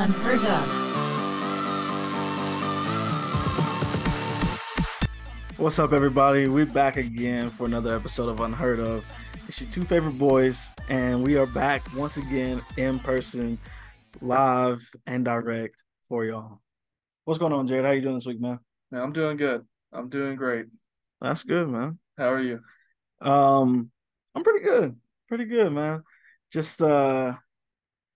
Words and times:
Unheard 0.00 0.40
of. 0.46 0.66
What's 5.58 5.78
up, 5.78 5.92
everybody? 5.92 6.48
We're 6.48 6.64
back 6.64 6.96
again 6.96 7.50
for 7.50 7.66
another 7.66 7.94
episode 7.94 8.30
of 8.30 8.40
Unheard 8.40 8.80
of. 8.80 9.04
It's 9.46 9.60
your 9.60 9.68
two 9.68 9.82
favorite 9.82 10.16
boys, 10.16 10.68
and 10.88 11.22
we 11.22 11.36
are 11.36 11.44
back 11.44 11.82
once 11.94 12.16
again 12.16 12.62
in 12.78 12.98
person, 13.00 13.58
live 14.22 14.80
and 15.06 15.22
direct 15.22 15.84
for 16.08 16.24
y'all. 16.24 16.62
What's 17.26 17.38
going 17.38 17.52
on, 17.52 17.68
Jerod? 17.68 17.84
How 17.84 17.90
you 17.90 18.00
doing 18.00 18.14
this 18.14 18.24
week, 18.24 18.40
man? 18.40 18.58
Man, 18.90 19.02
I'm 19.02 19.12
doing 19.12 19.36
good. 19.36 19.66
I'm 19.92 20.08
doing 20.08 20.34
great. 20.34 20.64
That's 21.20 21.42
good, 21.42 21.68
man. 21.68 21.98
How 22.16 22.32
are 22.32 22.40
you? 22.40 22.60
Um, 23.20 23.90
I'm 24.34 24.44
pretty 24.44 24.64
good. 24.64 24.96
Pretty 25.28 25.44
good, 25.44 25.70
man. 25.74 26.04
Just 26.50 26.80
uh 26.80 27.34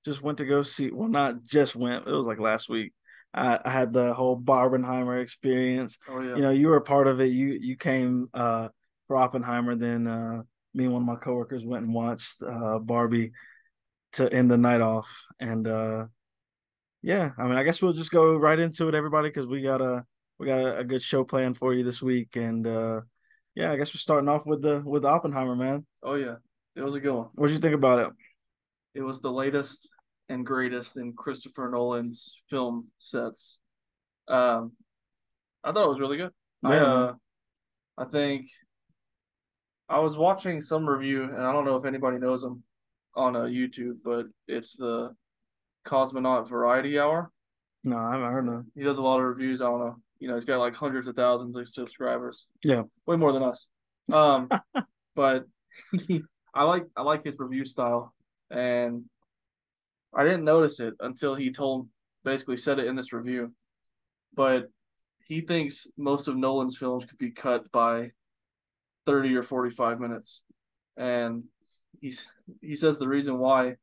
just 0.04 0.22
went 0.22 0.38
to 0.38 0.44
go 0.44 0.62
see 0.62 0.90
well 0.90 1.08
not 1.08 1.42
just 1.44 1.74
went, 1.76 2.06
it 2.06 2.12
was 2.12 2.26
like 2.26 2.38
last 2.38 2.68
week. 2.68 2.92
I, 3.32 3.58
I 3.64 3.70
had 3.70 3.92
the 3.92 4.14
whole 4.14 4.38
Barbenheimer 4.40 5.20
experience. 5.20 5.98
Oh 6.08 6.20
yeah. 6.20 6.36
You 6.36 6.42
know, 6.42 6.50
you 6.50 6.68
were 6.68 6.76
a 6.76 6.82
part 6.82 7.06
of 7.06 7.20
it. 7.20 7.26
You 7.26 7.48
you 7.60 7.76
came 7.76 8.28
uh 8.34 8.68
for 9.08 9.16
Oppenheimer, 9.16 9.74
then 9.74 10.06
uh 10.06 10.42
me 10.72 10.84
and 10.84 10.92
one 10.92 11.02
of 11.02 11.06
my 11.06 11.16
coworkers 11.16 11.64
went 11.64 11.84
and 11.84 11.94
watched 11.94 12.42
uh 12.42 12.78
Barbie 12.78 13.32
to 14.12 14.32
end 14.32 14.50
the 14.50 14.58
night 14.58 14.80
off. 14.80 15.08
And 15.40 15.66
uh 15.66 16.06
yeah, 17.02 17.30
I 17.36 17.44
mean 17.44 17.56
I 17.56 17.64
guess 17.64 17.82
we'll 17.82 17.92
just 17.92 18.12
go 18.12 18.36
right 18.36 18.58
into 18.58 18.88
it, 18.88 18.94
everybody, 18.94 19.28
because 19.28 19.46
we 19.46 19.62
got 19.62 19.80
a 19.80 20.04
we 20.38 20.46
got 20.46 20.60
a, 20.60 20.78
a 20.78 20.84
good 20.84 21.02
show 21.02 21.24
planned 21.24 21.56
for 21.56 21.74
you 21.74 21.82
this 21.82 22.00
week. 22.02 22.36
And 22.36 22.66
uh 22.66 23.00
yeah, 23.54 23.72
I 23.72 23.76
guess 23.76 23.94
we're 23.94 23.98
starting 23.98 24.28
off 24.28 24.46
with 24.46 24.62
the 24.62 24.82
with 24.84 25.04
Oppenheimer, 25.04 25.56
man. 25.56 25.86
oh 26.02 26.14
yeah. 26.14 26.36
It 26.76 26.82
was 26.82 26.96
a 26.96 27.00
good 27.00 27.14
one. 27.14 27.28
What'd 27.34 27.54
you 27.54 27.60
think 27.60 27.74
about 27.74 28.00
it? 28.00 28.12
It 28.94 29.02
was 29.02 29.20
the 29.20 29.30
latest 29.30 29.88
and 30.28 30.46
greatest 30.46 30.96
in 30.96 31.12
Christopher 31.12 31.70
Nolan's 31.70 32.40
film 32.48 32.88
sets. 32.98 33.58
Um, 34.28 34.72
I 35.62 35.72
thought 35.72 35.84
it 35.84 35.90
was 35.90 36.00
really 36.00 36.16
good. 36.16 36.30
I, 36.64 36.74
Yeah, 36.74 36.84
uh, 36.84 37.14
I 37.98 38.04
think 38.06 38.46
I 39.88 39.98
was 40.00 40.16
watching 40.16 40.60
some 40.60 40.88
review, 40.88 41.24
and 41.24 41.42
I 41.42 41.52
don't 41.52 41.64
know 41.64 41.76
if 41.76 41.84
anybody 41.84 42.18
knows 42.18 42.42
him 42.42 42.62
on 43.14 43.36
uh, 43.36 43.42
YouTube, 43.42 43.98
but 44.04 44.26
it's 44.48 44.76
the 44.76 45.14
Cosmonaut 45.86 46.48
Variety 46.48 46.98
Hour. 46.98 47.30
No, 47.84 47.98
I 47.98 48.12
haven't 48.12 48.32
heard 48.32 48.48
of. 48.48 48.64
He 48.74 48.82
does 48.82 48.96
a 48.96 49.02
lot 49.02 49.18
of 49.18 49.26
reviews. 49.26 49.60
I 49.60 49.66
don't 49.66 49.80
know. 49.80 49.96
You 50.18 50.28
know, 50.28 50.36
he's 50.36 50.46
got 50.46 50.58
like 50.58 50.74
hundreds 50.74 51.06
of 51.06 51.16
thousands 51.16 51.54
of 51.54 51.68
subscribers. 51.68 52.46
Yeah. 52.62 52.82
way 53.06 53.16
more 53.16 53.32
than 53.32 53.42
us. 53.42 53.68
Um, 54.10 54.48
but 55.14 55.44
I 56.54 56.62
like 56.62 56.84
I 56.96 57.02
like 57.02 57.24
his 57.24 57.38
review 57.38 57.64
style, 57.66 58.14
and 58.50 59.04
I 60.16 60.24
didn't 60.24 60.44
notice 60.44 60.80
it 60.80 60.94
until 61.00 61.34
he 61.34 61.52
told 61.52 61.88
basically 62.24 62.56
said 62.56 62.78
it 62.78 62.86
in 62.86 62.96
this 62.96 63.12
review. 63.12 63.52
But 64.34 64.70
he 65.26 65.40
thinks 65.40 65.86
most 65.96 66.28
of 66.28 66.36
Nolan's 66.36 66.76
films 66.76 67.04
could 67.04 67.18
be 67.18 67.30
cut 67.30 67.70
by 67.72 68.12
thirty 69.06 69.34
or 69.34 69.42
forty 69.42 69.70
five 69.74 70.00
minutes, 70.00 70.42
and 70.96 71.44
he's 72.00 72.26
he 72.60 72.76
says 72.76 72.98
the 72.98 73.08
reason 73.08 73.38
why 73.38 73.76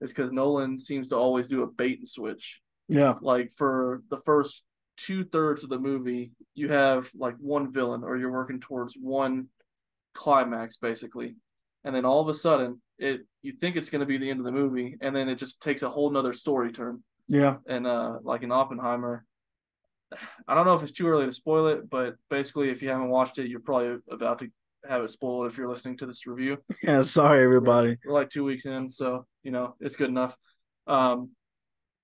is 0.00 0.10
because 0.12 0.32
Nolan 0.32 0.78
seems 0.78 1.08
to 1.08 1.16
always 1.16 1.48
do 1.48 1.62
a 1.62 1.66
bait 1.66 1.98
and 2.00 2.08
switch 2.08 2.60
Yeah, 2.88 3.14
like 3.22 3.52
for 3.52 4.02
the 4.10 4.18
first 4.18 4.64
two 4.98 5.24
thirds 5.24 5.64
of 5.64 5.70
the 5.70 5.78
movie, 5.78 6.32
you 6.54 6.68
have 6.68 7.08
like 7.14 7.36
one 7.38 7.72
villain 7.72 8.04
or 8.04 8.16
you're 8.18 8.30
working 8.30 8.60
towards 8.60 8.94
one 9.00 9.48
climax 10.14 10.76
basically. 10.76 11.36
And 11.84 11.94
then 11.94 12.04
all 12.04 12.20
of 12.20 12.28
a 12.28 12.34
sudden 12.34 12.81
it 13.02 13.26
you 13.42 13.52
think 13.60 13.76
it's 13.76 13.90
gonna 13.90 14.06
be 14.06 14.18
the 14.18 14.30
end 14.30 14.40
of 14.40 14.44
the 14.46 14.52
movie 14.52 14.96
and 15.00 15.14
then 15.14 15.28
it 15.28 15.36
just 15.36 15.60
takes 15.60 15.82
a 15.82 15.90
whole 15.90 16.10
nother 16.10 16.32
story 16.32 16.72
turn. 16.72 17.02
yeah, 17.28 17.56
And 17.66 17.86
uh 17.86 18.18
like 18.22 18.42
in 18.42 18.52
Oppenheimer, 18.52 19.24
I 20.46 20.54
don't 20.54 20.66
know 20.66 20.74
if 20.74 20.82
it's 20.82 20.92
too 20.92 21.08
early 21.08 21.26
to 21.26 21.32
spoil 21.32 21.66
it, 21.68 21.88
but 21.90 22.16
basically 22.30 22.70
if 22.70 22.82
you 22.82 22.88
haven't 22.90 23.08
watched 23.08 23.38
it, 23.38 23.48
you're 23.48 23.60
probably 23.60 23.98
about 24.10 24.38
to 24.40 24.48
have 24.88 25.02
it 25.02 25.10
spoiled 25.10 25.50
if 25.50 25.56
you're 25.56 25.68
listening 25.70 25.96
to 25.98 26.06
this 26.06 26.26
review. 26.26 26.58
yeah. 26.82 27.02
Sorry, 27.02 27.42
everybody. 27.44 27.98
We're 28.04 28.12
like 28.12 28.30
two 28.30 28.44
weeks 28.44 28.66
in, 28.66 28.90
so 28.90 29.26
you 29.42 29.50
know 29.50 29.74
it's 29.80 29.96
good 29.96 30.10
enough. 30.10 30.36
Um, 30.86 31.30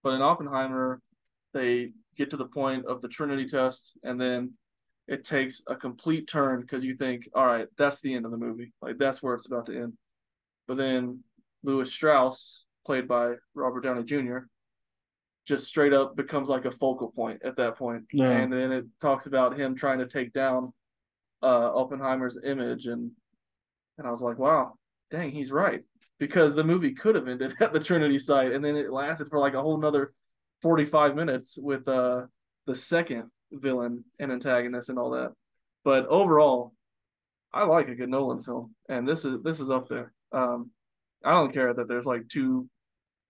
but 0.02 0.10
in 0.14 0.22
Oppenheimer, 0.22 1.00
they 1.54 1.92
get 2.16 2.30
to 2.30 2.36
the 2.36 2.46
point 2.46 2.86
of 2.86 3.02
the 3.02 3.08
Trinity 3.08 3.46
test, 3.46 3.92
and 4.02 4.20
then 4.20 4.52
it 5.08 5.24
takes 5.24 5.62
a 5.66 5.74
complete 5.74 6.28
turn 6.28 6.60
because 6.60 6.84
you 6.84 6.94
think, 6.96 7.28
all 7.34 7.46
right, 7.46 7.66
that's 7.76 8.00
the 8.00 8.14
end 8.14 8.24
of 8.26 8.30
the 8.30 8.36
movie, 8.36 8.72
like 8.82 8.98
that's 8.98 9.22
where 9.22 9.34
it's 9.34 9.46
about 9.46 9.66
to 9.66 9.76
end. 9.76 9.92
But 10.68 10.76
then 10.76 11.24
Lewis 11.64 11.90
Strauss, 11.90 12.64
played 12.86 13.08
by 13.08 13.34
Robert 13.54 13.80
Downey 13.80 14.04
Jr., 14.04 14.40
just 15.46 15.66
straight 15.66 15.94
up 15.94 16.14
becomes 16.14 16.48
like 16.48 16.66
a 16.66 16.70
focal 16.70 17.10
point 17.10 17.40
at 17.42 17.56
that 17.56 17.78
point. 17.78 18.04
Yeah. 18.12 18.30
And 18.30 18.52
then 18.52 18.70
it 18.70 18.84
talks 19.00 19.26
about 19.26 19.58
him 19.58 19.74
trying 19.74 19.98
to 19.98 20.06
take 20.06 20.34
down 20.34 20.74
uh, 21.42 21.74
Oppenheimer's 21.74 22.38
image, 22.44 22.86
and 22.86 23.10
and 23.96 24.06
I 24.06 24.10
was 24.10 24.20
like, 24.20 24.38
wow, 24.38 24.74
dang, 25.10 25.30
he's 25.30 25.50
right. 25.50 25.80
Because 26.18 26.54
the 26.54 26.64
movie 26.64 26.94
could 26.94 27.14
have 27.14 27.28
ended 27.28 27.54
at 27.60 27.72
the 27.72 27.80
Trinity 27.80 28.18
site, 28.18 28.52
and 28.52 28.64
then 28.64 28.76
it 28.76 28.92
lasted 28.92 29.28
for 29.30 29.38
like 29.38 29.54
a 29.54 29.62
whole 29.62 29.78
nother 29.78 30.12
45 30.62 31.14
minutes 31.14 31.56
with 31.56 31.88
uh 31.88 32.22
the 32.66 32.74
second 32.74 33.30
villain 33.50 34.04
and 34.18 34.30
antagonist 34.30 34.90
and 34.90 34.98
all 34.98 35.10
that. 35.12 35.32
But 35.84 36.06
overall, 36.06 36.74
I 37.54 37.64
like 37.64 37.88
a 37.88 37.94
good 37.94 38.10
Nolan 38.10 38.42
film, 38.42 38.74
and 38.88 39.08
this 39.08 39.24
is 39.24 39.42
this 39.42 39.60
is 39.60 39.70
up 39.70 39.88
there. 39.88 40.12
Um, 40.32 40.70
I 41.24 41.32
don't 41.32 41.52
care 41.52 41.72
that 41.72 41.88
there's 41.88 42.06
like 42.06 42.28
two 42.28 42.68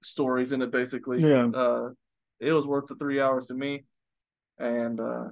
stories 0.03 0.53
in 0.53 0.63
it 0.63 0.71
basically. 0.71 1.21
Yeah. 1.21 1.47
Uh, 1.47 1.91
it 2.41 2.53
was 2.53 2.67
worth 2.67 2.87
the 2.87 2.95
three 2.95 3.21
hours 3.21 3.47
to 3.47 3.55
me, 3.55 3.85
and 4.59 5.01
uh, 5.01 5.25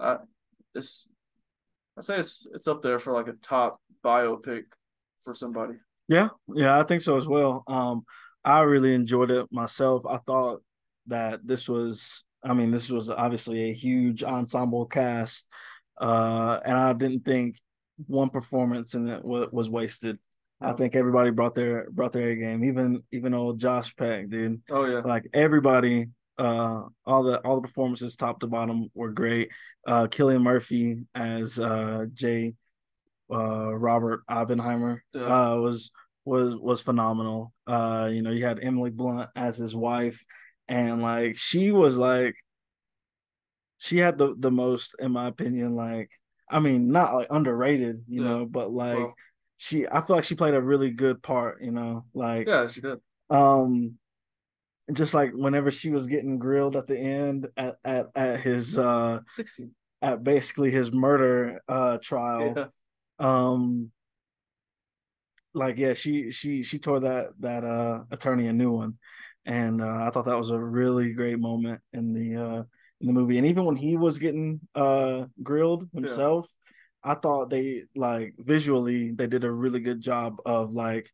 I 0.00 0.18
it's 0.74 1.06
I 1.98 2.02
say 2.02 2.18
it's 2.18 2.46
it's 2.54 2.68
up 2.68 2.82
there 2.82 2.98
for 2.98 3.12
like 3.12 3.28
a 3.28 3.32
top 3.42 3.80
biopic 4.04 4.64
for 5.24 5.34
somebody. 5.34 5.74
Yeah, 6.08 6.28
yeah, 6.54 6.78
I 6.78 6.84
think 6.84 7.02
so 7.02 7.16
as 7.16 7.26
well. 7.26 7.64
Um, 7.66 8.04
I 8.44 8.60
really 8.60 8.94
enjoyed 8.94 9.30
it 9.30 9.46
myself. 9.50 10.04
I 10.06 10.18
thought 10.18 10.62
that 11.06 11.40
this 11.46 11.68
was, 11.68 12.24
I 12.42 12.52
mean, 12.52 12.70
this 12.70 12.90
was 12.90 13.08
obviously 13.08 13.70
a 13.70 13.72
huge 13.72 14.22
ensemble 14.22 14.86
cast, 14.86 15.48
uh, 16.00 16.60
and 16.64 16.76
I 16.76 16.92
didn't 16.92 17.24
think 17.24 17.58
one 18.06 18.28
performance 18.28 18.94
in 18.94 19.08
it 19.08 19.24
was, 19.24 19.48
was 19.50 19.70
wasted. 19.70 20.18
I 20.64 20.72
think 20.72 20.96
everybody 20.96 21.30
brought 21.30 21.54
their 21.54 21.88
brought 21.90 22.12
their 22.12 22.30
A 22.30 22.36
game, 22.36 22.64
even 22.64 23.02
even 23.12 23.34
old 23.34 23.58
Josh 23.60 23.94
Peck, 23.96 24.28
dude. 24.28 24.62
Oh 24.70 24.84
yeah, 24.84 25.00
Like 25.00 25.26
everybody, 25.34 26.06
uh, 26.38 26.82
all 27.04 27.22
the 27.22 27.40
all 27.44 27.56
the 27.60 27.68
performances 27.68 28.16
top 28.16 28.40
to 28.40 28.46
bottom 28.46 28.88
were 28.94 29.12
great. 29.12 29.50
Uh, 29.86 30.06
Cillian 30.06 30.42
Murphy 30.42 31.04
as 31.14 31.58
uh 31.58 32.06
Jay, 32.14 32.54
uh 33.30 33.74
Robert 33.74 34.22
Oppenheimer, 34.28 35.02
Yeah. 35.12 35.22
uh 35.52 35.56
was 35.56 35.90
was 36.24 36.56
was 36.56 36.80
phenomenal. 36.80 37.52
Uh, 37.66 38.08
you 38.12 38.22
know, 38.22 38.30
you 38.30 38.44
had 38.44 38.60
Emily 38.62 38.90
Blunt 38.90 39.28
as 39.36 39.56
his 39.56 39.76
wife, 39.76 40.24
and 40.68 41.02
like 41.02 41.36
she 41.36 41.70
was 41.72 41.96
like, 41.98 42.34
she 43.78 43.98
had 43.98 44.18
the 44.18 44.34
the 44.38 44.50
most, 44.50 44.94
in 44.98 45.12
my 45.12 45.26
opinion, 45.26 45.74
like 45.76 46.10
I 46.48 46.60
mean, 46.60 46.88
not 46.90 47.14
like 47.14 47.28
underrated, 47.30 48.04
you 48.08 48.22
Yeah. 48.22 48.28
know, 48.28 48.46
but 48.46 48.70
like 48.72 48.98
Well- 48.98 49.14
she, 49.64 49.86
I 49.88 50.02
feel 50.04 50.16
like 50.16 50.24
she 50.24 50.34
played 50.34 50.52
a 50.52 50.60
really 50.60 50.90
good 50.90 51.22
part, 51.22 51.62
you 51.62 51.70
know, 51.70 52.04
like 52.12 52.46
yeah, 52.46 52.68
she 52.68 52.82
did. 52.82 52.98
um 53.30 53.94
just 54.92 55.14
like 55.14 55.32
whenever 55.32 55.70
she 55.70 55.88
was 55.88 56.06
getting 56.06 56.38
grilled 56.38 56.76
at 56.76 56.86
the 56.86 56.98
end 56.98 57.48
at 57.56 57.76
at, 57.84 58.06
at 58.14 58.40
his 58.40 58.76
uh 58.76 59.20
Sixteen. 59.34 59.70
at 60.02 60.22
basically 60.22 60.70
his 60.70 60.92
murder 60.92 61.62
uh 61.66 61.96
trial 62.02 62.54
Yeah. 62.54 62.66
um 63.18 63.90
like 65.54 65.78
yeah 65.78 65.94
she 65.94 66.30
she 66.30 66.62
she 66.62 66.78
tore 66.78 67.00
that 67.00 67.28
that 67.40 67.64
uh 67.64 68.02
attorney 68.10 68.48
a 68.48 68.52
new 68.52 68.72
one 68.72 68.98
and 69.46 69.80
uh 69.80 70.04
i 70.04 70.10
thought 70.10 70.26
that 70.26 70.36
was 70.38 70.50
a 70.50 70.58
really 70.58 71.12
great 71.12 71.38
moment 71.38 71.80
in 71.92 72.12
the 72.12 72.36
uh 72.36 72.62
in 73.00 73.06
the 73.06 73.12
movie 73.12 73.38
and 73.38 73.46
even 73.46 73.64
when 73.64 73.76
he 73.76 73.96
was 73.96 74.18
getting 74.18 74.60
uh 74.74 75.24
grilled 75.42 75.88
himself 75.94 76.46
i 77.04 77.14
thought 77.14 77.50
they 77.50 77.82
like 77.94 78.34
visually 78.38 79.10
they 79.12 79.26
did 79.26 79.44
a 79.44 79.50
really 79.52 79.80
good 79.80 80.00
job 80.00 80.38
of 80.46 80.72
like 80.72 81.10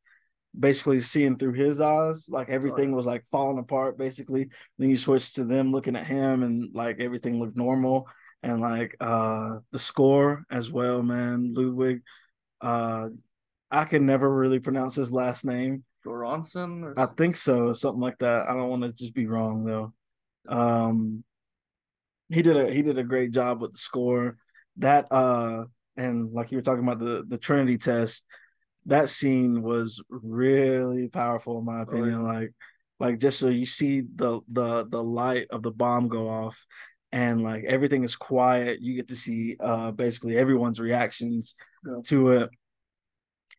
basically 0.59 0.99
seeing 0.99 1.37
through 1.37 1.53
his 1.53 1.81
eyes 1.81 2.29
like 2.29 2.49
everything 2.49 2.91
Right. 2.91 2.97
was 2.97 3.07
like 3.07 3.25
falling 3.31 3.59
apart 3.59 3.97
basically. 3.97 4.49
Then 4.79 4.91
you 4.91 4.97
switch 4.97 5.35
to 5.35 5.45
them 5.45 5.71
looking 5.71 5.95
at 5.95 6.09
him 6.09 6.43
and 6.43 6.75
like 6.75 6.99
everything 6.99 7.39
looked 7.39 7.57
normal. 7.57 8.09
And 8.43 8.61
like 8.61 8.97
uh 9.01 9.59
the 9.71 9.79
score 9.79 10.43
as 10.51 10.73
well 10.73 11.03
man. 11.05 11.53
Ludwig 11.55 12.03
uh 12.61 13.11
i 13.71 13.85
can 13.85 14.05
never 14.07 14.29
really 14.35 14.59
pronounce 14.59 14.97
his 14.97 15.13
last 15.13 15.45
name. 15.45 15.85
Göransson 16.05 16.83
or 16.83 16.99
i 16.99 17.07
think 17.17 17.37
so 17.37 17.73
something 17.73 18.01
like 18.01 18.19
that. 18.19 18.49
I 18.49 18.55
don't 18.55 18.71
want 18.71 18.83
to 18.83 18.93
just 18.93 19.15
be 19.15 19.27
wrong 19.27 19.65
though. 19.65 19.93
Um 20.49 21.23
he 22.29 22.43
did 22.43 22.57
a 22.57 22.73
he 22.73 22.83
did 22.83 22.99
a 22.99 23.05
great 23.05 23.31
job 23.31 23.61
with 23.61 23.73
the 23.75 23.79
score. 23.79 24.37
That 24.79 25.07
uh 25.13 25.67
and 26.01 26.33
like 26.33 26.51
you 26.51 26.59
were 26.59 26.63
talking 26.63 26.85
about 26.85 26.99
the 26.99 27.25
the 27.29 27.39
trinity 27.39 27.79
test 27.79 28.25
that 28.87 29.09
scene 29.11 29.63
was 29.63 30.03
really 30.11 31.09
powerful 31.09 31.59
in 31.59 31.65
my 31.65 31.81
Oh, 31.81 31.83
opinion 31.83 32.23
yeah. 32.23 32.25
like 32.25 32.55
like 32.99 33.19
just 33.19 33.39
so 33.39 33.49
you 33.49 33.67
see 33.67 34.03
the 34.17 34.41
the 34.53 34.87
the 34.89 35.03
light 35.03 35.47
of 35.51 35.63
the 35.63 35.71
bomb 35.71 36.09
go 36.09 36.29
off 36.29 36.67
and 37.13 37.43
like 37.43 37.65
everything 37.65 38.05
is 38.05 38.17
quiet 38.17 38.81
you 38.81 38.95
get 38.97 39.09
to 39.09 39.17
see 39.17 39.57
uh 39.61 39.91
basically 39.93 40.37
everyone's 40.37 40.81
reactions 40.81 41.55
yeah. 41.87 42.01
to 42.05 42.29
it 42.31 42.51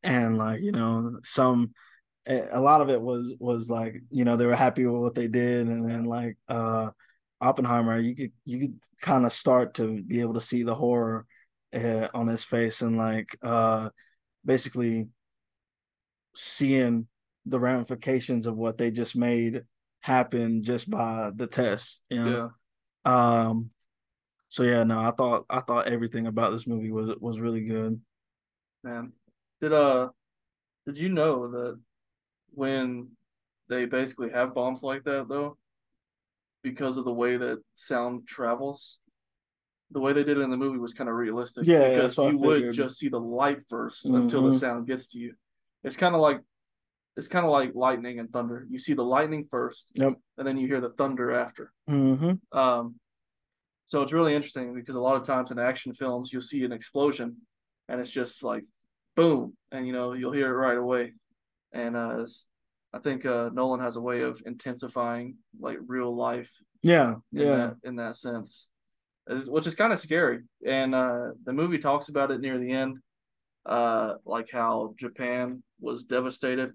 and 0.03 0.37
like 0.37 0.61
you 0.61 0.71
know 0.71 1.19
some 1.23 1.73
a 2.27 2.59
lot 2.59 2.81
of 2.81 2.89
it 2.89 3.01
was 3.01 3.33
was 3.39 3.69
like 3.69 3.95
you 4.11 4.23
know 4.25 4.37
they 4.37 4.45
were 4.45 4.55
happy 4.55 4.85
with 4.85 5.01
what 5.01 5.15
they 5.15 5.27
did 5.27 5.67
and 5.67 5.89
then 5.89 6.05
like 6.05 6.37
uh 6.49 6.89
oppenheimer 7.41 7.99
you 7.99 8.15
could 8.15 8.31
you 8.45 8.59
could 8.59 8.79
kind 9.01 9.25
of 9.25 9.33
start 9.33 9.73
to 9.75 10.01
be 10.03 10.21
able 10.21 10.35
to 10.35 10.41
see 10.41 10.63
the 10.63 10.75
horror 10.75 11.25
uh, 11.73 12.07
on 12.13 12.27
his 12.27 12.43
face 12.43 12.81
and 12.81 12.97
like 12.97 13.37
uh 13.43 13.89
basically 14.45 15.09
seeing 16.35 17.07
the 17.45 17.59
ramifications 17.59 18.47
of 18.47 18.55
what 18.55 18.77
they 18.77 18.91
just 18.91 19.15
made 19.15 19.63
happen 20.01 20.63
just 20.63 20.89
by 20.89 21.31
the 21.35 21.47
test 21.47 22.01
you 22.09 22.17
know? 22.17 22.51
Yeah. 23.05 23.47
Um 23.47 23.71
so 24.49 24.63
yeah 24.63 24.83
no 24.83 24.99
i 24.99 25.11
thought 25.11 25.45
i 25.49 25.61
thought 25.61 25.87
everything 25.87 26.27
about 26.27 26.51
this 26.51 26.67
movie 26.67 26.91
was 26.91 27.15
was 27.19 27.39
really 27.39 27.65
good. 27.65 27.99
Man 28.83 29.13
did 29.61 29.73
uh 29.73 30.09
did 30.85 30.97
you 30.97 31.09
know 31.09 31.51
that 31.51 31.79
when 32.53 33.09
they 33.69 33.85
basically 33.85 34.29
have 34.29 34.53
bombs 34.53 34.83
like 34.83 35.03
that 35.05 35.27
though, 35.29 35.57
because 36.63 36.97
of 36.97 37.05
the 37.05 37.13
way 37.13 37.37
that 37.37 37.61
sound 37.75 38.27
travels, 38.27 38.97
the 39.91 39.99
way 39.99 40.13
they 40.13 40.23
did 40.23 40.37
it 40.37 40.41
in 40.41 40.49
the 40.49 40.57
movie 40.57 40.79
was 40.79 40.93
kind 40.93 41.09
of 41.09 41.15
realistic. 41.15 41.65
Yeah, 41.65 41.89
because 41.89 42.17
you 42.17 42.37
would 42.37 42.73
just 42.73 42.97
see 42.97 43.09
the 43.09 43.19
light 43.19 43.59
1st 43.71 44.05
mm-hmm. 44.05 44.15
until 44.15 44.43
the 44.43 44.49
mm-hmm. 44.49 44.57
sound 44.57 44.87
gets 44.87 45.07
to 45.09 45.19
you. 45.19 45.33
It's 45.83 45.97
kind 45.97 46.15
of 46.15 46.21
like 46.21 46.41
it's 47.17 47.27
kind 47.27 47.45
of 47.45 47.51
like 47.51 47.71
lightning 47.75 48.19
and 48.19 48.31
thunder. 48.31 48.65
You 48.69 48.79
see 48.79 48.93
the 48.93 49.03
lightning 49.03 49.47
first, 49.49 49.87
yep, 49.93 50.13
and 50.37 50.47
then 50.47 50.57
you 50.57 50.67
hear 50.67 50.81
the 50.81 50.91
thunder 50.91 51.31
after. 51.31 51.71
Mm-hmm. 51.89 52.57
Um, 52.57 52.95
so 53.85 54.01
it's 54.01 54.13
really 54.13 54.33
interesting 54.33 54.73
because 54.73 54.95
a 54.95 55.01
lot 55.01 55.17
of 55.17 55.25
times 55.25 55.51
in 55.51 55.59
action 55.59 55.93
films 55.93 56.31
you'll 56.31 56.41
see 56.41 56.63
an 56.63 56.71
explosion, 56.71 57.37
and 57.89 57.99
it's 57.99 58.11
just 58.11 58.43
like 58.43 58.63
boom, 59.15 59.55
and 59.71 59.85
you 59.85 59.93
know 59.93 60.13
you'll 60.13 60.31
hear 60.31 60.47
it 60.47 60.57
right 60.57 60.77
away 60.77 61.13
and 61.73 61.95
uh, 61.95 62.25
I 62.93 62.99
think 62.99 63.25
uh, 63.25 63.49
Nolan 63.53 63.79
has 63.79 63.95
a 63.95 64.01
way 64.01 64.21
of 64.21 64.41
intensifying 64.45 65.35
like 65.59 65.77
real 65.85 66.15
life. 66.15 66.51
Yeah, 66.81 67.15
in 67.33 67.39
yeah. 67.39 67.55
That, 67.55 67.75
in 67.83 67.95
that 67.97 68.17
sense, 68.17 68.67
which 69.27 69.67
is 69.67 69.75
kind 69.75 69.93
of 69.93 69.99
scary. 69.99 70.39
And 70.65 70.95
uh, 70.95 71.31
the 71.45 71.53
movie 71.53 71.77
talks 71.77 72.09
about 72.09 72.31
it 72.31 72.41
near 72.41 72.57
the 72.57 72.71
end, 72.71 72.97
uh, 73.65 74.15
like 74.25 74.49
how 74.51 74.93
Japan 74.97 75.63
was 75.79 76.03
devastated 76.03 76.71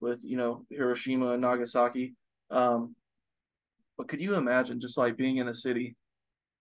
with 0.00 0.20
you 0.22 0.36
know 0.36 0.64
Hiroshima 0.70 1.32
and 1.32 1.42
Nagasaki. 1.42 2.14
Um, 2.50 2.94
but 3.96 4.08
could 4.08 4.20
you 4.20 4.34
imagine 4.34 4.80
just 4.80 4.98
like 4.98 5.16
being 5.16 5.38
in 5.38 5.48
a 5.48 5.54
city, 5.54 5.96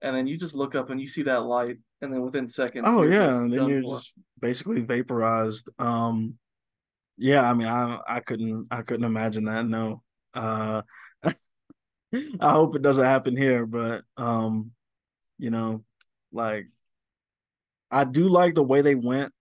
and 0.02 0.16
then 0.16 0.28
you 0.28 0.38
just 0.38 0.56
look 0.56 0.76
up 0.76 0.90
and 0.90 1.02
you 1.02 1.08
see 1.08 1.24
that 1.24 1.44
light, 1.44 1.78
and 2.02 2.14
then 2.14 2.22
within 2.22 2.48
seconds, 2.48 2.86
oh 2.88 3.04
yeah, 3.04 3.38
and 3.38 3.52
then 3.52 3.68
you're 3.68 3.82
for. 3.82 3.98
just 3.98 4.14
basically 4.40 4.82
vaporized. 4.82 5.70
Um, 5.80 6.36
yeah, 7.18 7.50
I 7.50 7.54
mean, 7.54 7.68
I 7.68 8.00
I 8.08 8.20
couldn't 8.22 8.68
I 8.72 8.82
couldn't 8.82 9.06
imagine 9.06 9.46
that. 9.46 9.66
No, 9.66 10.02
uh, 10.34 10.82
I 11.24 11.34
hope 12.52 12.76
it 12.76 12.82
doesn't 12.82 13.04
happen 13.04 13.36
here, 13.36 13.66
but 13.66 14.04
um, 14.18 14.72
you 15.38 15.50
know, 15.50 15.84
like 16.32 16.68
I 17.92 18.04
do 18.04 18.28
like 18.28 18.56
the 18.56 18.64
way 18.64 18.82
they 18.82 18.96
went 18.96 19.34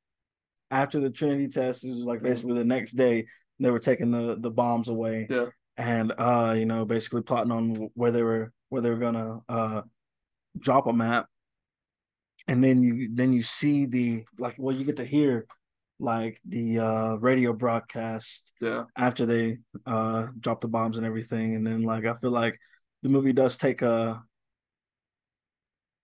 after 0.71 1.01
the 1.01 1.11
Trinity 1.11 1.49
test. 1.49 1.85
It 1.85 1.91
was 1.91 1.99
like 1.99 2.23
basically 2.23 2.55
the 2.55 2.65
next 2.65 2.93
day 2.93 3.27
they 3.61 3.71
were 3.71 3.79
taking 3.79 4.11
the 4.11 4.37
the 4.39 4.51
bombs 4.51 4.89
away. 4.89 5.27
Yeah. 5.31 5.47
And 5.77 6.13
uh, 6.19 6.55
you 6.57 6.67
know, 6.67 6.85
basically 6.85 7.23
plotting 7.23 7.53
on 7.53 7.91
where 7.95 8.13
they 8.13 8.23
were 8.23 8.53
where 8.69 8.83
they 8.83 8.91
were 8.91 8.97
gonna 8.97 9.41
uh 9.49 9.83
drop 10.59 10.87
a 10.87 10.93
map. 10.93 11.27
And 12.47 12.63
then 12.63 12.83
you 12.83 13.09
then 13.15 13.33
you 13.33 13.43
see 13.43 13.87
the 13.87 14.25
like 14.39 14.57
well 14.59 14.75
you 14.75 14.85
get 14.85 14.97
to 14.97 15.05
hear 15.05 15.47
like 16.01 16.41
the 16.47 16.79
uh 16.79 17.15
radio 17.17 17.53
broadcast 17.53 18.53
yeah 18.61 18.83
after 18.97 19.25
they 19.25 19.57
uh 19.87 20.27
drop 20.41 20.61
the 20.61 20.69
bombs 20.69 20.97
and 20.97 21.07
everything 21.07 21.55
and 21.55 21.65
then 21.65 21.83
like 21.83 22.05
i 22.05 22.13
feel 22.15 22.33
like 22.33 22.59
the 23.03 23.09
movie 23.09 23.33
does 23.33 23.57
take 23.57 23.81
a 23.83 24.21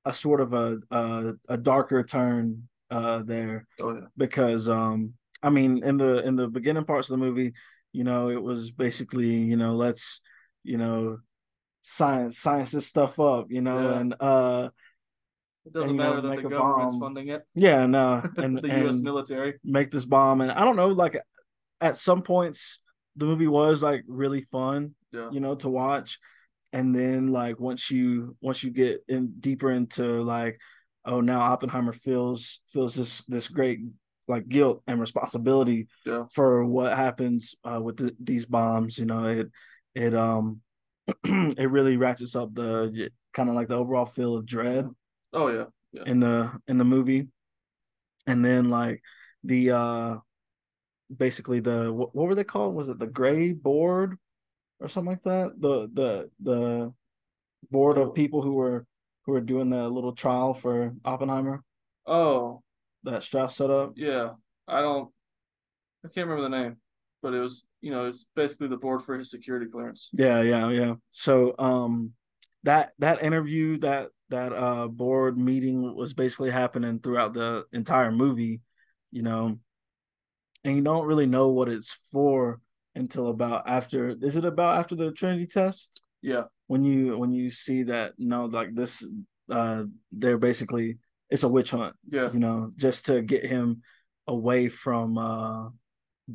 a 0.04 0.14
sort 0.14 0.40
of 0.40 0.52
a 0.52 0.78
a, 0.90 1.32
a 1.48 1.56
darker 1.56 2.02
turn 2.02 2.68
uh 2.90 3.22
there 3.22 3.66
oh, 3.80 3.94
yeah. 3.94 4.00
because 4.16 4.68
um 4.68 5.14
i 5.42 5.50
mean 5.50 5.82
in 5.84 5.96
the 5.96 6.24
in 6.26 6.36
the 6.36 6.48
beginning 6.48 6.84
parts 6.84 7.08
of 7.10 7.18
the 7.18 7.24
movie 7.24 7.52
you 7.92 8.04
know 8.04 8.28
it 8.30 8.42
was 8.42 8.70
basically 8.70 9.28
you 9.28 9.56
know 9.56 9.74
let's 9.74 10.20
you 10.64 10.78
know 10.78 11.18
science 11.82 12.38
science 12.38 12.72
this 12.72 12.86
stuff 12.86 13.18
up 13.18 13.46
you 13.50 13.60
know 13.60 13.90
yeah. 13.90 13.98
and 14.00 14.14
uh 14.20 14.68
it 15.66 15.72
doesn't 15.74 15.90
and, 15.90 15.98
matter 15.98 16.22
know, 16.22 16.30
that 16.30 16.42
the 16.42 16.48
government's 16.48 16.96
funding 16.96 17.28
it. 17.28 17.46
Yeah, 17.54 17.84
no, 17.84 18.22
and 18.38 18.56
the 18.58 18.68
U.S. 18.68 18.94
military 18.94 19.60
make 19.62 19.90
this 19.90 20.06
bomb, 20.06 20.40
and 20.40 20.50
I 20.50 20.64
don't 20.64 20.76
know, 20.76 20.88
like 20.88 21.18
at 21.82 21.98
some 21.98 22.22
points 22.22 22.80
the 23.16 23.26
movie 23.26 23.46
was 23.46 23.82
like 23.82 24.02
really 24.06 24.42
fun, 24.42 24.94
yeah. 25.12 25.30
you 25.30 25.40
know, 25.40 25.54
to 25.56 25.68
watch, 25.68 26.18
and 26.72 26.94
then 26.94 27.28
like 27.28 27.58
once 27.58 27.90
you 27.90 28.36
once 28.40 28.62
you 28.62 28.70
get 28.70 29.00
in 29.08 29.34
deeper 29.40 29.70
into 29.70 30.22
like, 30.22 30.60
oh, 31.04 31.20
now 31.20 31.40
Oppenheimer 31.40 31.92
feels 31.92 32.60
feels 32.72 32.94
this 32.94 33.24
this 33.24 33.48
great 33.48 33.80
like 34.28 34.48
guilt 34.48 34.82
and 34.86 35.00
responsibility 35.00 35.88
yeah. 36.06 36.24
for 36.32 36.64
what 36.64 36.96
happens 36.96 37.56
uh, 37.64 37.80
with 37.80 37.96
the, 37.96 38.14
these 38.22 38.46
bombs. 38.46 38.98
You 38.98 39.06
know, 39.06 39.24
it 39.24 39.50
it 39.94 40.14
um 40.14 40.60
it 41.24 41.70
really 41.70 41.96
ratchets 41.96 42.36
up 42.36 42.54
the 42.54 43.10
kind 43.34 43.48
of 43.48 43.54
like 43.54 43.68
the 43.68 43.76
overall 43.76 44.06
feel 44.06 44.36
of 44.36 44.46
dread 44.46 44.88
Oh 45.32 45.48
yeah. 45.48 45.64
yeah. 45.92 46.02
In 46.06 46.20
the 46.20 46.52
in 46.66 46.78
the 46.78 46.84
movie. 46.84 47.28
And 48.26 48.44
then 48.44 48.70
like 48.70 49.02
the 49.44 49.70
uh 49.70 50.16
basically 51.14 51.60
the 51.60 51.92
what, 51.92 52.14
what 52.14 52.26
were 52.26 52.34
they 52.34 52.44
called? 52.44 52.74
Was 52.74 52.88
it 52.88 52.98
the 52.98 53.06
gray 53.06 53.52
board 53.52 54.16
or 54.80 54.88
something 54.88 55.12
like 55.12 55.22
that? 55.22 55.60
The 55.60 55.90
the 55.92 56.30
the 56.42 56.92
board 57.70 57.98
of 57.98 58.14
people 58.14 58.42
who 58.42 58.54
were 58.54 58.86
who 59.26 59.32
were 59.32 59.40
doing 59.40 59.70
the 59.70 59.88
little 59.88 60.14
trial 60.14 60.54
for 60.54 60.94
Oppenheimer. 61.04 61.62
Oh. 62.06 62.62
That 63.04 63.22
Strauss 63.22 63.56
set 63.56 63.70
up. 63.70 63.92
Yeah. 63.96 64.30
I 64.68 64.80
don't 64.80 65.10
I 66.04 66.08
can't 66.08 66.28
remember 66.28 66.42
the 66.42 66.62
name, 66.62 66.76
but 67.22 67.34
it 67.34 67.40
was 67.40 67.62
you 67.80 67.90
know, 67.90 68.06
it's 68.06 68.26
basically 68.36 68.68
the 68.68 68.76
board 68.76 69.02
for 69.04 69.18
his 69.18 69.30
security 69.30 69.66
clearance. 69.70 70.08
Yeah, 70.12 70.42
yeah, 70.42 70.68
yeah. 70.68 70.94
So 71.12 71.54
um 71.58 72.12
that 72.64 72.92
that 72.98 73.22
interview 73.22 73.78
that 73.78 74.08
that 74.28 74.52
uh 74.52 74.88
board 74.88 75.38
meeting 75.38 75.94
was 75.94 76.14
basically 76.14 76.50
happening 76.50 77.00
throughout 77.00 77.32
the 77.34 77.64
entire 77.72 78.12
movie, 78.12 78.60
you 79.10 79.22
know, 79.22 79.58
and 80.64 80.76
you 80.76 80.82
don't 80.82 81.06
really 81.06 81.26
know 81.26 81.48
what 81.48 81.68
it's 81.68 81.98
for 82.12 82.60
until 82.94 83.28
about 83.28 83.68
after 83.68 84.16
is 84.20 84.36
it 84.36 84.44
about 84.44 84.78
after 84.78 84.94
the 84.94 85.12
Trinity 85.12 85.46
test? 85.46 86.00
Yeah. 86.22 86.44
When 86.66 86.84
you 86.84 87.16
when 87.18 87.32
you 87.32 87.50
see 87.50 87.84
that 87.84 88.14
know 88.18 88.46
like 88.46 88.74
this 88.74 89.06
uh 89.50 89.84
they're 90.12 90.38
basically 90.38 90.98
it's 91.28 91.42
a 91.42 91.48
witch 91.48 91.70
hunt. 91.70 91.94
Yeah. 92.10 92.30
You 92.32 92.40
know, 92.40 92.70
just 92.76 93.06
to 93.06 93.22
get 93.22 93.44
him 93.44 93.82
away 94.26 94.68
from 94.68 95.18
uh 95.18 95.68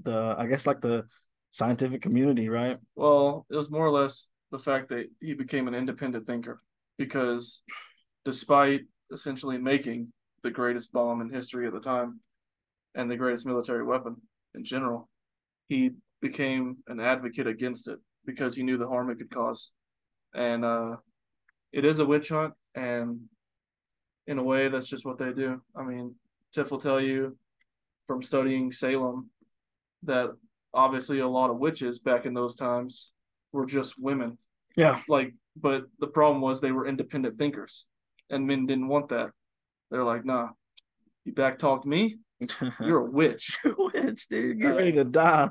the 0.04 0.36
I 0.38 0.48
guess 0.48 0.66
like 0.66 0.82
the 0.82 1.06
scientific 1.52 2.02
community, 2.02 2.50
right? 2.50 2.78
Well, 2.96 3.46
it 3.50 3.56
was 3.56 3.70
more 3.70 3.86
or 3.86 3.92
less 3.92 4.28
the 4.52 4.60
fact 4.60 4.90
that 4.90 5.08
he 5.22 5.34
became 5.34 5.68
an 5.68 5.76
independent 5.76 6.28
thinker 6.28 6.62
because 6.98 7.62
despite 8.24 8.82
essentially 9.12 9.58
making 9.58 10.12
the 10.44 10.52
greatest 10.52 10.92
bomb 10.92 11.22
in 11.22 11.30
history 11.30 11.68
at 11.68 11.74
the 11.74 11.80
time 11.80 12.20
and 12.94 13.10
the 13.10 13.16
greatest 13.16 13.46
military 13.46 13.84
weapon 13.84 14.16
in 14.54 14.64
general, 14.64 15.10
he 15.68 15.92
became 16.28 16.78
an 16.88 17.00
advocate 17.00 17.46
against 17.46 17.88
it 17.88 18.00
because 18.26 18.56
he 18.56 18.64
knew 18.64 18.78
the 18.78 18.88
harm 18.88 19.10
it 19.10 19.18
could 19.18 19.30
cause. 19.30 19.70
And 20.34 20.66
uh, 20.66 20.96
it 21.72 21.86
is 21.86 22.00
a 22.00 22.06
witch 22.06 22.30
hunt, 22.30 22.54
and 22.74 23.22
in 24.28 24.40
a 24.40 24.44
way, 24.44 24.68
that's 24.68 24.88
just 24.88 25.06
what 25.06 25.20
they 25.20 25.32
do. 25.32 25.62
I 25.76 25.84
mean, 25.84 26.16
Tiff 26.54 26.72
will 26.72 26.82
tell 26.82 27.00
you 27.00 27.38
from 28.08 28.24
studying 28.24 28.72
Salem 28.72 29.30
that 30.04 30.32
obviously 30.74 31.20
a 31.20 31.28
lot 31.28 31.52
of 31.52 31.60
witches 31.60 32.00
back 32.00 32.26
in 32.26 32.34
those 32.34 32.56
times 32.56 33.12
were 33.52 33.66
just 33.68 33.94
women. 34.00 34.38
Yeah. 34.76 35.02
Like, 35.08 35.34
but 35.56 35.84
the 36.00 36.08
problem 36.08 36.42
was 36.42 36.60
they 36.60 36.72
were 36.72 36.88
independent 36.88 37.38
thinkers, 37.38 37.86
and 38.32 38.48
men 38.48 38.66
didn't 38.66 38.88
want 38.88 39.10
that. 39.10 39.30
They're 39.92 40.04
like, 40.04 40.26
nah, 40.26 40.50
you 41.24 41.34
back 41.34 41.60
talk 41.60 41.86
me, 41.86 42.18
you're 42.82 43.06
a 43.08 43.12
witch. 43.12 43.58
you're 43.64 43.74
a 43.74 43.86
witch, 43.94 44.28
dude. 44.28 44.60
Get 44.60 44.72
uh, 44.72 44.76
ready 44.76 44.92
to 44.94 45.04
die. 45.04 45.50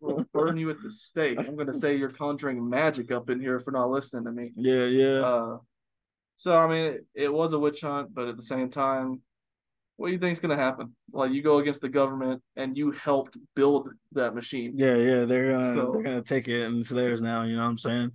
We'll 0.00 0.26
burn 0.32 0.56
you 0.56 0.70
at 0.70 0.82
the 0.82 0.90
stake. 0.90 1.38
I'm 1.38 1.56
gonna 1.56 1.72
say 1.72 1.96
you're 1.96 2.08
conjuring 2.10 2.68
magic 2.68 3.10
up 3.12 3.30
in 3.30 3.40
here 3.40 3.60
for 3.60 3.70
not 3.70 3.90
listening 3.90 4.24
to 4.24 4.32
me. 4.32 4.52
Yeah, 4.56 4.84
yeah. 4.84 5.20
Uh, 5.20 5.58
so 6.36 6.56
I 6.56 6.68
mean, 6.68 6.84
it, 6.92 7.06
it 7.14 7.32
was 7.32 7.52
a 7.52 7.58
witch 7.58 7.80
hunt, 7.80 8.14
but 8.14 8.28
at 8.28 8.36
the 8.36 8.42
same 8.42 8.70
time, 8.70 9.20
what 9.96 10.06
do 10.08 10.12
you 10.12 10.18
think's 10.20 10.38
gonna 10.40 10.56
happen? 10.56 10.94
Like 11.12 11.32
you 11.32 11.42
go 11.42 11.58
against 11.58 11.80
the 11.80 11.88
government 11.88 12.40
and 12.56 12.76
you 12.76 12.92
helped 12.92 13.36
build 13.56 13.88
that 14.12 14.34
machine. 14.34 14.74
Yeah, 14.76 14.94
yeah, 14.94 15.24
they're 15.24 15.50
gonna 15.52 15.74
So- 15.74 15.90
they're 15.92 16.02
gonna 16.02 16.22
take 16.22 16.46
it 16.48 16.62
and 16.62 16.80
it's 16.80 16.90
theirs 16.90 17.20
now. 17.20 17.42
You 17.42 17.56
know 17.56 17.62
what 17.62 17.68
I'm 17.70 17.78
saying? 17.78 18.12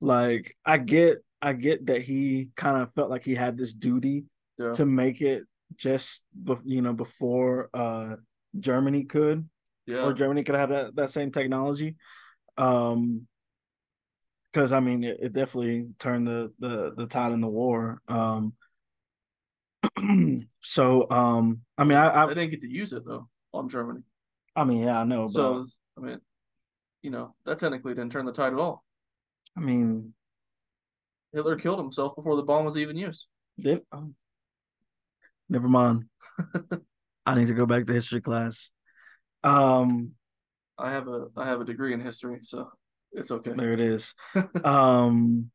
Like 0.00 0.56
I 0.64 0.78
get 0.78 1.18
I 1.42 1.52
get 1.52 1.86
that 1.86 2.00
he 2.02 2.48
kind 2.56 2.82
of 2.82 2.92
felt 2.94 3.10
like 3.10 3.24
he 3.24 3.34
had 3.34 3.58
this 3.58 3.74
duty 3.74 4.24
Yeah. 4.58 4.72
to 4.72 4.86
make 4.86 5.20
it 5.20 5.44
just 5.76 6.24
you 6.64 6.80
know 6.80 6.94
before 6.94 7.68
uh 7.74 8.16
Germany 8.58 9.04
could 9.04 9.46
yeah. 9.86 10.02
or 10.02 10.12
Germany 10.12 10.44
could 10.44 10.54
have 10.54 10.70
that, 10.70 10.96
that 10.96 11.10
same 11.10 11.30
technology. 11.30 11.96
Um 12.56 13.26
because 14.52 14.72
I 14.72 14.80
mean 14.80 15.04
it, 15.04 15.18
it 15.20 15.32
definitely 15.32 15.90
turned 15.98 16.26
the, 16.26 16.52
the 16.58 16.92
the 16.96 17.06
tide 17.06 17.32
in 17.32 17.40
the 17.40 17.48
war. 17.48 18.00
Um 18.08 18.54
so 20.60 21.10
um 21.10 21.62
I 21.78 21.84
mean 21.84 21.98
I 21.98 22.26
they 22.26 22.32
I, 22.32 22.34
didn't 22.34 22.50
get 22.50 22.60
to 22.62 22.70
use 22.70 22.92
it 22.92 23.04
though 23.06 23.28
on 23.52 23.68
Germany. 23.68 24.00
I 24.56 24.64
mean 24.64 24.82
yeah 24.82 25.00
I 25.00 25.04
know 25.04 25.24
but 25.24 25.32
So 25.32 25.66
I 25.96 26.00
mean, 26.00 26.20
you 27.02 27.10
know, 27.10 27.34
that 27.44 27.58
technically 27.58 27.94
didn't 27.94 28.12
turn 28.12 28.26
the 28.26 28.32
tide 28.32 28.52
at 28.52 28.58
all. 28.58 28.84
I 29.56 29.60
mean 29.60 30.14
Hitler 31.32 31.56
killed 31.56 31.78
himself 31.78 32.16
before 32.16 32.36
the 32.36 32.42
bomb 32.42 32.64
was 32.64 32.76
even 32.76 32.96
used. 32.96 33.26
Did 33.58 33.82
um, 33.92 34.14
never 35.48 35.68
mind. 35.68 36.06
I 37.26 37.34
need 37.34 37.48
to 37.48 37.54
go 37.54 37.66
back 37.66 37.86
to 37.86 37.92
history 37.92 38.20
class. 38.20 38.70
Um, 39.42 40.12
I 40.78 40.90
have 40.90 41.08
a 41.08 41.26
I 41.36 41.46
have 41.46 41.60
a 41.60 41.64
degree 41.64 41.92
in 41.92 42.00
history, 42.00 42.40
so 42.42 42.70
it's 43.12 43.30
okay. 43.30 43.52
there 43.56 43.72
it 43.72 43.80
is. 43.80 44.14
um, 44.64 45.50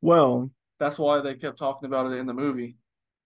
well, 0.00 0.50
That's 0.78 0.98
why 0.98 1.20
they 1.20 1.34
kept 1.34 1.58
talking 1.58 1.86
about 1.86 2.10
it 2.10 2.16
in 2.16 2.26
the 2.26 2.34
movie. 2.34 2.76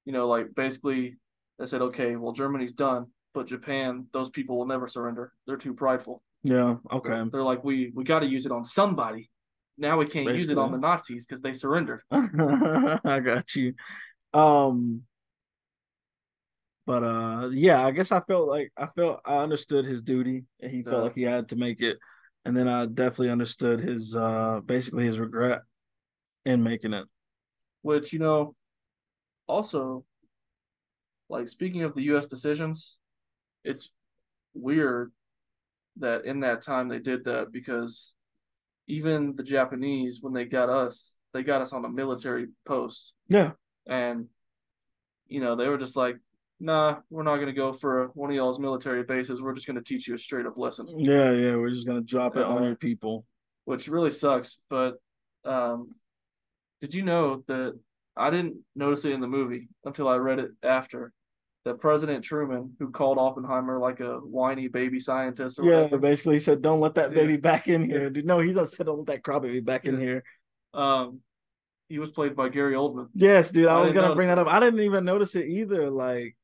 You 0.05 0.13
know, 0.13 0.29
like 0.29 0.55
basically 0.55 1.17
they 1.59 1.67
said, 1.67 1.83
okay, 1.83 2.17
well 2.17 2.33
Germany's 2.33 2.73
done, 2.73 3.07
but 3.35 3.47
Japan, 3.47 4.07
those 4.13 4.31
people 4.31 4.57
will 4.57 4.67
never 4.67 4.89
surrender. 4.89 5.33
They're 5.47 5.57
too 5.57 5.75
prideful. 5.75 6.23
yeah, 6.43 6.77
okay. 6.93 7.25
They're 7.31 7.43
like, 7.43 7.65
we 7.65 7.93
we 7.95 8.05
got 8.05 8.21
to 8.21 8.27
use 8.27 8.47
it 8.47 8.53
on 8.53 8.65
somebody. 8.65 9.31
Now 9.79 9.99
we 9.99 10.07
can't 10.07 10.27
use 10.27 10.49
it 10.49 10.57
on 10.57 10.73
the 10.73 10.79
Nazis 10.79 11.27
because 11.27 11.43
they 11.43 11.53
surrendered. 11.53 12.01
I 12.11 13.21
got 13.23 13.55
you. 13.55 13.75
Um, 14.33 15.03
but 16.87 17.03
uh, 17.03 17.49
yeah, 17.53 17.85
I 17.85 17.91
guess 17.91 18.13
I 18.13 18.21
felt 18.21 18.49
like 18.49 18.73
I 18.77 18.87
felt 18.97 19.21
I 19.25 19.39
understood 19.39 19.85
his 19.87 20.03
duty, 20.03 20.45
and 20.61 20.71
he 20.71 20.83
felt 20.83 20.97
Yeah. 20.99 21.03
like 21.03 21.15
he 21.15 21.23
had 21.23 21.49
to 21.51 21.57
make 21.57 21.83
it, 21.83 21.99
and 22.45 22.57
then 22.57 22.69
I 22.69 22.87
definitely 22.87 23.31
understood 23.31 23.81
his 23.81 24.15
uh, 24.15 24.61
basically 24.65 25.05
his 25.05 25.19
regret 25.19 25.63
in 26.45 26.63
making 26.63 26.95
it. 26.95 27.07
Which 27.83 28.13
you 28.13 28.19
know, 28.19 28.55
also, 29.49 30.05
like 31.29 31.49
speaking 31.49 31.83
of 31.83 31.95
the 31.95 32.03
U.S. 32.05 32.27
decisions, 32.27 32.97
it's 33.65 33.91
weird 34.55 35.13
that 35.99 36.25
in 36.25 36.41
that 36.41 36.63
time 36.63 36.89
they 36.89 36.99
did 36.99 37.25
that 37.25 37.53
because 37.53 38.15
even 38.89 39.35
the 39.37 39.43
Japanese, 39.43 40.21
when 40.23 40.33
they 40.35 40.45
got 40.45 40.69
us, 40.69 41.15
they 41.35 41.43
got 41.43 41.63
us 41.63 41.73
on 41.73 41.85
a 41.85 41.89
military 41.91 42.49
post, 42.67 43.13
Yeah, 43.29 43.53
and 43.87 44.27
you 45.29 45.41
know 45.41 45.57
they 45.57 45.69
were 45.69 45.79
just 45.79 45.97
like, 45.97 46.17
"Nah, 46.61 47.01
we're 47.11 47.23
not 47.23 47.37
gonna 47.39 47.53
go 47.53 47.73
for 47.73 48.09
one 48.15 48.31
of 48.31 48.37
y'all's 48.37 48.59
military 48.59 49.03
bases. 49.03 49.41
We're 49.43 49.55
just 49.55 49.67
gonna 49.67 49.83
teach 49.83 50.09
you 50.09 50.15
a 50.15 50.19
straight 50.19 50.47
up 50.47 50.57
lesson." 50.57 50.87
yeah, 50.99 51.33
yeah. 51.33 51.57
We're 51.57 51.71
just 51.71 51.87
gonna 51.87 52.01
drop 52.01 52.37
it 52.37 52.45
on 52.45 52.63
Uh, 52.63 52.67
your 52.67 52.77
people. 52.77 53.25
which 53.65 53.89
really 53.89 54.11
sucks. 54.13 54.63
But 54.71 55.01
um, 55.45 55.95
did 56.81 56.95
you 56.95 57.03
know 57.03 57.43
that 57.49 57.79
I 58.17 58.31
didn't 58.31 58.59
notice 58.75 59.05
it 59.05 59.13
in 59.13 59.21
the 59.21 59.27
movie 59.29 59.69
until 59.85 60.09
I 60.09 60.17
read 60.17 60.39
it 60.39 60.53
after 60.63 61.13
that 61.65 61.81
President 61.81 62.23
Truman, 62.25 62.77
who 62.79 62.91
called 62.93 63.19
Oppenheimer 63.19 63.79
like 63.81 63.99
a 64.01 64.19
whiny 64.19 64.69
baby 64.69 65.01
scientist 65.01 65.59
or 65.59 65.65
Yeah, 65.65 65.75
whatever, 65.83 65.99
basically 65.99 66.35
he 66.37 66.39
said, 66.41 66.63
"Don't 66.63 66.79
let 66.81 66.95
that 66.95 67.11
Yeah. 67.11 67.17
baby 67.17 67.37
back 67.37 67.67
in 67.69 67.85
here." 67.85 68.09
Dude, 68.09 68.25
no, 68.25 68.39
he 68.39 68.53
doesn't 68.53 68.77
said, 68.77 68.87
"Don't 68.87 68.99
let 68.99 69.07
that 69.07 69.23
crybaby 69.23 69.65
back 69.65 69.85
in 69.85 69.99
here." 69.99 70.23
um, 70.75 71.21
he 71.89 71.99
was 71.99 72.11
played 72.11 72.37
by 72.37 72.49
Gary 72.49 72.75
Oldman. 72.75 73.09
Yes, 73.15 73.51
dude. 73.51 73.67
I, 73.67 73.79
I 73.79 73.81
was 73.81 73.93
gonna 73.93 74.15
bring 74.15 74.29
that 74.29 74.39
up. 74.39 74.47
I 74.47 74.61
didn't 74.61 74.81
even 74.81 75.05
notice 75.05 75.35
it 75.35 75.47
either. 75.47 75.91
Like, 75.91 76.37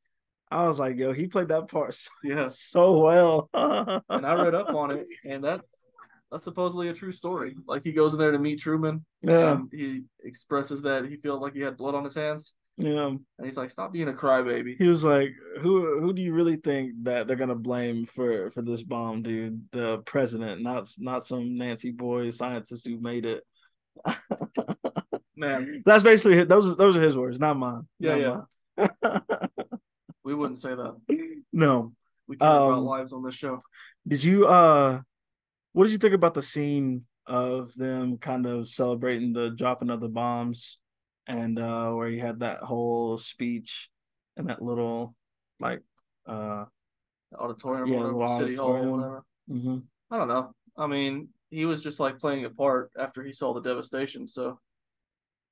I 0.53 0.69
was 0.69 0.79
like, 0.79 0.97
"Yo, 0.97 1.13
he 1.13 1.27
played 1.27 1.49
that 1.49 1.69
part 1.69 1.95
so, 1.95 2.11
Yes, 2.23 2.61
so 2.61 2.99
well." 2.99 3.49
and 3.55 4.27
I 4.27 4.43
read 4.43 4.55
up 4.55 4.69
on 4.75 4.91
it, 4.91 5.07
and 5.25 5.43
that's 5.43 5.75
that's 6.31 6.45
supposedly 6.45 6.89
a 6.89 6.95
true 6.95 7.13
story. 7.13 7.57
Like 7.67 7.83
he 7.85 7.93
goes 7.93 8.13
in 8.13 8.19
there 8.19 8.31
to 8.31 8.39
meet 8.39 8.61
Truman, 8.61 9.05
Yeah, 9.23 9.53
and 9.53 9.69
he 9.73 10.03
expresses 10.25 10.83
that 10.83 11.07
he 11.07 11.17
felt 11.17 11.41
like 11.41 11.55
he 11.55 11.61
had 11.61 11.77
blood 11.77 11.95
on 11.95 12.05
his 12.05 12.15
hands, 12.15 12.55
yeah. 12.77 13.07
and 13.07 13.21
he's 13.45 13.57
like, 13.57 13.71
"Stop 13.71 13.93
being 13.93 14.09
a 14.09 14.13
crybaby." 14.13 14.77
He 14.79 14.89
was 14.89 15.05
like, 15.05 15.31
"Who 15.61 16.01
who 16.01 16.13
do 16.13 16.23
you 16.23 16.35
really 16.35 16.57
think 16.57 16.93
that 17.05 17.27
they're 17.27 17.37
gonna 17.37 17.55
blame 17.55 18.05
for 18.07 18.51
for 18.51 18.63
this 18.63 18.83
bomb, 18.83 19.23
dude? 19.23 19.63
The 19.73 19.99
president, 20.07 20.63
not 20.63 20.89
not 20.99 21.27
some 21.27 21.57
Nancy 21.57 21.91
boy 21.91 22.31
scientist 22.31 22.87
who 22.87 23.01
made 23.01 23.25
it." 23.25 23.45
Man, 25.37 25.83
That's 25.87 26.03
basically 26.03 26.39
it. 26.39 26.49
Those 26.49 26.67
are 26.67 26.75
those 26.75 26.97
are 26.97 27.03
his 27.03 27.17
words, 27.17 27.39
not 27.41 27.57
mine. 27.57 27.87
Yeah, 27.99 28.45
Not 28.77 28.91
mine. 29.01 29.21
we 30.25 30.35
wouldn't 30.35 30.61
say 30.61 30.75
that. 30.75 30.97
no. 31.53 31.93
We 32.29 32.37
care 32.37 32.49
about 32.49 32.73
Um, 32.79 32.85
lives 32.85 33.13
on 33.13 33.23
this 33.23 33.35
show. 33.35 33.63
Did 34.07 34.23
you 34.23 34.47
uh 34.47 35.01
what 35.73 35.85
did 35.85 35.93
you 35.93 35.99
think 35.99 36.15
about 36.15 36.35
the 36.35 36.43
scene 36.43 37.05
of 37.27 37.75
them 37.75 38.19
kind 38.19 38.47
of 38.47 38.69
celebrating 38.69 39.33
the 39.33 39.51
dropping 39.51 39.91
of 39.91 40.01
the 40.01 40.09
bombs 40.09 40.79
and 41.27 41.59
uh 41.59 41.91
where 41.93 42.09
he 42.09 42.19
had 42.19 42.41
that 42.41 42.59
whole 42.59 43.17
speech 43.17 43.89
and 44.37 44.49
that 44.49 44.63
little 44.63 45.15
like 45.61 45.81
uh 46.27 46.65
auditorium, 47.39 47.89
Yeah, 47.89 47.99
whatever, 48.13 48.39
city 48.45 48.55
hall, 48.57 48.69
or 48.69 48.77
auditorium. 48.77 48.91
whatever. 48.93 49.25
mhm. 49.51 49.83
I 50.11 50.17
don't 50.19 50.29
know. 50.29 50.55
I 50.77 50.87
mean, 50.87 51.29
he 51.51 51.65
was 51.65 51.83
just 51.83 52.01
like 52.01 52.19
playing 52.19 52.45
a 52.45 52.51
part 52.51 52.91
after 52.99 53.23
he 53.23 53.33
saw 53.33 53.53
the 53.55 53.61
devastation. 53.61 54.29
So 54.29 54.59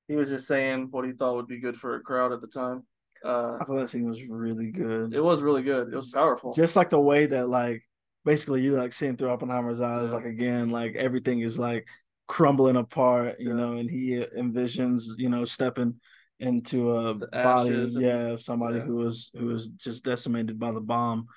he 0.07 0.15
was 0.15 0.29
just 0.29 0.47
saying 0.47 0.87
what 0.91 1.05
he 1.05 1.13
thought 1.13 1.35
would 1.35 1.47
be 1.47 1.59
good 1.59 1.75
for 1.77 1.95
a 1.95 2.01
crowd 2.01 2.31
at 2.31 2.41
the 2.41 2.47
time. 2.47 2.83
Uh, 3.23 3.57
I 3.61 3.63
thought 3.65 3.77
that 3.79 3.89
scene 3.89 4.07
was 4.09 4.21
really 4.27 4.71
good. 4.71 5.13
it 5.13 5.21
was 5.23 5.41
really 5.41 5.61
good. 5.61 5.93
It 5.93 5.95
was 5.95 6.11
powerful. 6.11 6.53
Just 6.53 6.75
like 6.75 6.89
the 6.89 6.99
way 6.99 7.25
that 7.27 7.49
like 7.49 7.83
basically 8.25 8.61
you 8.61 8.73
like 8.73 8.93
seeing 8.93 9.15
through 9.17 9.29
Oppenheimer's 9.29 9.81
eyes, 9.81 10.09
Yeah. 10.09 10.15
like 10.15 10.25
again, 10.25 10.71
like 10.71 10.95
everything 10.95 11.41
is 11.41 11.59
like 11.59 11.87
crumbling 12.27 12.77
apart, 12.77 13.39
you 13.39 13.49
Yeah. 13.49 13.55
know, 13.55 13.73
and 13.77 13.89
he 13.89 14.23
envisions, 14.37 15.03
you 15.17 15.29
know, 15.29 15.45
stepping 15.45 15.99
into 16.39 16.91
a 16.91 17.13
body, 17.13 17.69
and- 17.75 17.91
yeah, 18.01 18.29
of 18.29 18.41
somebody 18.41 18.77
yeah. 18.77 18.83
who 18.83 18.95
was 18.95 19.29
who 19.37 19.45
was 19.47 19.67
just 19.67 20.03
decimated 20.03 20.57
by 20.59 20.71
the 20.71 20.81
bomb. 20.81 21.27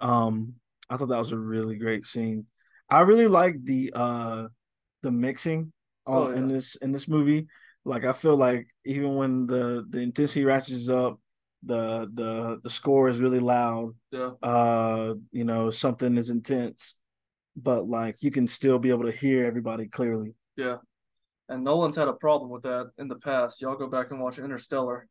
Um, 0.00 0.54
I 0.90 0.96
thought 0.96 1.08
that 1.10 1.18
was 1.18 1.32
a 1.32 1.38
really 1.38 1.76
great 1.76 2.04
scene. 2.06 2.46
I 2.90 3.00
really 3.02 3.28
like 3.28 3.62
the 3.64 3.92
uh 3.94 4.48
the 5.02 5.10
mixing 5.12 5.72
Oh, 6.06 6.30
in 6.30 6.48
this 6.48 6.74
in 6.76 6.90
this 6.90 7.06
movie. 7.06 7.46
Like 7.84 8.04
I 8.04 8.12
feel 8.12 8.36
like 8.36 8.66
even 8.84 9.14
when 9.16 9.46
the 9.46 9.86
the 9.88 9.98
intensity 10.00 10.44
ratchets 10.44 10.88
up, 10.88 11.20
the 11.64 12.08
the 12.14 12.60
the 12.62 12.70
score 12.70 13.08
is 13.08 13.18
really 13.18 13.40
loud. 13.40 13.94
yeah, 14.10 14.30
Uh, 14.42 15.14
you 15.32 15.44
know, 15.44 15.70
something 15.70 16.16
is 16.16 16.30
intense, 16.30 16.96
but 17.56 17.88
like 17.88 18.22
you 18.22 18.30
can 18.30 18.46
still 18.46 18.78
be 18.78 18.90
able 18.90 19.04
to 19.04 19.12
hear 19.16 19.44
everybody 19.44 19.86
clearly. 19.88 20.34
yeah. 20.56 20.76
And 21.50 21.64
Nolan's 21.64 21.96
had 21.96 22.08
a 22.08 22.12
problem 22.12 22.50
with 22.50 22.62
that 22.64 22.90
in 22.98 23.08
the 23.08 23.16
past. 23.16 23.62
Y'all 23.62 23.74
go 23.74 23.88
back 23.88 24.10
and 24.10 24.20
watch 24.20 24.38
Interstellar, 24.38 25.08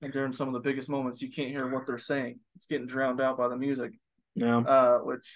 and 0.00 0.12
during 0.12 0.32
some 0.32 0.46
of 0.46 0.54
the 0.54 0.60
biggest 0.60 0.88
moments, 0.88 1.20
you 1.20 1.28
can't 1.30 1.48
hear 1.50 1.68
what 1.68 1.86
they're 1.88 1.98
saying. 1.98 2.38
It's 2.54 2.66
getting 2.66 2.86
drowned 2.86 3.20
out 3.20 3.36
by 3.36 3.48
the 3.48 3.56
music. 3.56 3.90
Yeah. 4.36 4.58
Uh, 4.58 4.98
which 4.98 5.28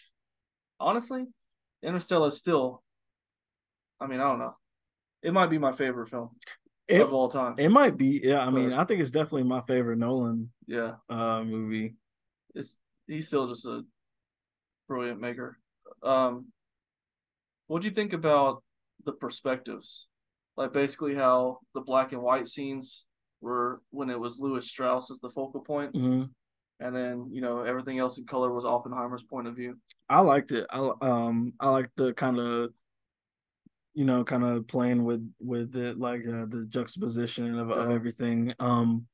honestly, 0.78 1.24
Interstellar 1.82 2.28
is 2.28 2.38
still. 2.38 2.82
I 4.00 4.06
mean, 4.06 4.20
I 4.20 4.24
don't 4.24 4.38
know. 4.38 4.56
It 5.22 5.32
might 5.32 5.50
be 5.50 5.58
my 5.58 5.72
favorite 5.72 6.10
film 6.10 6.30
It, 6.88 7.00
of 7.00 7.12
all 7.12 7.28
time. 7.28 7.56
it 7.58 7.68
might 7.68 7.96
be, 7.96 8.20
yeah. 8.22 8.40
I 8.40 8.50
mean, 8.50 8.70
But- 8.70 8.78
I 8.78 8.84
think 8.84 9.00
it's 9.00 9.10
definitely 9.10 9.42
my 9.44 9.60
favorite 9.62 9.98
Nolan 9.98 10.50
yeah, 10.66 10.94
uh 11.08 11.42
movie. 11.44 11.96
it's 12.54 12.76
he's 13.08 13.26
still 13.26 13.48
just 13.48 13.66
a 13.66 13.82
brilliant 14.88 15.20
maker. 15.20 15.58
Um, 16.02 16.46
what 17.66 17.82
do 17.82 17.88
you 17.88 17.94
think 17.94 18.12
about 18.12 18.62
the 19.04 19.12
perspectives? 19.12 20.06
Like 20.56 20.72
basically 20.72 21.14
how 21.14 21.58
the 21.74 21.80
black 21.80 22.12
and 22.12 22.22
white 22.22 22.48
scenes 22.48 23.04
were 23.40 23.82
when 23.90 24.08
it 24.10 24.18
was 24.18 24.38
Lewis 24.38 24.66
Strauss 24.68 25.10
as 25.10 25.20
the 25.20 25.30
focal 25.30 25.60
point, 25.60 25.94
hmm 25.94 26.24
and 26.78 26.94
then 26.94 27.28
you 27.32 27.40
know 27.40 27.62
everything 27.62 27.98
else 27.98 28.18
in 28.18 28.26
color 28.26 28.52
was 28.52 28.64
Oppenheimer's 28.64 29.22
point 29.24 29.46
of 29.48 29.56
view. 29.56 29.76
I 30.08 30.20
liked 30.20 30.52
it. 30.52 30.66
I 30.70 30.92
um 31.02 31.52
I 31.60 31.70
like 31.70 31.90
the 31.96 32.12
kind 32.14 32.38
of 32.38 32.70
you 33.96 34.04
know 34.04 34.22
kind 34.22 34.44
of 34.44 34.68
playing 34.68 35.04
with 35.04 35.28
with 35.40 35.74
it 35.74 35.98
like 35.98 36.20
uh, 36.20 36.44
the 36.48 36.66
juxtaposition 36.68 37.58
of, 37.58 37.70
of 37.70 37.90
everything. 37.90 38.54
Um, 38.60 39.06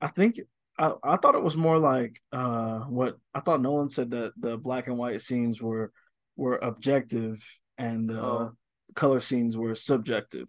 I 0.00 0.08
think 0.08 0.40
I 0.78 0.92
I 1.02 1.16
thought 1.16 1.36
it 1.36 1.42
was 1.42 1.56
more 1.56 1.78
like 1.78 2.20
uh 2.32 2.80
what 2.80 3.16
I 3.32 3.40
thought 3.40 3.62
Nolan 3.62 3.88
said 3.88 4.10
that 4.10 4.32
the 4.36 4.58
black 4.58 4.88
and 4.88 4.98
white 4.98 5.22
scenes 5.22 5.62
were 5.62 5.92
were 6.36 6.58
objective 6.62 7.42
and 7.78 8.10
the 8.10 8.20
Oh. 8.20 8.52
color 8.96 9.20
scenes 9.20 9.56
were 9.56 9.74
subjective. 9.76 10.48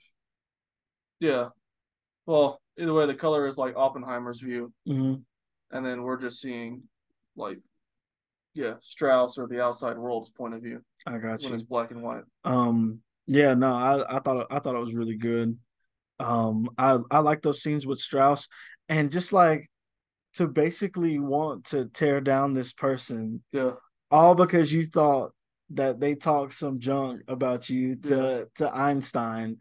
Yeah. 1.19 1.49
Well, 2.25 2.59
either 2.79 2.93
way, 2.93 3.05
the 3.05 3.13
color 3.13 3.47
is 3.47 3.57
like 3.57 3.75
Oppenheimer's 3.77 4.41
view, 4.41 4.73
hmm 4.85 5.15
and 5.71 5.85
then 5.85 6.01
we're 6.03 6.21
just 6.21 6.41
seeing 6.41 6.83
like 7.35 7.59
yeah 8.55 8.75
Strauss 8.81 9.37
or 9.37 9.47
the 9.47 9.61
outside 9.61 9.97
world's 9.97 10.29
point 10.31 10.55
of 10.55 10.61
view. 10.63 10.81
I 11.05 11.19
got 11.19 11.41
you. 11.43 11.49
When 11.49 11.55
it's 11.59 11.63
black 11.69 11.91
and 11.91 12.01
white. 12.01 12.23
Um, 12.43 13.01
yeah, 13.27 13.53
no, 13.53 13.73
I 13.73 14.17
I 14.17 14.19
thought 14.19 14.47
I 14.51 14.59
thought 14.59 14.75
it 14.75 14.79
was 14.79 14.93
really 14.93 15.17
good. 15.17 15.57
Um, 16.19 16.69
I 16.77 16.99
I 17.11 17.19
like 17.19 17.41
those 17.41 17.61
scenes 17.61 17.85
with 17.85 17.99
Strauss, 17.99 18.47
and 18.89 19.11
just 19.11 19.33
like 19.33 19.69
to 20.35 20.47
basically 20.47 21.17
want 21.19 21.65
to 21.65 21.85
tear 21.85 22.21
down 22.21 22.53
this 22.53 22.73
person, 22.73 23.43
yeah, 23.51 23.71
all 24.11 24.35
because 24.35 24.71
you 24.71 24.85
thought 24.85 25.31
that 25.71 25.99
they 25.99 26.13
talked 26.15 26.53
some 26.53 26.79
junk 26.79 27.21
about 27.27 27.69
you 27.69 27.95
to 27.95 28.15
yeah. 28.15 28.43
to 28.57 28.75
Einstein, 28.75 29.57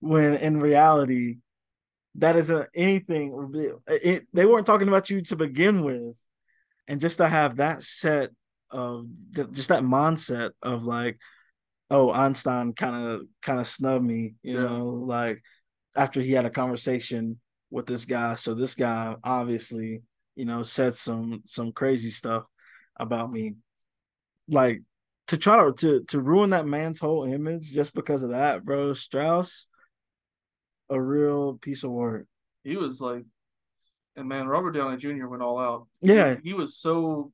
when 0.00 0.34
in 0.34 0.60
reality, 0.60 1.38
that 2.16 2.36
isn't 2.36 2.68
anything. 2.74 3.80
It, 3.86 4.04
it, 4.04 4.26
they 4.32 4.44
weren't 4.44 4.66
talking 4.66 4.88
about 4.88 5.10
you 5.10 5.22
to 5.22 5.36
begin 5.36 5.82
with, 5.82 6.16
and 6.86 7.00
just 7.00 7.18
to 7.18 7.28
have 7.28 7.56
that 7.56 7.82
set 7.82 8.30
of 8.70 9.06
just 9.52 9.70
that 9.70 9.82
mindset 9.82 10.50
of 10.62 10.84
like, 10.84 11.18
oh, 11.90 12.12
Einstein 12.12 12.72
kind 12.72 12.96
of 12.96 13.22
kind 13.42 13.60
of 13.60 13.66
snubbed 13.66 14.04
me, 14.04 14.34
you 14.42 14.54
yeah. 14.54 14.62
know, 14.62 14.86
like 14.86 15.42
after 15.96 16.20
he 16.20 16.32
had 16.32 16.46
a 16.46 16.50
conversation 16.50 17.40
with 17.70 17.86
this 17.86 18.04
guy. 18.04 18.34
So 18.36 18.54
this 18.54 18.74
guy 18.74 19.14
obviously, 19.24 20.02
you 20.36 20.44
know, 20.44 20.62
said 20.62 20.96
some 20.96 21.42
some 21.46 21.72
crazy 21.72 22.10
stuff 22.10 22.44
about 22.98 23.32
me. 23.32 23.54
Like 24.48 24.82
to 25.28 25.36
try 25.36 25.56
to 25.56 25.72
to, 25.72 26.04
to 26.08 26.20
ruin 26.20 26.50
that 26.50 26.66
man's 26.66 26.98
whole 26.98 27.24
image 27.24 27.70
just 27.72 27.92
because 27.94 28.22
of 28.22 28.30
that, 28.30 28.64
bro. 28.64 28.92
Strauss, 28.92 29.66
a 30.88 31.00
real 31.00 31.54
piece 31.54 31.84
of 31.84 31.90
work. 31.90 32.26
He 32.62 32.76
was 32.76 33.00
like, 33.00 33.24
and 34.16 34.28
man, 34.28 34.46
Robert 34.46 34.72
Downey 34.72 34.96
Jr. 34.96 35.26
went 35.26 35.42
all 35.42 35.58
out. 35.58 35.86
Yeah, 36.00 36.36
he, 36.42 36.50
he 36.50 36.54
was 36.54 36.76
so 36.76 37.32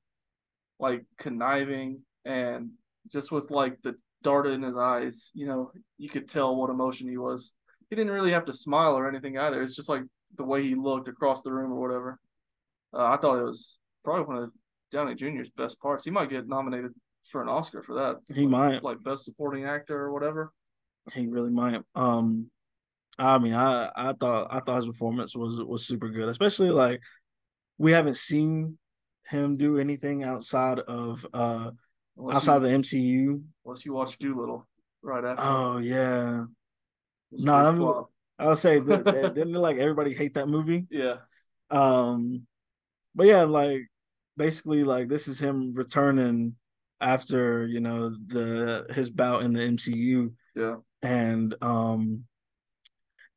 like 0.78 1.04
conniving 1.18 2.00
and 2.25 2.70
just 3.10 3.30
with 3.32 3.50
like 3.50 3.80
the 3.82 3.94
dart 4.26 4.47
in 4.47 4.62
his 4.62 4.76
eyes, 4.76 5.30
you 5.35 5.47
know, 5.47 5.71
you 5.99 6.09
could 6.09 6.28
tell 6.28 6.56
what 6.56 6.71
emotion 6.71 7.09
he 7.09 7.16
was 7.16 7.54
he 7.88 7.97
didn't 7.97 8.12
really 8.12 8.33
have 8.33 8.47
to 8.47 8.52
smile 8.52 8.95
or 8.97 9.09
anything 9.09 9.38
either. 9.38 9.62
It's 9.62 9.76
just 9.76 9.88
like 9.88 10.02
the 10.37 10.45
way 10.45 10.62
he 10.62 10.75
looked 10.75 11.09
across 11.09 11.42
the 11.42 11.52
room 11.52 11.73
or 11.73 11.80
whatever. 11.80 12.18
Uh, 12.92 13.04
I 13.04 13.16
thought 13.16 13.38
it 13.38 13.45
was 13.45 13.78
probably 14.04 14.25
one 14.25 14.42
of 14.42 14.50
Downey 14.92 15.14
Jr.'s 15.14 15.50
best 15.56 15.80
parts. 15.80 16.04
He 16.04 16.11
might 16.11 16.30
get 16.30 16.49
nominated 16.49 16.92
for 17.30 17.42
an 17.42 17.49
Oscar 17.49 17.83
for 17.83 17.95
that. 17.95 18.35
He 18.35 18.42
like, 18.42 18.50
might, 18.50 18.83
like 18.83 19.02
best 19.02 19.25
supporting 19.25 19.64
actor 19.64 19.97
or 19.97 20.12
whatever. 20.12 20.52
He 21.12 21.26
really 21.26 21.50
might. 21.50 21.80
Um, 21.95 22.50
I 23.18 23.38
mean, 23.38 23.54
I 23.54 23.90
I 23.95 24.12
thought 24.12 24.49
I 24.50 24.61
thought 24.61 24.76
his 24.76 24.87
performance 24.87 25.37
was 25.37 25.62
was 25.62 25.87
super 25.87 26.09
good, 26.09 26.28
especially 26.28 26.71
like 26.71 27.00
we 27.78 27.92
haven't 27.92 28.16
seen 28.16 28.78
him 29.28 29.56
do 29.56 29.78
anything 29.78 30.23
outside 30.23 30.78
of 30.80 31.26
uh 31.33 31.71
unless 32.16 32.37
outside 32.37 32.62
you, 32.62 32.68
the 32.68 32.68
MCU. 32.68 33.42
Unless 33.64 33.85
you 33.85 33.92
watch 33.92 34.18
Dolittle 34.18 34.66
right 35.02 35.25
after. 35.25 35.42
Oh 35.42 35.78
yeah, 35.78 36.44
no, 37.32 37.54
I'm, 37.54 38.04
I 38.38 38.49
would 38.49 38.58
say 38.58 38.78
that, 38.78 39.04
didn't 39.35 39.54
like 39.54 39.78
everybody 39.78 40.14
hate 40.14 40.35
that 40.35 40.49
movie? 40.49 40.87
Yeah. 40.90 41.16
Um, 41.70 42.46
but 43.14 43.26
yeah, 43.26 43.42
like 43.42 43.82
basically, 44.37 44.85
like 44.85 45.08
this 45.08 45.28
is 45.28 45.38
him 45.38 45.75
returning 45.75 46.56
after 47.00 47.66
you 47.66 47.80
know 47.80 48.11
the 48.26 48.87
his 48.90 49.11
bout 49.11 49.42
in 49.42 49.52
the 49.52 49.61
MCU. 49.61 50.32
Yeah. 50.54 50.76
And 51.02 51.54
um, 51.62 52.25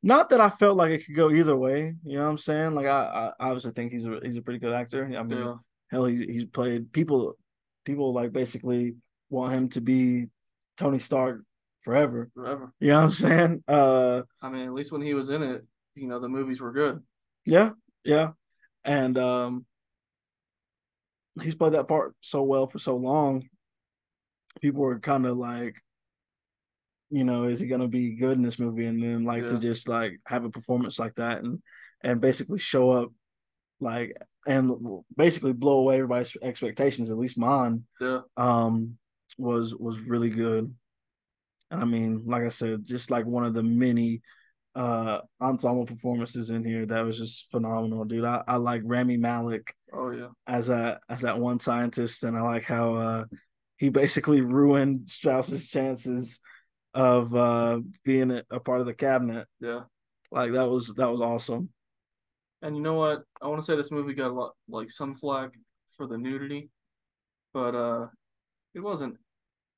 not 0.02 0.30
that 0.30 0.40
I 0.40 0.50
felt 0.50 0.76
like 0.76 0.90
it 0.90 1.04
could 1.04 1.14
go 1.14 1.30
either 1.30 1.56
way. 1.56 1.94
You 2.04 2.18
know 2.18 2.24
what 2.24 2.30
I'm 2.30 2.38
saying? 2.38 2.74
Like 2.74 2.86
I, 2.86 3.32
I 3.38 3.46
obviously 3.46 3.72
think 3.72 3.92
he's 3.92 4.06
a 4.06 4.18
he's 4.22 4.36
a 4.36 4.42
pretty 4.42 4.58
good 4.58 4.72
actor. 4.72 5.04
I 5.04 5.22
mean, 5.22 5.38
yeah. 5.38 5.54
hell, 5.90 6.04
he, 6.06 6.24
he's 6.26 6.44
played 6.44 6.92
people. 6.92 7.36
People 7.90 8.12
like 8.12 8.32
basically 8.32 8.94
want 9.30 9.52
him 9.52 9.68
to 9.70 9.80
be 9.80 10.26
Tony 10.76 11.00
Stark 11.00 11.42
forever. 11.82 12.30
Forever. 12.34 12.72
You 12.78 12.90
know 12.90 12.94
what 12.98 13.02
I'm 13.02 13.10
saying? 13.10 13.64
Uh 13.66 14.22
I 14.40 14.48
mean, 14.48 14.66
at 14.66 14.72
least 14.72 14.92
when 14.92 15.02
he 15.02 15.12
was 15.12 15.28
in 15.28 15.42
it, 15.42 15.66
you 15.96 16.06
know, 16.06 16.20
the 16.20 16.28
movies 16.28 16.60
were 16.60 16.70
good. 16.70 17.02
Yeah, 17.44 17.70
yeah. 18.04 18.30
And 18.84 19.18
um 19.18 19.66
he's 21.42 21.56
played 21.56 21.72
that 21.72 21.88
part 21.88 22.14
so 22.20 22.44
well 22.44 22.68
for 22.68 22.78
so 22.78 22.94
long. 22.94 23.48
People 24.60 24.82
were 24.82 25.00
kind 25.00 25.26
of 25.26 25.36
like, 25.36 25.82
you 27.10 27.24
know, 27.24 27.46
is 27.46 27.58
he 27.58 27.66
gonna 27.66 27.88
be 27.88 28.12
good 28.12 28.36
in 28.36 28.44
this 28.44 28.60
movie? 28.60 28.86
And 28.86 29.02
then 29.02 29.24
like 29.24 29.42
yeah. 29.42 29.48
to 29.48 29.58
just 29.58 29.88
like 29.88 30.20
have 30.26 30.44
a 30.44 30.50
performance 30.50 31.00
like 31.00 31.16
that 31.16 31.42
and 31.42 31.60
and 32.04 32.20
basically 32.20 32.60
show 32.60 32.90
up 32.90 33.10
like 33.80 34.16
and 34.46 35.02
basically 35.16 35.52
blow 35.52 35.78
away 35.78 35.96
everybody's 35.96 36.36
expectations, 36.42 37.10
at 37.10 37.18
least 37.18 37.38
mine. 37.38 37.84
Yeah. 38.00 38.20
Um 38.36 38.98
was 39.38 39.74
was 39.74 40.00
really 40.00 40.30
good. 40.30 40.74
And 41.70 41.80
I 41.80 41.84
mean, 41.84 42.22
like 42.26 42.42
I 42.42 42.48
said, 42.48 42.84
just 42.84 43.10
like 43.10 43.26
one 43.26 43.44
of 43.44 43.54
the 43.54 43.62
many 43.62 44.22
uh 44.76 45.18
ensemble 45.40 45.84
performances 45.84 46.50
in 46.50 46.64
here 46.64 46.86
that 46.86 47.04
was 47.04 47.18
just 47.18 47.50
phenomenal, 47.50 48.04
dude. 48.04 48.24
I, 48.24 48.42
I 48.46 48.56
like 48.56 48.82
Rami 48.84 49.16
Malek. 49.16 49.74
Oh 49.92 50.10
yeah. 50.10 50.28
As 50.46 50.68
a 50.68 51.00
as 51.08 51.22
that 51.22 51.38
one 51.38 51.60
scientist, 51.60 52.24
and 52.24 52.36
I 52.36 52.42
like 52.42 52.64
how 52.64 52.94
uh 52.94 53.24
he 53.76 53.88
basically 53.88 54.42
ruined 54.42 55.08
Strauss's 55.10 55.68
chances 55.68 56.40
of 56.94 57.34
uh 57.34 57.80
being 58.04 58.30
a, 58.30 58.44
a 58.50 58.60
part 58.60 58.80
of 58.80 58.86
the 58.86 58.94
cabinet. 58.94 59.46
Yeah. 59.60 59.82
Like 60.30 60.52
that 60.52 60.68
was 60.68 60.94
that 60.94 61.10
was 61.10 61.20
awesome. 61.20 61.70
And 62.62 62.76
you 62.76 62.82
know 62.82 62.94
what? 62.94 63.22
I 63.40 63.46
want 63.46 63.60
to 63.60 63.66
say 63.66 63.76
this 63.76 63.90
movie 63.90 64.14
got 64.14 64.30
a 64.30 64.34
lot 64.34 64.52
like 64.68 64.90
some 64.90 65.14
flack 65.14 65.50
for 65.96 66.06
the 66.06 66.18
nudity, 66.18 66.70
but 67.52 67.74
uh 67.74 68.06
it 68.74 68.80
wasn't 68.80 69.16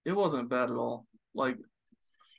it 0.05 0.13
wasn't 0.13 0.49
bad 0.51 0.71
at 0.71 0.77
all. 0.77 1.07
Like 1.35 1.57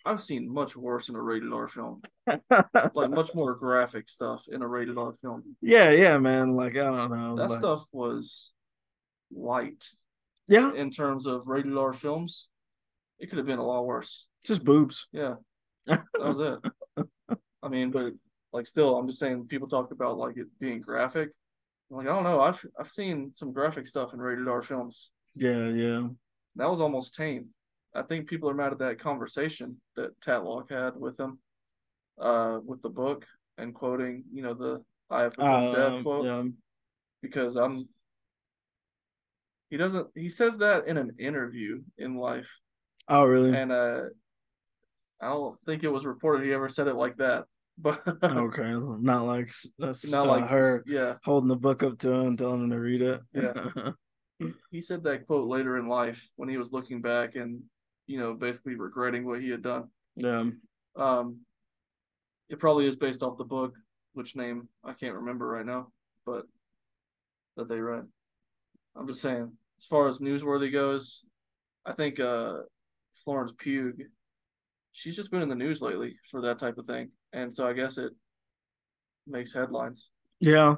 I've 0.05 0.21
seen 0.21 0.53
much 0.53 0.75
worse 0.75 1.07
in 1.07 1.15
a 1.15 1.21
rated 1.21 1.53
R 1.53 1.69
film. 1.69 2.01
like 2.27 3.09
much 3.09 3.33
more 3.33 3.55
graphic 3.55 4.09
stuff 4.09 4.43
in 4.51 4.61
a 4.61 4.67
rated 4.67 4.97
R 4.97 5.15
film. 5.21 5.55
Yeah, 5.61 5.91
yeah, 5.91 6.17
man. 6.17 6.55
Like 6.55 6.73
I 6.73 6.83
don't 6.83 7.11
know. 7.11 7.35
That 7.37 7.49
like... 7.49 7.59
stuff 7.59 7.83
was 7.91 8.51
light. 9.31 9.83
Yeah. 10.47 10.73
In 10.73 10.91
terms 10.91 11.25
of 11.25 11.47
rated 11.47 11.77
R 11.77 11.93
films, 11.93 12.47
it 13.19 13.29
could 13.29 13.37
have 13.37 13.47
been 13.47 13.59
a 13.59 13.65
lot 13.65 13.85
worse. 13.85 14.25
Just 14.43 14.63
boobs. 14.63 15.07
Yeah. 15.11 15.35
That 15.85 16.03
was 16.17 16.59
it. 16.97 17.07
I 17.61 17.67
mean, 17.69 17.91
but 17.91 18.13
like 18.53 18.67
still 18.67 18.95
I'm 18.95 19.07
just 19.07 19.19
saying 19.19 19.47
people 19.47 19.67
talk 19.67 19.91
about 19.91 20.17
like 20.17 20.37
it 20.37 20.47
being 20.59 20.79
graphic. 20.79 21.29
like, 21.89 22.07
I 22.07 22.09
don't 22.09 22.23
know. 22.23 22.39
I've 22.39 22.63
I've 22.79 22.91
seen 22.91 23.31
some 23.33 23.51
graphic 23.51 23.87
stuff 23.87 24.13
in 24.13 24.19
rated 24.19 24.47
R 24.47 24.61
films. 24.61 25.09
Yeah, 25.35 25.67
yeah. 25.69 26.07
That 26.55 26.69
was 26.69 26.79
almost 26.79 27.15
tame. 27.15 27.47
I 27.95 28.03
think 28.03 28.27
people 28.27 28.49
are 28.49 28.55
mad 28.55 28.71
at 28.71 28.79
that 28.79 28.99
conversation 28.99 29.77
that 29.95 30.19
Tatlock 30.21 30.71
had 30.71 30.95
with 30.95 31.19
him, 31.19 31.39
uh, 32.19 32.59
with 32.63 32.81
the 32.81 32.89
book 32.89 33.25
and 33.57 33.73
quoting, 33.73 34.23
you 34.31 34.43
know, 34.43 34.53
the 34.53 34.83
"I 35.09 35.23
have 35.23 35.31
become 35.31 35.67
uh, 35.67 35.75
dead" 35.75 36.03
quote. 36.03 36.25
Yeah. 36.25 36.43
Because 37.21 37.55
I'm, 37.55 37.87
he 39.69 39.77
doesn't. 39.77 40.07
He 40.15 40.29
says 40.29 40.57
that 40.59 40.87
in 40.87 40.97
an 40.97 41.15
interview 41.19 41.81
in 41.97 42.17
life. 42.17 42.49
Oh, 43.07 43.25
really? 43.25 43.55
And 43.55 43.71
uh, 43.71 44.01
I 45.21 45.27
don't 45.27 45.57
think 45.65 45.83
it 45.83 45.89
was 45.89 46.05
reported 46.05 46.45
he 46.45 46.53
ever 46.53 46.69
said 46.69 46.87
it 46.87 46.95
like 46.95 47.17
that. 47.17 47.45
But 47.77 48.01
okay, 48.23 48.73
not 48.73 49.25
like 49.25 49.51
that's 49.79 50.09
not 50.11 50.27
uh, 50.27 50.29
like 50.29 50.47
her, 50.47 50.83
yeah, 50.85 51.15
holding 51.23 51.49
the 51.49 51.55
book 51.55 51.83
up 51.83 51.97
to 51.99 52.11
him 52.11 52.27
and 52.27 52.37
telling 52.37 52.63
him 52.63 52.69
to 52.69 52.79
read 52.79 53.01
it. 53.01 53.21
Yeah. 53.33 53.91
he, 54.39 54.53
he 54.71 54.81
said 54.81 55.03
that 55.03 55.25
quote 55.25 55.47
later 55.47 55.77
in 55.77 55.87
life 55.87 56.21
when 56.35 56.49
he 56.49 56.57
was 56.57 56.71
looking 56.71 57.01
back 57.01 57.35
and 57.35 57.63
you 58.07 58.19
know, 58.19 58.33
basically 58.33 58.75
regretting 58.75 59.25
what 59.25 59.41
he 59.41 59.49
had 59.49 59.61
done. 59.61 59.89
Yeah. 60.15 60.45
Um, 60.95 61.39
it 62.49 62.59
probably 62.59 62.87
is 62.87 62.95
based 62.95 63.23
off 63.23 63.37
the 63.37 63.43
book, 63.43 63.73
which 64.13 64.35
name 64.35 64.67
I 64.83 64.93
can't 64.93 65.15
remember 65.15 65.47
right 65.47 65.65
now, 65.65 65.87
but 66.25 66.43
that 67.57 67.69
they 67.69 67.79
read. 67.79 68.05
I'm 68.95 69.07
just 69.07 69.21
saying, 69.21 69.51
as 69.79 69.85
far 69.85 70.07
as 70.07 70.19
newsworthy 70.19 70.71
goes, 70.71 71.23
I 71.85 71.93
think 71.93 72.19
uh, 72.19 72.59
Florence 73.23 73.53
Pugh, 73.57 73.93
she's 74.91 75.15
just 75.15 75.31
been 75.31 75.41
in 75.41 75.49
the 75.49 75.55
news 75.55 75.81
lately 75.81 76.15
for 76.29 76.41
that 76.41 76.59
type 76.59 76.77
of 76.77 76.85
thing, 76.85 77.09
and 77.33 77.53
so 77.53 77.67
I 77.67 77.73
guess 77.73 77.97
it 77.97 78.13
makes 79.27 79.53
headlines. 79.53 80.09
Yeah. 80.39 80.75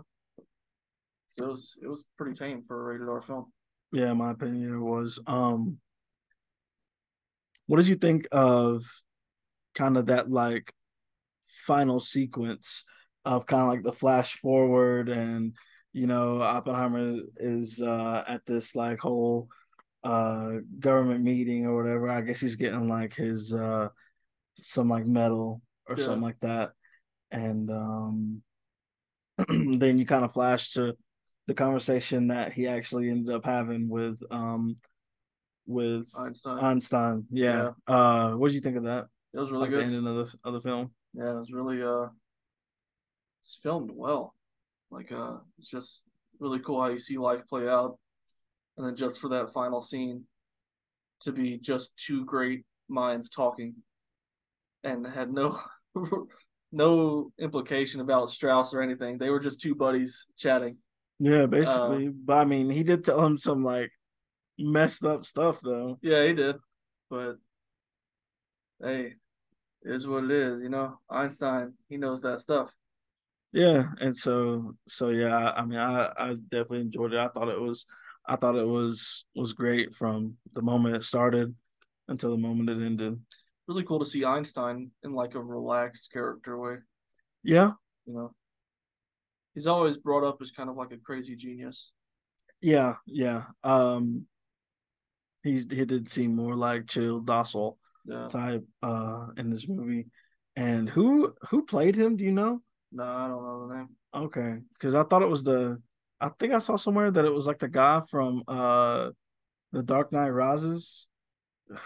So 1.34 1.46
it 1.46 1.50
was 1.50 1.78
it 1.82 1.88
was 1.88 2.04
pretty 2.18 2.36
tame 2.36 2.64
for 2.68 2.80
a 2.80 2.94
rated 2.94 3.10
R 3.10 3.22
film. 3.22 3.52
Yeah, 3.92 4.12
in 4.12 4.18
my 4.18 4.32
opinion, 4.32 4.74
it 4.74 4.80
was. 4.80 5.20
Um, 5.28 5.78
what 7.68 7.78
did 7.78 7.88
you 7.88 7.96
think 7.96 8.28
of 8.32 8.84
kind 9.74 9.98
of 9.98 10.08
that 10.08 10.30
like 10.30 10.74
final 11.66 12.00
sequence 12.00 12.84
of 13.26 13.46
kind 13.46 13.64
of 13.64 13.70
like 13.70 13.84
the 13.84 13.92
flash 13.92 14.38
forward 14.38 15.10
and 15.10 15.54
you 15.94 16.06
know 16.06 16.42
Oppenheimer 16.42 17.18
is 17.38 17.82
uh 17.82 18.24
at 18.28 18.46
this 18.46 18.76
like 18.76 19.00
whole 19.00 19.50
uh 20.04 20.52
government 20.80 21.24
meeting 21.24 21.66
or 21.66 21.76
whatever. 21.76 22.10
I 22.10 22.22
guess 22.22 22.40
he's 22.40 22.56
getting 22.56 22.88
like 22.88 23.14
his 23.14 23.54
uh 23.54 23.90
some 24.58 24.90
like 24.90 25.06
medal 25.06 25.62
or 25.88 25.96
yeah. 25.98 26.06
something 26.06 26.24
like 26.24 26.40
that. 26.42 26.72
And 27.32 27.70
um 27.72 28.42
then 29.80 29.98
you 30.00 30.06
kind 30.06 30.24
of 30.24 30.34
flash 30.34 30.72
to 30.72 30.96
the 31.48 31.54
conversation 31.54 32.28
that 32.28 32.54
he 32.54 32.68
actually 32.68 33.10
ended 33.10 33.34
up 33.34 33.46
having 33.46 33.90
with 33.90 34.18
um 34.32 34.78
with 35.68 36.08
Einstein. 36.18 36.60
Einstein. 36.60 37.26
Yeah. 37.32 37.72
Uh, 37.88 38.32
what 38.34 38.50
did 38.50 38.56
you 38.56 38.62
think 38.62 38.78
of 38.78 38.84
that? 38.84 39.08
it 39.34 39.40
was 39.40 39.52
really 39.52 39.64
Like 39.64 39.72
the 39.72 39.78
good. 39.78 39.86
ending 39.86 40.08
of 40.08 40.16
the 40.16 40.38
of 40.44 40.54
the 40.54 40.62
film. 40.62 40.92
Yeah, 41.14 41.32
it 41.32 41.40
was 41.40 41.52
really 41.52 41.82
uh 41.84 42.08
it's 43.42 43.60
filmed 43.62 43.92
well. 43.94 44.34
Like 44.92 45.12
uh 45.12 45.38
it's 45.60 45.70
just 45.70 46.02
really 46.40 46.60
cool 46.60 46.82
how 46.82 46.90
you 46.90 47.00
see 47.00 47.18
life 47.18 47.42
play 47.50 47.68
out. 47.68 47.98
And 48.78 48.88
then 48.88 48.96
just 48.96 49.20
for 49.20 49.30
that 49.30 49.54
final 49.54 49.82
scene 49.82 50.26
to 51.22 51.32
be 51.32 51.58
just 51.58 51.92
two 51.98 52.26
great 52.26 52.66
minds 52.88 53.30
talking 53.30 53.76
and 54.84 55.06
had 55.06 55.34
no 55.34 55.60
no 56.72 57.32
implication 57.40 58.02
about 58.02 58.30
Strauss 58.30 58.74
or 58.74 58.82
anything. 58.82 59.18
They 59.18 59.30
were 59.30 59.40
just 59.40 59.62
two 59.62 59.76
buddies 59.76 60.26
chatting. 60.38 60.78
Yeah, 61.20 61.46
basically. 61.46 62.08
Um, 62.08 62.22
but 62.26 62.38
I 62.38 62.46
mean, 62.46 62.70
he 62.70 62.84
did 62.84 63.04
tell 63.04 63.26
him 63.26 63.38
some 63.38 63.64
like 63.64 63.92
messed 64.60 65.06
up 65.06 65.26
stuff 65.26 65.60
though. 65.62 65.98
Yeah, 66.02 66.26
he 66.26 66.34
did. 66.34 66.58
But 67.10 67.36
hey, 68.82 69.14
it 69.84 69.92
is 69.92 70.08
what 70.08 70.26
it 70.26 70.32
is, 70.32 70.62
you 70.62 70.70
know. 70.70 71.00
Einstein, 71.10 71.74
he 71.88 71.98
knows 71.98 72.22
that 72.22 72.42
stuff. 72.42 72.70
Yeah, 73.54 73.86
and 74.02 74.16
so 74.16 74.76
so 74.88 75.10
yeah, 75.10 75.36
I, 75.36 75.62
I 75.62 75.66
mean, 75.66 75.80
I 75.80 76.12
I 76.18 76.34
definitely 76.50 76.82
enjoyed 76.82 77.14
it. 77.14 77.20
I 77.20 77.30
thought 77.30 77.48
it 77.48 77.60
was 77.60 77.86
I 78.28 78.36
thought 78.36 78.56
it 78.56 78.68
was 78.68 79.26
was 79.34 79.54
great 79.54 79.96
from 79.96 80.36
the 80.54 80.62
moment 80.62 80.98
it 80.98 81.04
started 81.04 81.56
until 82.10 82.32
the 82.32 82.38
moment 82.38 82.70
it 82.70 82.86
ended. 82.86 83.22
Really 83.68 83.84
cool 83.84 84.00
to 84.00 84.06
see 84.06 84.24
Einstein 84.24 84.92
in 85.04 85.14
like 85.14 85.34
a 85.36 85.42
relaxed 85.44 86.12
character 86.12 86.58
way. 86.58 86.76
Yeah, 87.44 87.72
you 88.06 88.14
know. 88.14 88.34
He's 89.56 89.68
always 89.68 89.98
brought 89.98 90.28
up 90.28 90.38
as 90.42 90.52
kind 90.52 90.70
of 90.70 90.76
like 90.76 90.92
a 90.92 90.98
crazy 90.98 91.36
genius. 91.36 91.92
yeah, 92.62 92.96
yeah. 93.08 93.44
Um, 93.64 94.26
he's 95.44 95.68
he 95.72 95.86
did 95.86 96.10
seem 96.10 96.36
more 96.36 96.56
like 96.56 96.88
chill, 96.88 97.20
docile 97.22 97.78
Yeah. 98.06 98.28
type 98.28 98.66
uh 98.84 99.28
in 99.38 99.50
this 99.50 99.68
movie. 99.68 100.08
And 100.56 100.88
who 100.90 101.34
who 101.50 101.66
played 101.66 101.96
him? 101.96 102.18
Do 102.18 102.24
you 102.24 102.32
know? 102.32 102.62
No, 102.92 103.04
I 103.04 103.28
don't 103.28 103.44
know 103.44 103.68
the 103.68 103.76
name. 103.76 103.90
Okay, 104.14 104.58
because 104.74 104.94
I 104.96 105.04
thought 105.04 105.22
it 105.24 105.30
was 105.30 105.44
the. 105.44 105.82
I 106.22 106.30
think 106.40 106.54
I 106.54 106.60
saw 106.60 106.76
somewhere 106.78 107.12
that 107.12 107.26
it 107.26 107.34
was 107.34 107.46
like 107.46 107.60
the 107.60 107.68
guy 107.68 108.02
from 108.10 108.42
uh, 108.48 109.10
the 109.74 109.84
Dark 109.84 110.12
Knight 110.14 110.30
Rises, 110.30 111.08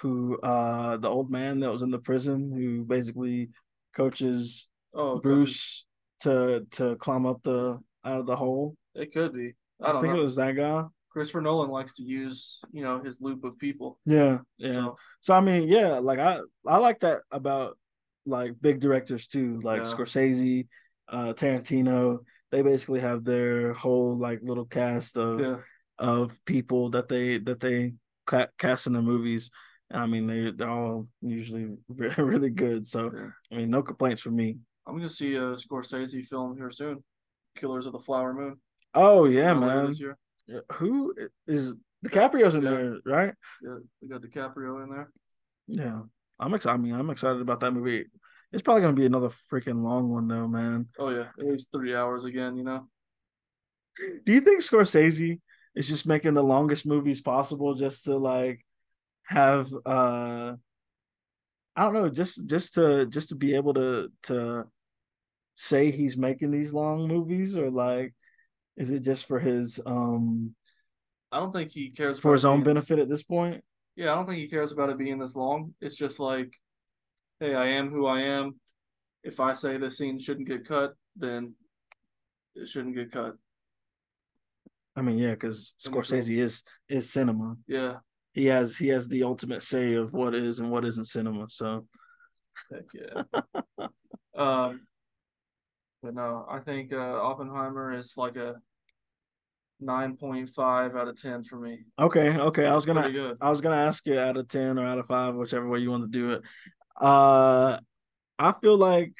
who 0.01 0.39
uh 0.41 0.97
the 0.97 1.09
old 1.09 1.31
man 1.31 1.61
that 1.61 1.71
was 1.71 1.81
in 1.81 1.91
the 1.91 1.99
prison 1.99 2.51
who 2.53 2.83
basically 2.83 3.49
coaches 3.95 4.67
Oh, 4.93 5.19
Bruce 5.19 5.85
to 6.21 6.65
to 6.71 6.95
climb 6.95 7.25
up 7.25 7.41
the 7.43 7.79
out 8.03 8.19
of 8.21 8.25
the 8.25 8.35
hole. 8.35 8.75
It 8.95 9.13
could 9.13 9.33
be. 9.33 9.53
I 9.81 9.89
I, 9.89 9.91
don't 9.93 10.01
think 10.01 10.13
know. 10.15 10.21
it 10.21 10.23
was 10.23 10.35
that 10.35 10.55
guy. 10.55 10.83
Christopher 11.11 11.41
Nolan 11.41 11.69
likes 11.69 11.93
to 11.95 12.03
use, 12.03 12.59
you 12.71 12.83
know, 12.83 13.01
his 13.01 13.19
loop 13.21 13.43
of 13.43 13.57
people. 13.57 13.99
Yeah, 14.05 14.39
yeah. 14.57 14.73
So, 14.73 14.97
So 15.21 15.33
I 15.35 15.41
mean, 15.41 15.67
yeah, 15.67 15.99
like 15.99 16.19
I 16.19 16.39
I 16.67 16.77
like 16.77 17.01
that 17.01 17.21
about 17.31 17.77
like 18.25 18.53
big 18.59 18.79
directors 18.79 19.27
too, 19.27 19.59
like 19.63 19.85
Yeah. 19.85 19.93
Scorsese, 19.93 20.67
uh 21.07 21.33
Tarantino. 21.33 22.19
They 22.51 22.61
basically 22.63 22.99
have 23.01 23.23
their 23.23 23.73
whole 23.73 24.17
like 24.17 24.39
little 24.41 24.65
cast 24.65 25.17
of 25.17 25.39
yeah. 25.39 25.57
of 25.99 26.37
people 26.45 26.89
that 26.91 27.07
they 27.09 27.37
that 27.39 27.59
they 27.59 27.93
cast 28.57 28.87
in 28.87 28.93
the 28.93 29.01
movies. 29.01 29.51
I 29.91 30.05
mean, 30.05 30.27
they 30.27 30.51
they're 30.51 30.69
all 30.69 31.07
usually 31.21 31.77
re- 31.87 32.13
really 32.17 32.49
good. 32.51 32.87
So 32.87 33.11
yeah. 33.13 33.29
I 33.51 33.55
mean, 33.55 33.69
no 33.69 33.81
complaints 33.81 34.21
from 34.21 34.35
me. 34.35 34.57
I'm 34.87 34.95
gonna 34.95 35.09
see 35.09 35.35
a 35.35 35.55
Scorsese 35.55 36.25
film 36.27 36.55
here 36.57 36.71
soon. 36.71 37.03
Killers 37.57 37.85
of 37.85 37.93
the 37.93 37.99
Flower 37.99 38.33
Moon. 38.33 38.57
Oh 38.93 39.25
yeah, 39.25 39.53
man. 39.53 39.93
Year. 39.93 40.17
Who 40.73 41.13
is 41.47 41.73
DiCaprio's 42.05 42.55
in 42.55 42.63
Yeah. 42.63 42.69
there, 42.69 42.97
right? 43.05 43.33
Yeah, 43.61 43.77
we 44.01 44.07
got 44.07 44.21
DiCaprio 44.21 44.83
in 44.83 44.89
there. 44.89 45.09
Yeah, 45.67 46.01
I'm 46.39 46.53
excited. 46.53 46.73
I 46.73 46.77
mean, 46.77 46.93
I'm 46.95 47.09
excited 47.09 47.41
about 47.41 47.59
that 47.59 47.71
movie. 47.71 48.05
It's 48.51 48.63
probably 48.63 48.81
gonna 48.81 48.93
be 48.95 49.05
another 49.05 49.29
freaking 49.51 49.81
long 49.83 50.09
one 50.09 50.27
though, 50.27 50.47
man. 50.47 50.87
Oh 50.97 51.09
yeah, 51.09 51.27
at 51.39 51.45
least 51.45 51.67
three 51.71 51.95
hours 51.95 52.25
again. 52.25 52.57
You 52.57 52.63
know. 52.63 52.87
Do 54.25 54.31
you 54.33 54.41
think 54.41 54.61
Scorsese 54.61 55.39
is 55.75 55.87
just 55.87 56.07
making 56.07 56.33
the 56.33 56.43
longest 56.43 56.85
movies 56.87 57.21
possible 57.21 57.75
just 57.75 58.05
to 58.05 58.17
like 58.17 58.65
have 59.29 59.71
uh 59.85 60.53
I 61.75 61.83
don't 61.83 61.93
know, 61.93 62.09
just 62.09 62.45
just 62.47 62.73
to 62.75 63.05
just 63.05 63.29
to 63.29 63.35
be 63.35 63.55
able 63.55 63.73
to 63.75 64.11
to 64.23 64.65
say 65.55 65.91
he's 65.91 66.17
making 66.17 66.51
these 66.51 66.73
long 66.73 67.07
movies 67.07 67.57
or 67.57 67.69
like 67.69 68.13
is 68.77 68.91
it 68.91 69.01
just 69.03 69.27
for 69.27 69.39
his 69.39 69.79
um 69.85 70.55
I 71.31 71.39
don't 71.39 71.53
think 71.53 71.71
he 71.71 71.91
cares 71.91 72.17
for 72.19 72.33
his 72.33 72.43
own 72.43 72.57
being- 72.57 72.75
benefit 72.75 72.97
at 72.99 73.07
this 73.09 73.23
point? 73.23 73.63
Yeah, 73.95 74.13
I 74.13 74.15
don't 74.15 74.25
think 74.25 74.39
he 74.39 74.47
cares 74.49 74.71
about 74.71 74.89
it 74.89 74.97
being 74.97 75.19
this 75.19 75.35
long. 75.35 75.73
It's 75.81 75.95
just 75.95 76.19
like, 76.19 76.53
hey, 77.39 77.53
I 77.53 77.67
am 77.67 77.89
who 77.89 78.05
I 78.07 78.21
am. 78.21 78.59
If 79.23 79.39
I 79.41 79.53
say 79.53 79.77
this 79.77 79.97
scene 79.97 80.19
shouldn't 80.19 80.47
get 80.47 80.65
cut, 80.65 80.93
then 81.17 81.53
it 82.55 82.67
shouldn't 82.69 82.95
get 82.95 83.11
cut. 83.11 83.35
I 84.95 85.01
mean, 85.01 85.17
yeah, 85.17 85.31
because 85.31 85.75
That 85.83 85.91
makes 85.91 86.07
sense. 86.09 86.27
Scorsese 86.27 86.37
is 86.37 86.63
is 86.87 87.11
cinema. 87.11 87.57
Yeah, 87.67 87.97
He 88.33 88.45
has 88.47 88.77
he 88.77 88.89
has 88.89 89.07
the 89.07 89.23
ultimate 89.23 89.63
say 89.63 89.93
of 89.95 90.13
what 90.13 90.35
is 90.35 90.59
and 90.59 90.71
what 90.71 90.85
isn't 90.85 91.05
cinema. 91.05 91.47
So 91.49 91.87
heck 92.71 92.83
yeah. 92.93 93.23
um, 94.37 94.81
but 96.01 96.13
no, 96.13 96.45
I 96.49 96.59
think 96.59 96.93
uh, 96.93 96.97
Oppenheimer 96.97 97.93
is 97.93 98.13
like 98.15 98.35
a 98.35 98.55
nine 99.79 100.15
point 100.17 100.49
five 100.49 100.95
out 100.95 101.07
of 101.07 101.21
ten 101.21 101.43
for 101.43 101.57
me. 101.59 101.85
okay, 101.97 102.37
okay. 102.37 102.65
I 102.65 102.75
was 102.75 102.85
gonna. 102.85 103.35
I 103.41 103.49
was 103.49 103.61
gonna 103.61 103.75
ask 103.75 104.05
you 104.05 104.19
out 104.19 104.37
of 104.37 104.47
ten 104.47 104.77
or 104.77 104.85
out 104.85 104.99
of 104.99 105.07
five, 105.07 105.35
whichever 105.35 105.67
way 105.67 105.79
you 105.79 105.91
want 105.91 106.11
to 106.11 106.17
do 106.19 106.31
it. 106.33 106.41
Uh, 106.99 107.79
I 108.37 108.53
feel 108.61 108.77
like 108.77 109.13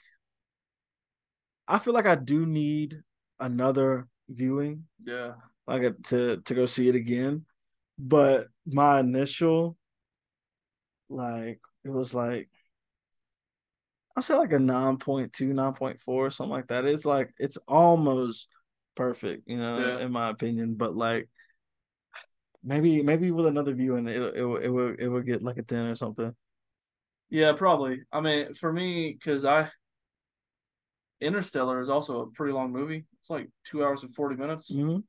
I 1.68 1.80
feel 1.80 1.94
like 1.94 2.08
I 2.08 2.16
do 2.16 2.46
need 2.46 3.02
another 3.40 4.08
viewing, 4.30 4.86
Yeah, 5.06 5.34
like 5.68 5.84
a, 5.84 5.92
to 5.92 6.42
to 6.46 6.56
go 6.56 6.66
see 6.66 6.90
it 6.90 6.96
again. 6.96 7.46
But 7.98 8.48
my 8.74 9.00
initial, 9.00 9.78
like, 11.10 11.60
it 11.84 11.90
was 11.90 12.14
like 12.14 12.50
I 14.16 14.22
say 14.22 14.36
like 14.36 14.52
a 14.52 14.60
9.2, 14.60 15.54
9.4, 15.54 16.30
something 16.32 16.52
like 16.52 16.68
that. 16.68 16.86
It's 16.86 17.06
like 17.06 17.32
it's 17.38 17.58
almost 17.68 18.50
perfect, 18.96 19.48
you 19.48 19.58
know, 19.58 19.98
Yeah. 19.98 20.00
in 20.00 20.12
my 20.12 20.30
opinion. 20.30 20.76
But 20.76 20.96
like 20.96 21.30
maybe 22.64 23.02
maybe 23.02 23.32
with 23.32 23.46
another 23.48 23.74
viewing 23.74 24.08
it 24.08 24.18
it 24.18 24.44
will 24.44 24.58
it 24.58 24.68
will 24.68 24.96
it 24.98 25.08
will 25.08 25.22
get 25.22 25.42
like 25.44 25.58
a 25.58 25.64
10 25.64 25.86
or 25.86 25.96
something. 25.96 26.36
yeah, 27.30 27.54
probably. 27.58 28.02
I 28.12 28.22
mean, 28.22 28.56
for 28.56 28.72
me, 28.74 29.14
because 29.14 29.46
I 29.46 29.70
Interstellar 31.22 31.82
is 31.82 31.90
also 31.90 32.22
a 32.22 32.32
pretty 32.32 32.54
long 32.54 32.72
movie. 32.72 33.06
It's 33.20 33.30
like 33.30 33.50
two 33.66 33.84
hours 33.84 34.04
and 34.04 34.14
forty 34.14 34.36
minutes. 34.36 34.70
hmm 34.72 35.00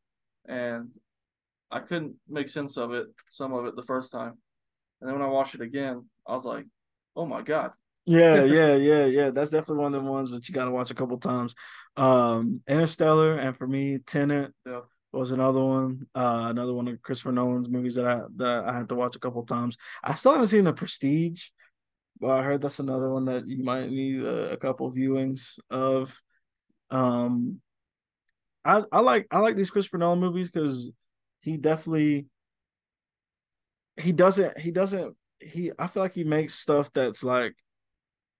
and 0.47 0.91
I 1.71 1.81
couldn't 1.81 2.17
make 2.29 2.49
sense 2.49 2.77
of 2.77 2.93
it, 2.93 3.07
some 3.29 3.53
of 3.53 3.67
it 3.67 3.77
the 3.77 3.85
first 3.85 4.13
time. 4.13 4.35
And 5.01 5.09
then 5.09 5.19
when 5.19 5.27
I 5.27 5.31
watched 5.31 5.55
it 5.55 5.61
again, 5.61 6.05
I 6.27 6.33
was 6.33 6.45
like, 6.45 6.67
oh 7.17 7.27
my 7.27 7.43
God. 7.43 7.73
Yeah, 8.07 8.45
yeah, 8.45 8.75
yeah, 8.77 9.05
yeah. 9.07 9.31
That's 9.31 9.51
definitely 9.51 9.83
one 9.83 9.95
of 9.95 10.03
the 10.03 10.11
ones 10.11 10.31
that 10.33 10.49
you 10.49 10.55
got 10.55 10.65
to 10.65 10.71
watch 10.71 10.91
a 10.91 10.95
couple 10.95 11.19
times. 11.19 11.55
Um, 11.97 12.61
Interstellar, 12.67 13.37
and 13.37 13.57
for 13.57 13.67
me, 13.67 13.99
Tenet 13.99 14.53
Yeah. 14.67 14.81
was 15.13 15.31
another 15.31 15.63
one. 15.63 16.07
Uh, 16.15 16.47
another 16.51 16.73
one 16.75 16.89
of 16.89 17.01
Christopher 17.03 17.33
Nolan's 17.33 17.69
movies 17.69 17.95
that 17.97 18.07
I 18.07 18.23
that 18.37 18.65
I 18.67 18.77
had 18.77 18.89
to 18.89 18.95
watch 18.95 19.17
a 19.17 19.21
couple 19.21 19.45
times. 19.45 19.77
I 20.03 20.15
still 20.15 20.33
haven't 20.33 20.49
seen 20.49 20.65
The 20.65 20.73
Prestige, 20.73 21.49
but 22.21 22.31
I 22.31 22.43
heard 22.43 22.63
that's 22.63 22.79
another 22.79 23.11
one 23.11 23.27
that 23.27 23.47
you 23.47 23.63
might 23.63 23.91
need 23.91 24.23
a, 24.23 24.53
a 24.53 24.57
couple 24.57 24.91
viewings 24.93 25.59
of. 25.71 26.15
Um, 26.91 27.61
I 28.65 28.83
I 28.93 29.01
like 29.01 29.27
I 29.31 29.39
like 29.39 29.57
these 29.57 29.71
Christopher 29.71 29.99
Nolan 29.99 30.21
movies 30.21 30.51
because 30.51 30.91
he 31.41 31.57
definitely 31.57 32.27
he 33.97 34.13
doesn't 34.13 34.59
he 34.59 34.71
doesn't 34.71 35.17
he 35.41 35.73
I 35.79 35.87
feel 35.87 36.03
like 36.03 36.13
he 36.15 36.25
makes 36.25 36.55
stuff 36.55 36.91
that's 36.93 37.23
like 37.25 37.55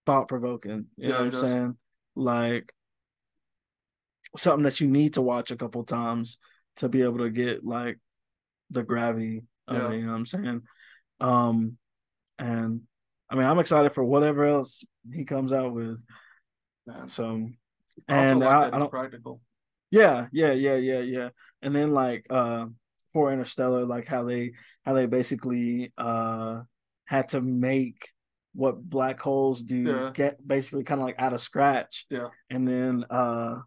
thought 0.07 0.29
provoking. 0.29 0.87
You 0.97 1.09
Yeah, 1.09 1.15
know 1.15 1.19
what 1.19 1.25
I'm 1.27 1.33
does. 1.33 1.41
saying? 1.41 1.77
Like 2.15 2.73
something 4.37 4.65
that 4.65 4.81
you 4.81 4.87
need 4.87 5.15
to 5.15 5.23
watch 5.23 5.51
a 5.51 5.57
couple 5.57 5.83
times 5.85 6.39
to 6.77 6.89
be 6.89 7.03
able 7.03 7.19
to 7.19 7.31
get 7.31 7.65
like 7.65 7.99
the 8.71 8.83
gravity 8.83 9.43
of 9.67 9.77
Yeah. 9.77 9.91
it, 9.91 9.97
you 9.97 10.07
know 10.07 10.13
what 10.13 10.19
I'm 10.19 10.27
saying? 10.27 10.63
Um 11.21 11.77
and 12.39 12.83
I 13.29 13.35
mean 13.35 13.45
I'm 13.45 13.59
excited 13.59 13.95
for 13.95 14.05
whatever 14.05 14.45
else 14.45 14.85
he 15.13 15.25
comes 15.25 15.53
out 15.53 15.75
with. 15.75 15.99
Man. 16.87 17.09
So 17.09 17.49
I 18.09 18.15
and 18.15 18.41
like 18.41 18.51
I, 18.51 18.67
I 18.73 18.79
don't 18.79 18.91
practical. 18.91 19.41
yeah, 19.91 20.27
yeah, 20.33 20.53
yeah, 20.53 20.77
yeah, 20.77 21.01
yeah. 21.01 21.29
And 21.63 21.75
then 21.75 21.93
like 21.93 22.27
uh 22.31 22.67
for 23.13 23.33
Interstellar, 23.33 23.85
like 23.85 24.07
how 24.07 24.25
they 24.25 24.53
how 24.85 24.93
they 24.95 25.07
basically 25.07 25.93
uh 25.99 26.61
had 27.05 27.29
to 27.31 27.41
make 27.41 28.09
what 28.55 28.83
black 28.83 29.21
holes 29.21 29.63
do 29.63 29.77
Yeah. 29.79 30.11
get 30.15 30.47
basically 30.47 30.85
kind 30.85 31.01
of 31.01 31.07
like 31.07 31.17
out 31.19 31.33
of 31.33 31.41
scratch 31.41 32.07
Yeah. 32.11 32.29
and 32.51 32.67
then 32.67 33.05
uh 33.11 33.61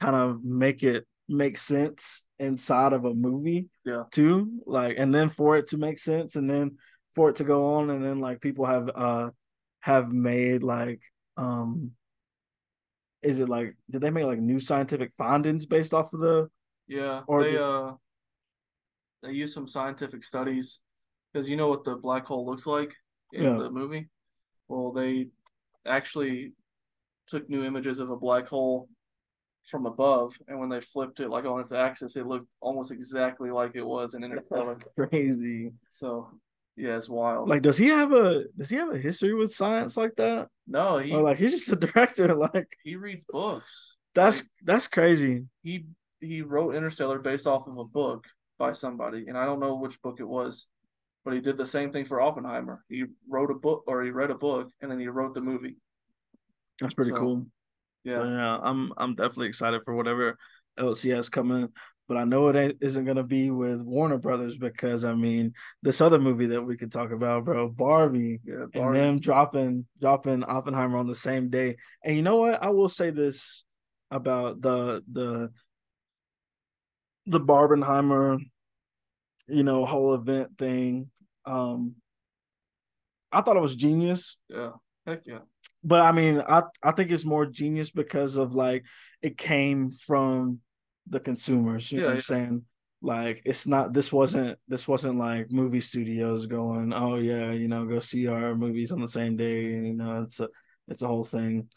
kind 0.00 0.16
of 0.16 0.44
make 0.44 0.82
it 0.82 1.06
make 1.28 1.56
sense 1.58 2.22
inside 2.38 2.92
of 2.92 3.04
a 3.04 3.14
movie 3.14 3.68
Yeah. 3.84 4.04
too 4.12 4.60
like 4.66 4.96
and 4.98 5.14
then 5.14 5.30
for 5.30 5.56
it 5.56 5.68
to 5.68 5.76
make 5.78 5.98
sense 5.98 6.36
and 6.36 6.48
then 6.50 6.76
for 7.14 7.30
it 7.30 7.36
to 7.36 7.44
go 7.44 7.74
on 7.74 7.90
and 7.90 8.04
then 8.04 8.20
like 8.20 8.40
people 8.40 8.66
have 8.66 8.90
uh 8.94 9.30
have 9.80 10.12
made 10.12 10.62
like 10.62 11.00
um 11.36 11.92
is 13.22 13.40
it 13.40 13.48
like 13.48 13.74
did 13.90 14.02
they 14.02 14.10
make 14.10 14.24
like 14.26 14.38
new 14.40 14.60
scientific 14.60 15.12
findings 15.16 15.64
based 15.66 15.94
off 15.94 16.12
of 16.12 16.20
the 16.20 16.48
Yeah, 16.86 17.22
Or 17.26 17.42
they 17.42 17.52
the- 17.52 17.64
uh 17.64 17.94
they 19.24 19.32
use 19.32 19.54
some 19.54 19.66
scientific 19.66 20.22
studies 20.24 20.78
because 21.32 21.48
you 21.48 21.56
know 21.56 21.68
what 21.68 21.84
the 21.84 21.96
black 21.96 22.24
hole 22.26 22.46
looks 22.46 22.66
like 22.66 22.92
in 23.32 23.44
Yeah. 23.44 23.58
the 23.58 23.70
movie. 23.70 24.08
Well, 24.68 24.92
they 24.92 25.28
actually 25.86 26.52
took 27.26 27.48
new 27.48 27.64
images 27.64 27.98
of 27.98 28.10
a 28.10 28.16
black 28.16 28.46
hole 28.46 28.88
from 29.70 29.86
above, 29.86 30.34
and 30.46 30.58
when 30.60 30.68
they 30.68 30.80
flipped 30.80 31.20
it 31.20 31.30
like 31.30 31.44
on 31.46 31.60
its 31.60 31.72
axis, 31.72 32.16
it 32.16 32.26
looked 32.26 32.46
almost 32.60 32.92
exactly 32.92 33.50
like 33.50 33.72
it 33.74 33.84
was 33.84 34.14
in 34.14 34.22
Interstellar. 34.22 34.78
crazy 34.96 35.72
So 35.88 36.28
yeah, 36.76 36.96
it's 36.96 37.08
wild. 37.08 37.48
like 37.48 37.62
does 37.62 37.78
he 37.78 37.86
have 37.86 38.12
a 38.12 38.44
does 38.58 38.68
he 38.68 38.76
have 38.76 38.92
a 38.92 38.98
history 38.98 39.32
with 39.34 39.54
science 39.54 39.96
like 39.96 40.14
that 40.16 40.48
no, 40.66 40.98
he 40.98 41.12
or 41.12 41.22
like 41.22 41.38
he's 41.38 41.52
just 41.52 41.72
a 41.72 41.76
director 41.76 42.34
like 42.46 42.68
he 42.82 42.96
reads 42.96 43.24
books. 43.28 43.96
that's 44.14 44.38
Like, 44.38 44.46
that's 44.64 44.86
crazy 44.86 45.44
he 45.62 45.86
he 46.20 46.42
wrote 46.42 46.74
Interstellar 46.74 47.18
based 47.18 47.46
off 47.46 47.66
of 47.68 47.78
a 47.78 47.84
book 47.84 48.24
by 48.58 48.72
somebody, 48.72 49.26
and 49.28 49.36
I 49.36 49.44
don't 49.44 49.60
know 49.60 49.74
which 49.74 50.00
book 50.02 50.16
it 50.20 50.28
was, 50.28 50.66
but 51.24 51.34
he 51.34 51.40
did 51.40 51.56
the 51.56 51.66
same 51.66 51.92
thing 51.92 52.04
for 52.04 52.20
Oppenheimer. 52.20 52.84
He 52.88 53.04
wrote 53.28 53.50
a 53.50 53.54
book 53.54 53.84
or 53.86 54.02
he 54.02 54.10
read 54.10 54.30
a 54.30 54.34
book, 54.34 54.70
and 54.80 54.90
then 54.90 55.00
he 55.00 55.08
wrote 55.08 55.34
the 55.34 55.40
movie. 55.40 55.76
that's 56.80 56.94
pretty 56.94 57.10
So, 57.10 57.18
cool 57.18 57.46
Yeah, 58.04 58.24
yeah 58.24 58.58
i'm 58.62 58.92
i'm 58.96 59.14
definitely 59.14 59.48
excited 59.48 59.80
for 59.84 59.94
whatever 59.94 60.36
else 60.76 61.02
he 61.02 61.10
has 61.10 61.28
coming 61.28 61.68
but 62.08 62.16
i 62.16 62.24
know 62.24 62.48
it 62.48 62.56
ain't, 62.56 62.76
isn't 62.80 63.04
going 63.04 63.16
to 63.16 63.22
be 63.22 63.50
with 63.50 63.80
warner 63.82 64.18
brothers 64.18 64.58
because 64.58 65.04
i 65.04 65.14
mean 65.14 65.52
this 65.82 66.00
other 66.00 66.18
movie 66.18 66.46
that 66.46 66.62
we 66.62 66.76
could 66.76 66.92
talk 66.92 67.12
about 67.12 67.44
bro 67.44 67.68
barbie 67.68 68.40
yeah. 68.44 68.66
and 68.74 68.94
them 68.94 69.20
dropping 69.20 69.86
dropping 70.00 70.44
Oppenheimer 70.44 70.98
on 70.98 71.06
the 71.06 71.14
same 71.14 71.48
day. 71.48 71.76
And 72.04 72.16
you 72.16 72.22
know 72.22 72.36
what? 72.36 72.62
I 72.62 72.68
will 72.70 72.88
say 72.88 73.10
this 73.10 73.64
about 74.10 74.60
the 74.60 75.02
the 75.10 75.50
the 77.26 77.40
Barbenheimer, 77.40 78.38
you 79.48 79.62
know, 79.62 79.84
whole 79.84 80.14
event 80.14 80.56
thing. 80.58 81.10
Um 81.44 81.96
I 83.32 83.40
thought 83.40 83.56
it 83.56 83.60
was 83.62 83.74
genius, 83.74 84.38
yeah, 84.48 84.70
heck 85.06 85.22
yeah, 85.26 85.40
but 85.82 86.00
I 86.00 86.12
mean, 86.12 86.40
I 86.40 86.62
I 86.82 86.92
think 86.92 87.10
it's 87.10 87.24
more 87.24 87.46
genius 87.46 87.90
because 87.90 88.36
of 88.36 88.54
like 88.54 88.84
it 89.22 89.36
came 89.36 89.92
from 89.92 90.60
the 91.08 91.20
consumers. 91.20 91.90
You 91.92 91.98
know 91.98 92.04
Yeah, 92.04 92.08
what 92.08 92.14
I'm 92.14 92.20
saying? 92.20 92.64
Like 93.02 93.42
it's 93.44 93.66
not 93.66 93.92
this 93.92 94.12
wasn't 94.12 94.58
this 94.68 94.88
wasn't 94.88 95.18
like 95.18 95.50
movie 95.50 95.82
studios 95.82 96.46
going, 96.46 96.92
oh 96.94 97.16
yeah, 97.16 97.50
you 97.52 97.68
know, 97.68 97.84
go 97.84 98.00
see 98.00 98.26
our 98.28 98.54
movies 98.54 98.92
on 98.92 99.00
the 99.00 99.08
same 99.08 99.36
day. 99.36 99.74
And, 99.74 99.86
you 99.86 99.94
know, 99.94 100.22
it's 100.22 100.40
a 100.40 100.48
it's 100.88 101.02
a 101.02 101.06
whole 101.06 101.24
thing. 101.24 101.68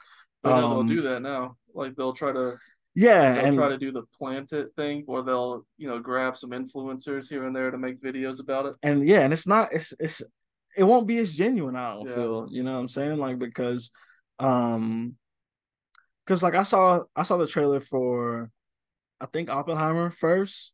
but 0.43 0.53
Um, 0.53 0.69
they'll 0.69 0.83
do 0.83 1.01
that 1.03 1.21
now. 1.21 1.57
Like 1.73 1.95
they'll 1.95 2.13
try 2.13 2.31
to 2.31 2.55
Yeah, 2.99 3.35
they'll 3.35 3.45
and 3.45 3.55
try 3.57 3.69
to 3.69 3.77
do 3.77 3.91
the 3.91 4.01
plant 4.17 4.53
it 4.53 4.69
thing, 4.75 5.03
or 5.07 5.21
they'll 5.21 5.63
you 5.77 5.87
know 5.87 5.99
grab 5.99 6.35
some 6.35 6.49
influencers 6.49 7.29
here 7.29 7.45
and 7.45 7.55
there 7.55 7.69
to 7.69 7.77
make 7.77 8.01
videos 8.01 8.39
about 8.39 8.65
it. 8.65 8.75
and 8.81 9.07
yeah, 9.07 9.19
and 9.19 9.31
it's 9.31 9.45
not 9.45 9.71
it's 9.71 9.93
it's 9.99 10.23
it 10.75 10.83
won't 10.83 11.05
be 11.07 11.19
as 11.19 11.33
genuine, 11.33 11.75
I 11.75 11.93
don't 11.93 12.07
Yeah. 12.07 12.15
feel. 12.15 12.47
You 12.49 12.63
know 12.63 12.73
what 12.73 12.79
I'm 12.79 12.89
saying? 12.89 13.17
Like 13.19 13.37
because 13.37 13.91
um 14.39 15.15
because 16.25 16.41
like 16.41 16.55
I 16.55 16.63
saw 16.63 17.03
I 17.15 17.21
saw 17.21 17.37
the 17.37 17.45
trailer 17.45 17.81
for 17.81 18.49
I 19.21 19.27
think 19.27 19.49
Oppenheimer 19.51 20.09
first, 20.09 20.73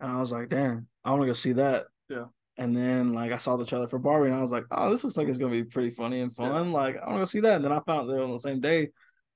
and 0.00 0.10
I 0.10 0.18
was 0.18 0.32
like, 0.32 0.48
damn, 0.48 0.88
I 1.04 1.10
want 1.10 1.22
to 1.22 1.26
go 1.26 1.32
see 1.34 1.52
that. 1.52 1.86
Yeah. 2.08 2.26
And 2.58 2.76
then 2.76 3.12
like 3.12 3.30
I 3.30 3.36
saw 3.36 3.56
the 3.56 3.64
trailer 3.64 3.86
for 3.86 4.00
Barbie, 4.00 4.30
and 4.30 4.36
I 4.36 4.42
was 4.42 4.50
like, 4.50 4.64
oh, 4.72 4.90
this 4.90 5.04
looks 5.04 5.16
like 5.16 5.28
it's 5.28 5.38
gonna 5.38 5.52
be 5.52 5.62
pretty 5.62 5.90
funny 5.90 6.20
and 6.20 6.34
fun. 6.34 6.72
Like 6.72 6.96
I 6.96 7.06
want 7.06 7.18
to 7.18 7.20
go 7.20 7.24
see 7.26 7.40
that. 7.40 7.54
And 7.56 7.64
then 7.64 7.70
I 7.72 7.78
found 7.86 8.00
out 8.00 8.06
they 8.08 8.18
were 8.18 8.24
on 8.24 8.32
the 8.32 8.40
same 8.40 8.60
day, 8.60 8.88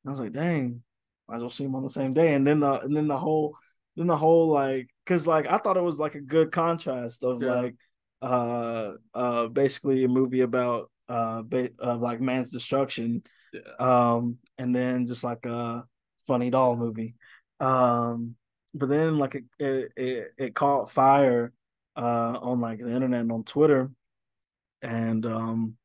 I 0.04 0.10
was 0.10 0.18
like, 0.18 0.32
dang, 0.32 0.82
might 1.28 1.36
as 1.36 1.42
well 1.42 1.50
see 1.50 1.64
them 1.64 1.74
on 1.74 1.82
the 1.82 1.90
same 1.90 2.12
day. 2.14 2.34
And 2.34 2.46
then 2.46 2.60
the 2.60 2.80
and 2.80 2.96
then 2.96 3.08
the 3.08 3.18
whole 3.18 3.56
then 3.96 4.06
the 4.06 4.16
whole 4.16 4.48
like 4.48 4.88
because 5.04 5.26
like 5.26 5.46
I 5.46 5.58
thought 5.58 5.76
it 5.76 5.82
was 5.82 5.98
like 5.98 6.14
a 6.14 6.20
good 6.20 6.52
contrast 6.52 7.22
of 7.24 7.42
Yeah. 7.42 7.54
like 7.54 7.74
uh 8.22 8.92
uh 9.14 9.46
basically 9.48 10.04
a 10.04 10.08
movie 10.08 10.40
about 10.40 10.90
uh 11.08 11.42
ba- 11.42 11.70
uh, 11.82 11.96
like 11.96 12.20
man's 12.20 12.50
destruction 12.50 13.22
Yeah. 13.52 13.60
um 13.78 14.38
and 14.56 14.74
then 14.74 15.06
just 15.06 15.22
like 15.24 15.44
a 15.44 15.84
funny 16.26 16.48
doll 16.48 16.76
movie 16.76 17.14
um 17.60 18.34
but 18.72 18.88
then 18.88 19.18
like 19.18 19.34
it 19.34 19.44
it, 19.58 19.92
it, 19.96 20.32
it 20.38 20.54
caught 20.54 20.90
fire 20.90 21.52
uh 21.96 22.38
on 22.40 22.60
like 22.60 22.78
the 22.78 22.90
internet 22.90 23.20
and 23.20 23.32
on 23.32 23.44
twitter 23.44 23.90
and 24.80 25.26
um 25.26 25.76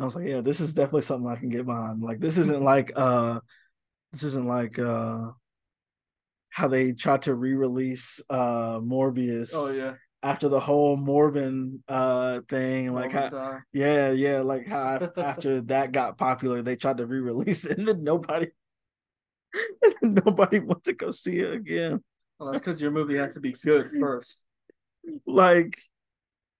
i 0.00 0.04
was 0.04 0.14
like 0.14 0.28
yeah 0.28 0.40
this 0.40 0.60
is 0.60 0.72
definitely 0.72 1.02
something 1.02 1.28
i 1.28 1.36
can 1.36 1.48
get 1.50 1.66
behind 1.66 2.02
like 2.02 2.20
this 2.20 2.38
isn't 2.38 2.62
like 2.62 2.92
uh 2.96 3.40
this 4.12 4.24
isn't 4.24 4.46
like 4.46 4.78
uh 4.78 5.30
how 6.50 6.68
they 6.68 6.92
tried 6.92 7.22
to 7.22 7.34
re-release 7.34 8.20
uh 8.30 8.78
morbius 8.80 9.52
Oh 9.54 9.72
yeah, 9.72 9.94
after 10.22 10.48
the 10.48 10.60
whole 10.60 10.96
morbin 10.96 11.80
uh 11.88 12.40
thing 12.48 12.92
like 12.92 13.12
how, 13.12 13.28
time. 13.28 13.62
yeah, 13.72 14.10
yeah, 14.10 14.40
like 14.40 14.66
how 14.66 15.10
after 15.16 15.60
that 15.62 15.92
got 15.92 16.18
popular, 16.18 16.62
they 16.62 16.76
tried 16.76 16.98
to 16.98 17.06
re-release 17.06 17.64
it, 17.66 17.78
and 17.78 17.88
then 17.88 18.02
nobody, 18.04 18.48
and 19.82 19.94
then 20.02 20.22
nobody 20.26 20.58
went 20.58 20.84
to 20.84 20.92
go 20.92 21.10
see 21.10 21.38
it 21.38 21.54
again. 21.54 22.02
Well, 22.38 22.52
that's 22.52 22.64
because 22.64 22.80
your 22.80 22.90
movie 22.90 23.16
has 23.16 23.34
to 23.34 23.40
be 23.40 23.52
good 23.52 23.90
first. 24.00 24.38
Like, 25.26 25.78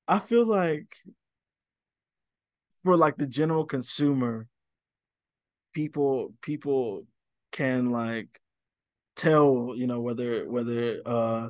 I 0.06 0.18
feel 0.18 0.46
like 0.46 0.94
for 2.84 2.96
like 2.96 3.16
the 3.16 3.26
general 3.26 3.64
consumer, 3.64 4.46
people 5.74 6.34
people 6.42 7.06
can 7.52 7.90
like 7.90 8.28
tell, 9.16 9.74
you 9.76 9.86
know, 9.86 10.00
whether 10.00 10.48
whether 10.50 11.00
uh 11.06 11.48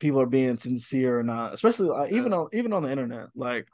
people 0.00 0.20
are 0.20 0.26
being 0.26 0.58
sincere 0.58 1.18
or 1.18 1.22
not, 1.22 1.54
especially 1.54 1.88
like, 1.88 2.12
even 2.12 2.32
on 2.32 2.48
even 2.52 2.72
on 2.72 2.82
the 2.82 2.90
internet, 2.90 3.28
like. 3.34 3.66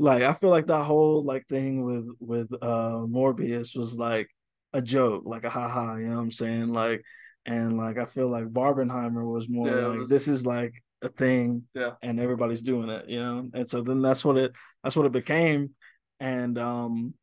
Like 0.00 0.22
I 0.22 0.34
feel 0.34 0.50
like 0.50 0.68
that 0.68 0.84
whole 0.84 1.24
like 1.24 1.46
thing 1.48 1.84
with 1.84 2.06
with 2.20 2.52
uh 2.62 3.04
Morbius 3.06 3.76
was 3.76 3.98
like 3.98 4.28
a 4.72 4.80
joke, 4.80 5.24
like 5.26 5.44
a 5.44 5.50
haha, 5.50 5.96
you 5.96 6.06
know 6.06 6.16
what 6.16 6.22
I'm 6.22 6.32
saying? 6.32 6.68
Like 6.72 7.02
and 7.46 7.76
like 7.76 7.98
I 7.98 8.04
feel 8.04 8.28
like 8.28 8.44
Barbenheimer 8.46 9.24
was 9.28 9.48
more 9.48 9.68
Yeah, 9.68 9.86
like 9.88 9.98
was- 10.00 10.08
this 10.08 10.28
is 10.28 10.46
like 10.46 10.72
a 11.02 11.08
thing 11.08 11.64
Yeah. 11.74 11.92
and 12.02 12.20
everybody's 12.20 12.62
doing 12.62 12.88
it, 12.90 13.08
you 13.08 13.18
know? 13.18 13.50
And 13.52 13.68
so 13.68 13.82
then 13.82 14.00
that's 14.00 14.24
what 14.24 14.36
it 14.36 14.52
that's 14.84 14.94
what 14.96 15.06
it 15.06 15.12
became. 15.12 15.74
And 16.20 16.56
um 16.58 17.14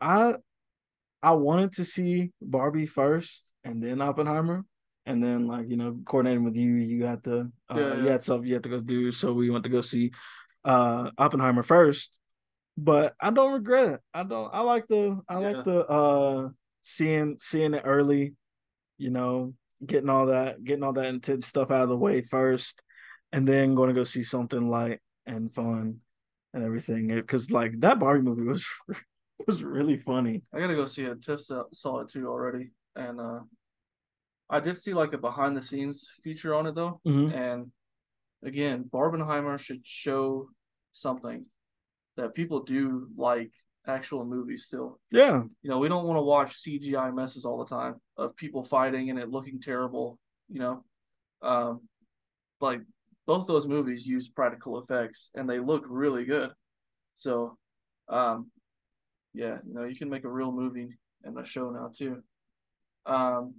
I 0.00 0.36
I 1.24 1.32
wanted 1.32 1.72
to 1.74 1.84
see 1.84 2.30
Barbie 2.42 2.86
first 2.86 3.52
and 3.64 3.82
then 3.82 4.00
Oppenheimer. 4.02 4.64
And 5.06 5.22
then 5.22 5.46
like, 5.46 5.68
you 5.68 5.76
know, 5.76 5.98
coordinating 6.06 6.44
with 6.44 6.56
you, 6.56 6.74
you 6.76 7.04
had 7.04 7.24
to 7.24 7.50
uh 7.70 7.76
Yeah, 7.76 7.94
you 8.04 8.08
had 8.10 8.22
something 8.22 8.46
you 8.46 8.54
had 8.54 8.62
to 8.64 8.68
go 8.68 8.80
do. 8.80 9.10
So 9.10 9.32
we 9.32 9.50
went 9.50 9.64
to 9.64 9.70
go 9.70 9.80
see 9.82 10.12
uh 10.64 11.10
Oppenheimer 11.18 11.62
first. 11.62 12.18
But 12.76 13.14
I 13.20 13.30
don't 13.30 13.52
regret 13.52 13.94
it. 13.94 14.00
I 14.12 14.22
don't 14.24 14.50
I 14.52 14.60
like 14.60 14.86
the 14.88 15.20
I 15.28 15.40
Yeah. 15.40 15.48
like 15.48 15.64
the 15.64 15.86
uh 15.86 16.48
seeing 16.82 17.36
seeing 17.40 17.74
it 17.74 17.82
early, 17.84 18.34
you 18.98 19.10
know, 19.10 19.54
getting 19.84 20.08
all 20.10 20.26
that 20.26 20.62
getting 20.64 20.82
all 20.84 20.92
that 20.94 21.06
intense 21.06 21.48
stuff 21.48 21.70
out 21.70 21.82
of 21.82 21.88
the 21.88 21.96
way 21.96 22.22
first, 22.22 22.82
and 23.32 23.46
then 23.46 23.74
going 23.74 23.88
to 23.88 23.94
go 23.94 24.04
see 24.04 24.22
something 24.24 24.68
light 24.70 25.00
and 25.26 25.54
fun 25.54 26.00
and 26.52 26.64
everything. 26.64 27.08
Because 27.08 27.50
like 27.50 27.78
that 27.80 27.98
Barbie 27.98 28.22
movie 28.22 28.42
was 28.42 28.64
was 29.46 29.62
really 29.62 29.96
funny. 29.96 30.42
I 30.52 30.60
gotta 30.60 30.74
go 30.74 30.86
see 30.86 31.04
it. 31.04 31.22
Tiff 31.22 31.40
saw, 31.42 31.64
saw 31.72 32.00
it 32.00 32.08
too 32.08 32.28
already, 32.28 32.70
and 32.96 33.20
uh, 33.20 33.40
I 34.48 34.60
did 34.60 34.76
see 34.76 34.94
like 34.94 35.12
a 35.12 35.18
behind 35.18 35.56
the 35.56 35.62
scenes 35.62 36.10
feature 36.22 36.54
on 36.54 36.66
it 36.66 36.74
though. 36.74 37.00
Mhm. 37.06 37.34
And 37.34 37.72
again, 38.44 38.84
Barbenheimer 38.84 39.58
should 39.58 39.80
show 39.84 40.50
something 40.92 41.46
that 42.16 42.34
people 42.34 42.62
do 42.62 43.08
like 43.16 43.50
actual 43.86 44.24
movies 44.24 44.64
still. 44.66 45.00
Yeah, 45.10 45.42
You 45.62 45.70
know, 45.70 45.78
we 45.78 45.88
don't 45.88 46.06
want 46.06 46.16
to 46.18 46.22
watch 46.22 46.62
CGI 46.62 47.10
messes 47.10 47.44
all 47.44 47.58
the 47.58 47.66
time 47.66 47.96
of 48.16 48.36
people 48.36 48.64
fighting 48.64 49.10
and 49.10 49.18
it 49.18 49.30
looking 49.30 49.60
terrible. 49.60 50.18
You 50.48 50.60
know, 50.60 50.84
um, 51.42 51.88
like 52.60 52.80
both 53.26 53.46
those 53.46 53.66
movies 53.66 54.06
use 54.06 54.28
practical 54.28 54.78
effects 54.78 55.30
and 55.34 55.48
they 55.48 55.58
look 55.58 55.84
really 55.88 56.24
good. 56.24 56.50
So, 57.14 57.58
um, 58.08 58.50
yeah, 59.34 59.58
you 59.66 59.74
know, 59.74 59.84
you 59.84 59.96
can 59.96 60.08
make 60.08 60.24
a 60.24 60.28
real 60.28 60.52
movie 60.52 60.96
and 61.24 61.38
a 61.38 61.44
show 61.46 61.70
now 61.70 61.90
too. 61.96 62.22
Um, 63.06 63.54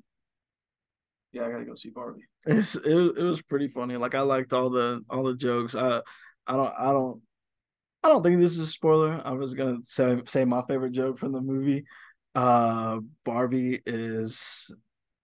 yeah, 1.31 1.45
I 1.45 1.51
gotta 1.51 1.65
go 1.65 1.75
see 1.75 1.89
Barbie. 1.89 2.23
it's 2.45 2.75
it, 2.75 2.85
it 3.17 3.23
was 3.23 3.41
pretty 3.41 3.67
funny. 3.67 3.97
Like 3.97 4.15
I 4.15 4.21
liked 4.21 4.53
all 4.53 4.69
the 4.69 5.03
all 5.09 5.23
the 5.23 5.35
jokes. 5.35 5.75
I 5.75 6.01
I 6.47 6.53
don't 6.55 6.73
I 6.77 6.91
don't 6.91 7.21
I 8.03 8.09
don't 8.09 8.23
think 8.23 8.39
this 8.39 8.53
is 8.53 8.59
a 8.59 8.67
spoiler. 8.67 9.21
I 9.25 9.31
was 9.31 9.53
gonna 9.53 9.79
say 9.83 10.21
say 10.25 10.45
my 10.45 10.63
favorite 10.67 10.93
joke 10.93 11.19
from 11.19 11.33
the 11.33 11.41
movie. 11.41 11.85
Uh 12.33 12.99
Barbie 13.23 13.81
is 13.85 14.73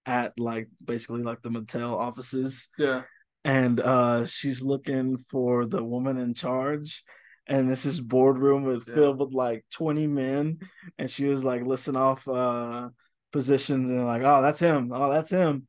at 0.05 0.37
like 0.39 0.67
basically 0.83 1.21
like 1.21 1.41
the 1.41 1.49
Mattel 1.49 1.93
offices 1.93 2.67
Yeah. 2.77 3.03
and 3.45 3.79
uh 3.79 4.25
she's 4.25 4.63
looking 4.63 5.17
for 5.29 5.65
the 5.65 5.83
woman 5.83 6.17
in 6.17 6.33
charge 6.33 7.03
and 7.51 7.69
this 7.69 7.85
is 7.85 7.99
boardroom 7.99 8.63
with 8.63 8.87
Yeah. 8.87 8.95
filled 8.95 9.19
with 9.19 9.33
like 9.33 9.63
20 9.71 10.07
men 10.07 10.57
and 10.97 11.09
she 11.09 11.25
was 11.25 11.43
like 11.43 11.63
listing 11.63 11.97
off 11.97 12.25
uh 12.27 12.89
positions 13.31 13.89
and 13.91 14.05
like 14.05 14.23
oh 14.23 14.41
that's 14.41 14.59
him. 14.59 14.91
Oh 14.93 15.11
that's 15.11 15.29
him. 15.29 15.67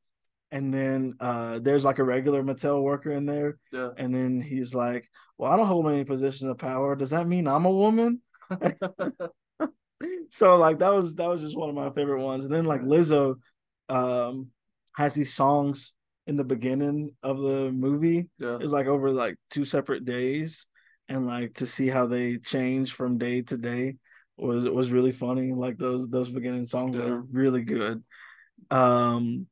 And 0.50 0.72
then 0.72 1.14
uh 1.20 1.58
there's 1.58 1.84
like 1.84 1.98
a 1.98 2.04
regular 2.04 2.42
Mattel 2.42 2.82
worker 2.82 3.10
in 3.12 3.26
there 3.26 3.58
Yeah. 3.72 3.90
and 3.98 4.14
then 4.14 4.40
he's 4.40 4.74
like 4.74 5.08
well 5.38 5.50
I 5.52 5.56
don't 5.56 5.66
hold 5.66 5.88
any 5.88 6.04
positions 6.04 6.48
of 6.50 6.58
power. 6.58 6.94
Does 6.96 7.10
that 7.10 7.26
mean 7.26 7.46
I'm 7.48 7.66
a 7.66 7.70
woman? 7.84 8.22
So 10.30 10.56
like 10.56 10.78
that 10.80 10.88
was 10.92 11.14
that 11.16 11.28
was 11.28 11.42
just 11.42 11.56
one 11.56 11.68
of 11.68 11.74
my 11.74 11.90
favorite 11.90 12.22
ones. 12.22 12.44
And 12.44 12.52
then 12.54 12.64
like 12.64 12.80
Lizzo 12.80 13.36
um 13.88 14.48
has 14.96 15.14
these 15.14 15.34
songs 15.34 15.94
in 16.26 16.36
the 16.36 16.44
beginning 16.44 17.12
of 17.22 17.38
the 17.38 17.70
movie. 17.72 18.28
Yeah. 18.38 18.58
it's 18.60 18.72
like 18.72 18.86
over 18.86 19.10
like 19.10 19.36
two 19.50 19.64
separate 19.64 20.04
days 20.04 20.66
and 21.12 21.26
like 21.26 21.54
to 21.54 21.66
see 21.66 21.88
how 21.88 22.06
they 22.06 22.38
change 22.38 22.92
from 22.94 23.18
day 23.18 23.42
to 23.42 23.56
day 23.56 23.96
was 24.38 24.64
was 24.64 24.90
really 24.90 25.12
funny 25.12 25.52
like 25.52 25.76
those 25.76 26.08
those 26.08 26.30
beginning 26.30 26.66
songs 26.66 26.96
Yeah. 26.96 27.02
are 27.02 27.20
really 27.20 27.62
good 27.62 28.02
um 28.70 29.46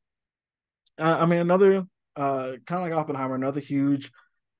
i, 0.98 1.12
I 1.22 1.26
mean 1.26 1.40
another 1.40 1.84
uh 2.16 2.52
kind 2.66 2.82
of 2.82 2.88
like 2.88 2.92
oppenheimer 2.92 3.34
another 3.34 3.60
huge 3.60 4.10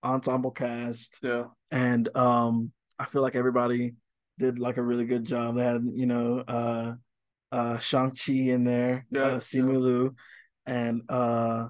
ensemble 0.04 0.50
cast 0.50 1.18
Yeah. 1.22 1.44
and 1.70 2.14
um 2.16 2.70
i 2.98 3.06
feel 3.06 3.22
like 3.22 3.34
everybody 3.34 3.94
did 4.38 4.58
like 4.58 4.76
a 4.76 4.82
really 4.82 5.06
good 5.06 5.24
job 5.24 5.56
they 5.56 5.64
had 5.64 5.82
you 5.94 6.06
know 6.06 6.38
uh 6.46 6.92
uh 7.52 7.78
shang-chi 7.78 8.32
in 8.54 8.64
there 8.64 9.06
Yeah, 9.10 9.22
uh 9.22 9.36
simu 9.38 9.80
Liu, 9.80 10.14
and 10.66 11.02
uh 11.08 11.68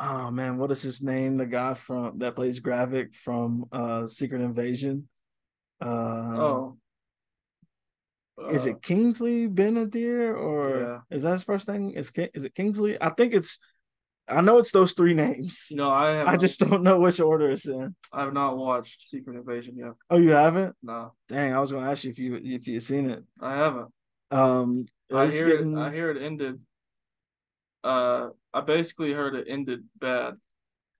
oh 0.00 0.30
man 0.30 0.56
what 0.58 0.70
is 0.70 0.82
his 0.82 1.02
name 1.02 1.36
the 1.36 1.46
guy 1.46 1.74
from 1.74 2.18
that 2.18 2.34
plays 2.34 2.58
Gravik 2.60 3.14
from 3.14 3.66
uh 3.72 4.06
secret 4.06 4.40
invasion 4.40 5.08
uh 5.82 6.36
Oh. 6.46 6.76
is 8.50 8.66
Uh, 8.66 8.70
it 8.70 8.82
Kingsley 8.82 9.46
Ben-Adir 9.46 10.34
or 10.36 10.60
Yeah. 10.80 11.16
is 11.16 11.22
that 11.24 11.32
his 11.32 11.44
first 11.44 11.68
name 11.68 11.92
is, 11.94 12.10
is 12.34 12.44
it 12.44 12.54
kingsley 12.54 12.96
i 13.00 13.10
think 13.10 13.34
it's 13.34 13.58
i 14.28 14.40
know 14.40 14.56
it's 14.58 14.72
those 14.72 14.92
three 14.94 15.12
names 15.14 15.68
No, 15.70 15.90
I 15.90 16.04
have. 16.16 16.28
i 16.28 16.36
just 16.36 16.60
don't 16.60 16.82
know 16.82 16.98
which 17.00 17.20
order 17.20 17.50
it's 17.50 17.66
in 17.66 17.94
I 18.12 18.22
have 18.24 18.32
not 18.32 18.56
watched 18.56 19.08
Secret 19.08 19.36
Invasion 19.36 19.76
yet. 19.76 19.92
oh 20.08 20.16
you 20.26 20.30
haven't 20.30 20.74
No, 20.82 21.12
dang 21.28 21.52
i 21.52 21.60
was 21.60 21.72
gonna 21.72 21.90
ask 21.90 22.04
you 22.04 22.10
if 22.12 22.18
you 22.18 22.36
if 22.36 22.66
you've 22.66 22.82
seen 22.82 23.10
it 23.10 23.22
I 23.40 23.52
haven't. 23.62 23.88
um 24.30 24.86
I 25.12 25.26
hear 25.26 25.48
getting- 25.50 25.76
it. 25.76 25.80
I 25.86 25.92
hear 25.92 26.08
it 26.12 26.22
ended. 26.22 26.60
Uh, 27.82 28.28
I 28.52 28.60
basically 28.60 29.12
heard 29.12 29.34
it 29.34 29.46
ended 29.48 29.84
bad, 29.98 30.34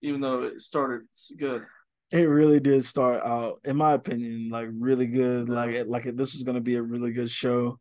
even 0.03 0.21
though 0.21 0.43
it 0.45 0.61
started 0.63 1.03
good. 1.39 1.63
It 2.11 2.29
really 2.29 2.59
did 2.59 2.85
start 2.85 3.23
out, 3.23 3.61
in 3.65 3.77
my 3.77 3.93
opinion, 3.93 4.49
like 4.51 4.69
really 4.73 5.07
good. 5.07 5.49
Yeah. 5.49 5.55
Like 5.55 5.71
it, 5.71 5.89
like 5.89 6.07
it, 6.07 6.17
this 6.17 6.33
was 6.33 6.43
going 6.43 6.57
to 6.57 6.61
be 6.61 6.77
a 6.77 6.83
really 6.83 7.13
good 7.13 7.31
show. 7.31 7.79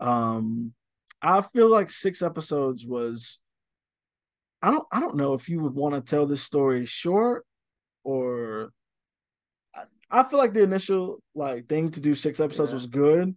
Um, 0.00 0.72
I 1.22 1.40
feel 1.40 1.68
like 1.68 1.90
six 1.90 2.22
episodes 2.22 2.86
was. 2.86 3.38
I 4.62 4.70
don't. 4.72 4.86
I 4.90 4.98
don't 4.98 5.16
know 5.16 5.34
if 5.34 5.48
you 5.48 5.60
would 5.60 5.74
want 5.74 5.94
to 5.94 6.00
tell 6.00 6.26
this 6.26 6.42
story 6.42 6.86
short, 6.86 7.44
or. 8.02 8.72
I, 9.74 9.82
I 10.10 10.22
feel 10.24 10.38
like 10.38 10.54
the 10.54 10.62
initial 10.62 11.22
like 11.34 11.68
thing 11.68 11.90
to 11.92 12.00
do 12.00 12.14
six 12.14 12.40
episodes 12.40 12.70
Yeah. 12.70 12.76
was 12.76 12.86
good, 12.86 13.36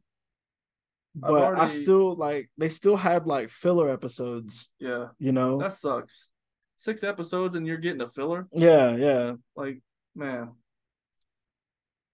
but 1.15 1.59
I 1.59 1.67
still 1.67 2.15
like 2.15 2.49
they 2.57 2.69
still 2.69 2.95
had 2.95 3.27
like 3.27 3.49
filler 3.49 3.89
episodes. 3.89 4.69
Yeah, 4.79 5.07
You 5.19 5.31
know. 5.31 5.57
that 5.59 5.73
sucks. 5.73 6.29
Six 6.77 7.03
episodes 7.03 7.55
and 7.55 7.67
you're 7.67 7.77
getting 7.77 8.01
a 8.01 8.07
filler. 8.09 8.47
yeah. 8.53 8.95
Yeah. 8.95 9.33
Like, 9.55 9.81
man. 10.15 10.51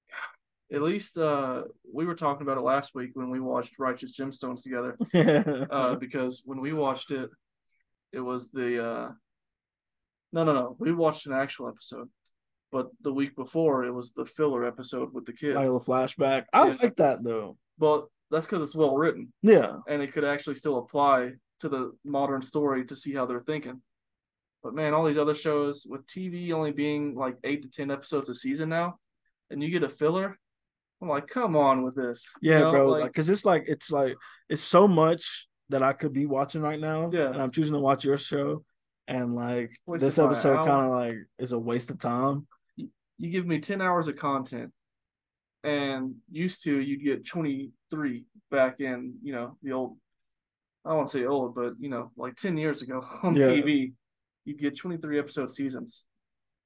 At 0.74 0.82
least 0.82 1.18
uh, 1.18 1.64
we 1.94 2.06
were 2.06 2.16
talking 2.16 2.42
about 2.42 2.58
it 2.58 2.62
last 2.62 2.92
week 2.94 3.12
when 3.14 3.30
we 3.30 3.40
watched 3.40 3.80
Righteous 3.80 4.18
Gemstones 4.18 4.64
together. 4.64 4.98
Uh, 5.72 5.96
because 5.96 6.42
when 6.46 6.60
we 6.60 6.74
watched 6.74 7.12
it, 7.12 7.30
it 8.12 8.20
was 8.20 8.50
the 8.52 8.84
uh, 8.84 9.12
no, 10.34 10.44
no, 10.44 10.54
no. 10.54 10.76
We 10.80 10.92
watched 10.92 11.26
an 11.28 11.34
actual 11.34 11.70
episode, 11.70 12.10
but 12.72 12.88
the 13.02 13.14
week 13.14 13.36
before 13.36 13.86
it 13.86 13.92
was 13.94 14.12
the 14.14 14.26
filler 14.26 14.66
episode 14.66 15.14
with 15.14 15.26
the 15.26 15.34
kid. 15.34 15.56
like 15.56 15.68
a 15.68 15.80
flashback. 15.80 16.46
I 16.52 16.68
Yeah. 16.68 16.76
like 16.82 16.96
that 16.98 17.24
though. 17.24 17.58
but 17.78 18.08
that's 18.32 18.46
because 18.46 18.62
it's 18.63 18.76
well 18.76 18.96
written 18.98 19.32
Yeah. 19.42 19.78
and 19.88 20.02
it 20.02 20.12
could 20.13 20.24
actually 20.26 20.56
still 20.56 20.78
apply 20.80 21.32
to 21.62 21.70
the 21.70 21.92
modern 22.04 22.42
story 22.42 22.86
to 22.86 22.96
see 22.96 23.13
how 23.13 23.26
they're 23.26 23.42
thinking. 23.42 23.82
But 24.63 24.74
man, 24.76 24.94
all 24.94 25.06
these 25.06 25.18
other 25.18 25.36
shows 25.36 25.86
with 25.90 26.06
TV 26.08 26.52
only 26.52 26.72
being 26.72 27.16
like 27.16 27.38
eight 27.44 27.62
to 27.63 27.70
ten 27.70 27.90
episodes 27.92 28.28
a 28.30 28.36
season 28.36 28.70
now, 28.70 29.00
and 29.50 29.62
you 29.63 29.70
get 29.70 29.84
a 29.84 29.90
filler. 29.90 30.38
I'm 31.02 31.08
like, 31.10 31.28
come 31.28 31.56
on 31.56 31.84
with 31.84 31.96
this. 31.96 32.26
You 32.42 32.52
Yeah, 32.52 32.60
know, 32.60 32.72
bro. 32.72 32.88
like- 32.88 33.13
cause 33.13 33.30
it's 33.30 33.46
like 33.46 33.66
it's 33.68 33.92
like 33.92 34.16
it's 34.50 34.62
so 34.63 34.88
much 34.88 35.48
that 35.70 35.84
I 35.84 35.94
could 35.94 36.12
be 36.13 36.26
watching 36.26 36.62
right 36.62 36.80
now. 36.80 37.10
Yeah. 37.13 37.30
And 37.32 37.42
I'm 37.42 37.52
choosing 37.52 37.74
to 37.74 37.80
watch 37.80 38.04
your 38.04 38.18
show. 38.18 38.63
And 39.08 39.36
like 39.36 39.72
this 40.00 40.18
episode 40.20 40.66
kind 40.66 40.86
of 40.88 40.92
like 40.92 41.16
is 41.40 41.52
a 41.54 41.60
waste 41.60 41.92
of 41.92 42.00
time. 42.00 42.46
you 42.76 43.30
give 43.32 43.46
me 43.48 43.60
10 43.60 43.82
hours 43.82 44.08
of 44.08 44.16
content 44.18 44.72
and 45.63 46.15
used 46.32 46.63
to 46.63 46.78
you'd 46.80 47.04
get 47.04 47.26
23 47.26 48.26
back 48.52 48.80
in 48.80 49.15
you 49.24 49.34
know 49.34 49.58
the 49.63 49.72
old 49.72 49.98
i 50.86 50.93
won't 50.93 51.10
say 51.12 51.26
old 51.26 51.56
but 51.56 51.74
you 51.80 51.89
know 51.89 52.12
like 52.15 52.36
10 52.36 52.58
years 52.58 52.82
ago 52.82 53.04
on 53.24 53.36
Yeah. 53.36 53.48
tv 53.48 53.93
you'd 54.46 54.60
get 54.60 54.78
23 54.78 55.20
episode 55.20 55.54
seasons 55.54 56.06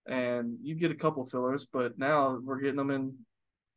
and 0.07 0.57
you'd 0.61 0.79
get 0.79 0.91
a 0.91 0.95
couple 0.95 1.25
fillers 1.29 1.65
but 1.71 1.97
now 1.97 2.37
we're 2.43 2.59
getting 2.59 2.75
them 2.75 2.91
in 2.91 3.15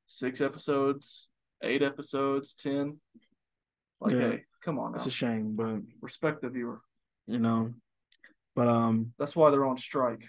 six 0.07 0.41
episodes 0.41 1.29
eight 1.63 1.83
episodes 1.83 2.55
10 2.61 2.99
like 4.01 4.13
Yeah. 4.13 4.19
hey 4.31 4.45
come 4.65 4.79
on 4.79 4.93
now 4.93 4.97
It's 4.97 5.07
a 5.07 5.11
shame, 5.11 5.55
but 5.57 5.81
respect 6.01 6.43
the 6.43 6.49
viewer 6.51 6.81
you 7.27 7.39
know. 7.39 7.73
But 8.57 8.69
um 8.69 9.13
that's 9.19 9.35
why 9.37 9.51
they're 9.51 9.65
on 9.65 9.79
strike 9.79 10.25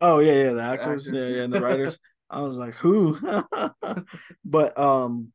oh 0.00 0.18
yeah, 0.20 0.32
yeah, 0.44 0.52
the 0.52 0.62
actors, 0.62 1.06
actors. 1.06 1.22
yeah, 1.30 1.36
yeah, 1.36 1.42
and 1.44 1.52
the 1.52 1.60
writers. 1.60 1.98
I 2.30 2.42
was 2.42 2.56
like, 2.56 2.74
who? 2.74 3.18
but 4.44 4.78
um 4.78 5.32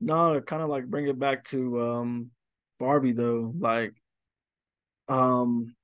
no, 0.00 0.34
to 0.34 0.42
kind 0.42 0.62
of 0.62 0.68
like 0.68 0.86
bring 0.86 1.08
it 1.08 1.18
back 1.18 1.44
to 1.44 1.82
um 1.82 2.30
Barbie 2.78 3.12
though, 3.12 3.52
like 3.58 3.94
um 5.08 5.74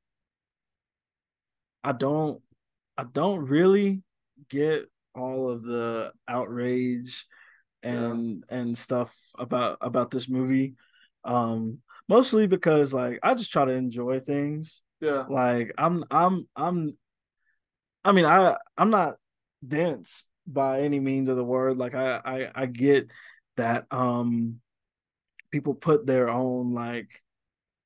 I 1.83 1.93
don't 1.93 2.41
I 2.97 3.05
don't 3.05 3.47
really 3.47 4.03
get 4.49 4.89
all 5.15 5.51
of 5.51 5.63
the 5.63 6.13
outrage 6.29 7.27
and 7.83 8.45
and 8.49 8.77
stuff 8.77 9.15
about 9.39 9.79
about 9.81 10.11
this 10.11 10.29
movie. 10.29 10.75
Um 11.25 11.79
mostly 12.09 12.47
because 12.47 12.93
like 12.93 13.19
I 13.23 13.35
just 13.35 13.51
try 13.53 13.65
to 13.65 13.73
enjoy 13.73 14.21
things. 14.21 14.83
yeah 15.01 15.25
Like 15.29 15.73
I'm 15.77 16.05
I'm 16.11 16.49
I'm 16.57 16.93
I 18.05 18.13
mean 18.13 18.25
I 18.25 18.57
I'm 18.77 18.91
not 18.91 19.17
dense 19.67 20.27
by 20.47 20.83
any 20.83 21.01
means 21.01 21.29
of 21.29 21.37
the 21.37 21.45
word. 21.45 21.79
Like 21.79 21.95
I 21.95 22.21
I, 22.25 22.51
I 22.55 22.67
get 22.67 23.09
that 23.57 23.87
um 23.91 24.61
people 25.51 25.75
put 25.75 26.07
their 26.07 26.29
own 26.29 26.75
like 26.75 27.23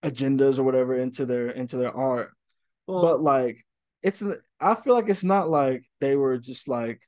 agendas 0.04 0.58
or 0.58 0.62
whatever 0.62 0.94
into 0.96 1.26
their 1.26 1.50
into 1.50 1.76
their 1.76 1.94
art. 1.96 2.30
well 2.86 3.02
But 3.02 3.22
like 3.22 3.64
it's 4.02 4.22
I 4.60 4.74
feel 4.76 4.94
like 4.94 5.08
it's 5.08 5.24
not 5.24 5.50
like 5.50 5.84
they 6.00 6.16
were 6.16 6.38
just 6.38 6.68
like 6.68 7.02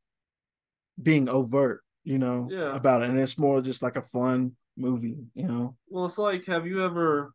being 1.02 1.28
overt, 1.28 1.82
you 2.04 2.18
know, 2.18 2.48
Yeah. 2.50 2.76
about 2.76 3.02
it. 3.02 3.10
And 3.10 3.18
it's 3.18 3.38
more 3.38 3.60
just 3.60 3.82
like 3.82 3.96
a 3.96 4.02
fun 4.02 4.52
movie, 4.76 5.16
you 5.34 5.46
know. 5.46 5.76
Well, 5.88 6.06
it's 6.06 6.18
like, 6.18 6.46
have 6.46 6.66
you 6.66 6.84
ever, 6.84 7.32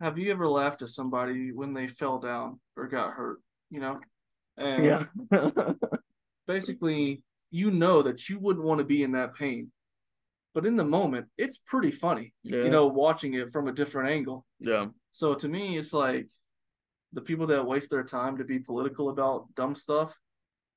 have 0.00 0.18
you 0.18 0.30
ever 0.32 0.48
laughed 0.48 0.82
at 0.82 0.88
somebody 0.88 1.52
when 1.52 1.72
they 1.74 1.88
fell 1.88 2.18
down 2.18 2.60
or 2.76 2.88
got 2.88 3.12
hurt? 3.12 3.38
You 3.70 3.80
know, 3.80 4.00
and 4.56 4.84
Yeah. 4.84 5.04
basically, 6.46 7.22
you 7.50 7.70
know 7.70 8.02
that 8.02 8.28
you 8.28 8.38
wouldn't 8.38 8.64
want 8.64 8.78
to 8.78 8.84
be 8.84 9.02
in 9.02 9.12
that 9.12 9.34
pain, 9.34 9.70
but 10.54 10.66
in 10.66 10.76
the 10.76 10.84
moment, 10.84 11.26
it's 11.38 11.58
pretty 11.66 11.90
funny. 11.90 12.32
yeah. 12.42 12.64
You 12.64 12.70
know, 12.70 12.86
watching 12.86 13.34
it 13.34 13.52
from 13.52 13.68
a 13.68 13.72
different 13.72 14.10
angle. 14.10 14.44
yeah. 14.58 14.86
So 15.14 15.34
to 15.34 15.46
me, 15.48 15.76
it's 15.78 15.92
like 15.92 16.28
the 17.12 17.20
people 17.20 17.46
that 17.48 17.66
waste 17.66 17.90
their 17.90 18.02
time 18.04 18.38
to 18.38 18.44
be 18.44 18.58
political 18.58 19.10
about 19.10 19.46
dumb 19.54 19.74
stuff, 19.74 20.14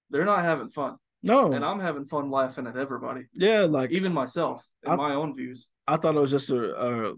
they're 0.10 0.26
not 0.26 0.44
having 0.44 0.70
fun, 0.70 0.98
No. 1.24 1.54
and 1.54 1.64
I'm 1.64 1.80
having 1.80 2.06
fun 2.06 2.30
laughing 2.30 2.68
at 2.68 2.76
everybody, 2.76 3.22
yeah, 3.34 3.62
like 3.62 3.92
even 3.92 4.12
myself 4.14 4.62
and 4.84 4.94
I- 4.94 4.96
my 4.98 5.14
own 5.14 5.36
views. 5.36 5.70
I 5.88 5.96
thought 5.98 6.16
it 6.16 6.20
was 6.20 6.32
just 6.32 6.50
a, 6.50 6.76
a 7.12 7.14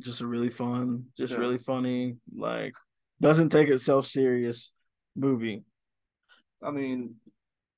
just 0.00 0.20
a 0.20 0.26
really 0.26 0.50
fun, 0.50 1.06
just 1.16 1.32
Yeah. 1.32 1.38
really 1.38 1.58
funny, 1.58 2.16
like 2.36 2.74
doesn't 3.20 3.48
take 3.50 3.68
itself 3.68 4.06
serious 4.06 4.72
movie. 5.16 5.64
I 6.62 6.70
mean, 6.70 7.14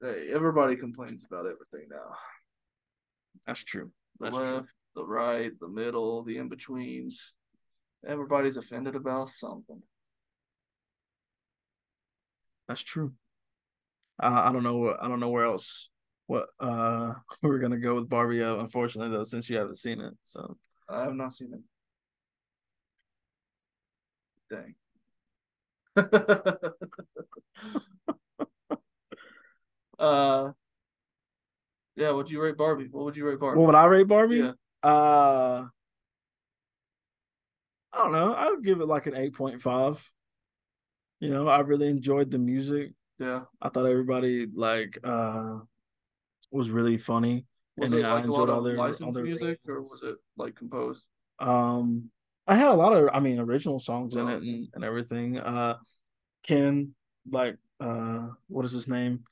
hey, 0.05 0.28
everybody 0.32 0.76
complains 0.76 1.24
about 1.24 1.46
everything 1.46 1.88
now. 1.90 2.14
That's 3.46 3.64
true. 3.64 3.90
The 4.20 4.26
That's 4.26 4.36
left, 4.36 4.68
the 4.94 5.05
right, 5.05 5.50
the 5.61 5.68
middle, 5.68 6.22
the 6.22 6.36
in 6.36 6.48
betweens. 6.48 7.32
Everybody's 8.07 8.59
offended 8.59 8.96
about 8.96 9.30
something. 9.30 9.82
That's 12.68 12.82
true. 12.82 13.14
Uh, 14.22 14.42
I 14.44 14.52
don't 14.52 14.62
know. 14.62 14.94
I 15.00 15.09
don't 15.09 15.20
know 15.20 15.30
where 15.30 15.44
else. 15.44 15.88
What 16.26 16.48
uh 16.61 17.14
we're 17.42 17.59
gonna 17.59 17.78
go 17.78 17.94
with 17.94 18.09
Barbie? 18.09 18.42
Uh, 18.42 18.57
unfortunately, 18.57 19.16
though, 19.16 19.24
since 19.24 19.48
you 19.48 19.57
haven't 19.57 19.78
seen 19.78 20.00
it, 20.00 20.12
so 20.24 20.57
I 20.88 21.02
have 21.02 21.14
not 21.14 21.32
seen 21.32 21.55
it. 21.55 21.61
Dang. 24.50 24.74
uh, 29.99 30.53
yeah. 31.97 32.11
Would 32.11 32.30
you 32.30 32.42
rate 32.42 32.57
Barbie? 32.57 32.88
What 32.90 33.05
would 33.05 33.16
you 33.16 33.26
rate 33.26 33.40
Barbie? 33.40 33.59
what 33.59 33.66
would 33.66 33.74
I 33.74 33.84
rate 33.84 34.09
Barbie? 34.09 34.36
Yeah. 34.36 34.53
Uh, 34.82 35.66
I 37.92 37.99
don't 37.99 38.12
know. 38.12 38.34
I 38.34 38.51
would 38.51 38.64
give 38.64 38.80
it 38.80 38.86
like 38.86 39.07
an 39.07 39.16
eight 39.16 39.34
point 39.34 39.62
five. 39.62 40.05
You 41.20 41.30
know, 41.30 41.49
I 41.49 41.61
really 41.61 41.88
enjoyed 41.88 42.30
the 42.30 42.38
music. 42.38 42.92
Yeah. 43.18 43.42
I 43.62 43.68
thought 43.68 43.86
everybody 43.86 44.47
like 44.55 44.99
uh 45.05 45.59
was 46.51 46.70
really 46.70 46.99
funny. 46.99 47.47
Was 47.76 47.86
and 47.86 47.95
it 47.95 48.03
then 48.03 48.07
I 48.07 48.14
like 48.14 48.26
lot 48.26 48.40
enjoyed 48.40 48.51
all 48.51 48.62
their 48.62 48.78
all 48.78 49.12
their 49.12 49.24
music, 49.24 49.61
or 49.68 49.82
was 49.82 50.01
it 50.03 50.16
like 50.36 50.57
composed? 50.57 51.05
um 51.38 52.11
I 52.47 52.57
had 52.57 52.68
a 52.68 52.74
lot 52.74 52.92
of 52.92 53.09
I 53.12 53.20
mean 53.20 53.38
original 53.38 53.80
songs 53.80 54.14
in 54.14 54.28
it 54.28 54.42
and, 54.42 54.68
and 54.74 54.84
everything. 54.84 55.38
Uh 55.38 55.76
Ken 56.42 56.95
like 57.30 57.57
uh 57.80 58.28
what 58.49 58.64
is 58.64 58.72
his 58.72 58.88
name? 58.88 59.24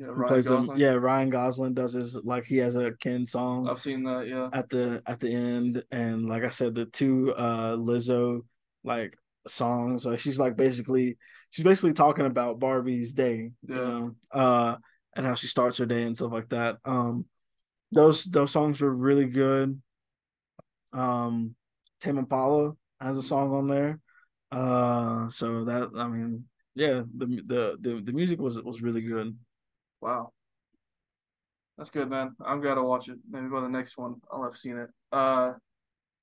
Yeah, 0.00 0.06
Ryan 0.06 0.26
plays? 0.28 0.44
Gosling. 0.46 0.78
Yeah, 0.78 0.92
Ryan 0.94 1.28
Gosling 1.30 1.74
does 1.74 1.92
his 1.92 2.14
like 2.24 2.44
he 2.44 2.56
has 2.56 2.74
a 2.76 2.92
Ken 2.92 3.26
song 3.26 3.68
I've 3.68 3.82
seen 3.82 4.02
that. 4.04 4.26
Yeah. 4.26 4.48
at 4.52 4.70
the 4.70 5.02
at 5.06 5.20
the 5.20 5.30
end 5.30 5.84
and 5.90 6.26
like 6.26 6.42
I 6.42 6.48
said 6.48 6.74
the 6.74 6.86
two 6.86 7.34
uh 7.36 7.76
Lizzo 7.76 8.40
like 8.82 9.14
songs 9.46 10.06
uh, 10.06 10.16
she's 10.16 10.38
like 10.38 10.56
basically 10.56 11.18
she's 11.50 11.64
basically 11.64 11.92
talking 11.92 12.24
about 12.24 12.58
Barbie's 12.60 13.12
day 13.12 13.50
you 13.68 13.74
Yeah. 13.74 13.76
know 13.76 14.16
uh 14.32 14.76
and 15.16 15.26
how 15.26 15.34
she 15.34 15.48
starts 15.48 15.76
her 15.78 15.86
day 15.86 16.04
and 16.04 16.16
stuff 16.16 16.32
like 16.32 16.48
that 16.48 16.78
um 16.86 17.26
those 17.92 18.24
those 18.24 18.52
songs 18.52 18.80
were 18.80 18.94
really 18.94 19.26
good 19.26 19.80
um 20.92 21.54
Tame 22.00 22.18
Impala 22.18 22.72
has 23.00 23.18
a 23.18 23.22
song 23.22 23.52
on 23.52 23.66
there 23.68 24.00
uh 24.50 25.28
so 25.30 25.64
that 25.64 25.90
I 25.96 26.08
mean 26.08 26.44
yeah 26.74 27.02
the 27.16 27.26
the 27.46 27.76
the, 27.80 28.02
the 28.02 28.12
music 28.12 28.40
was 28.40 28.60
was 28.62 28.80
really 28.82 29.02
good 29.02 29.36
Wow. 30.00 30.32
That's 31.76 31.90
good, 31.90 32.10
man. 32.10 32.36
I'm 32.44 32.60
glad 32.60 32.74
to 32.74 32.82
watch 32.82 33.08
it. 33.08 33.18
Maybe 33.30 33.48
by 33.48 33.60
the 33.60 33.68
next 33.68 33.96
one, 33.96 34.16
I'll 34.30 34.44
have 34.44 34.56
seen 34.56 34.76
it. 34.76 34.90
Uh, 35.12 35.54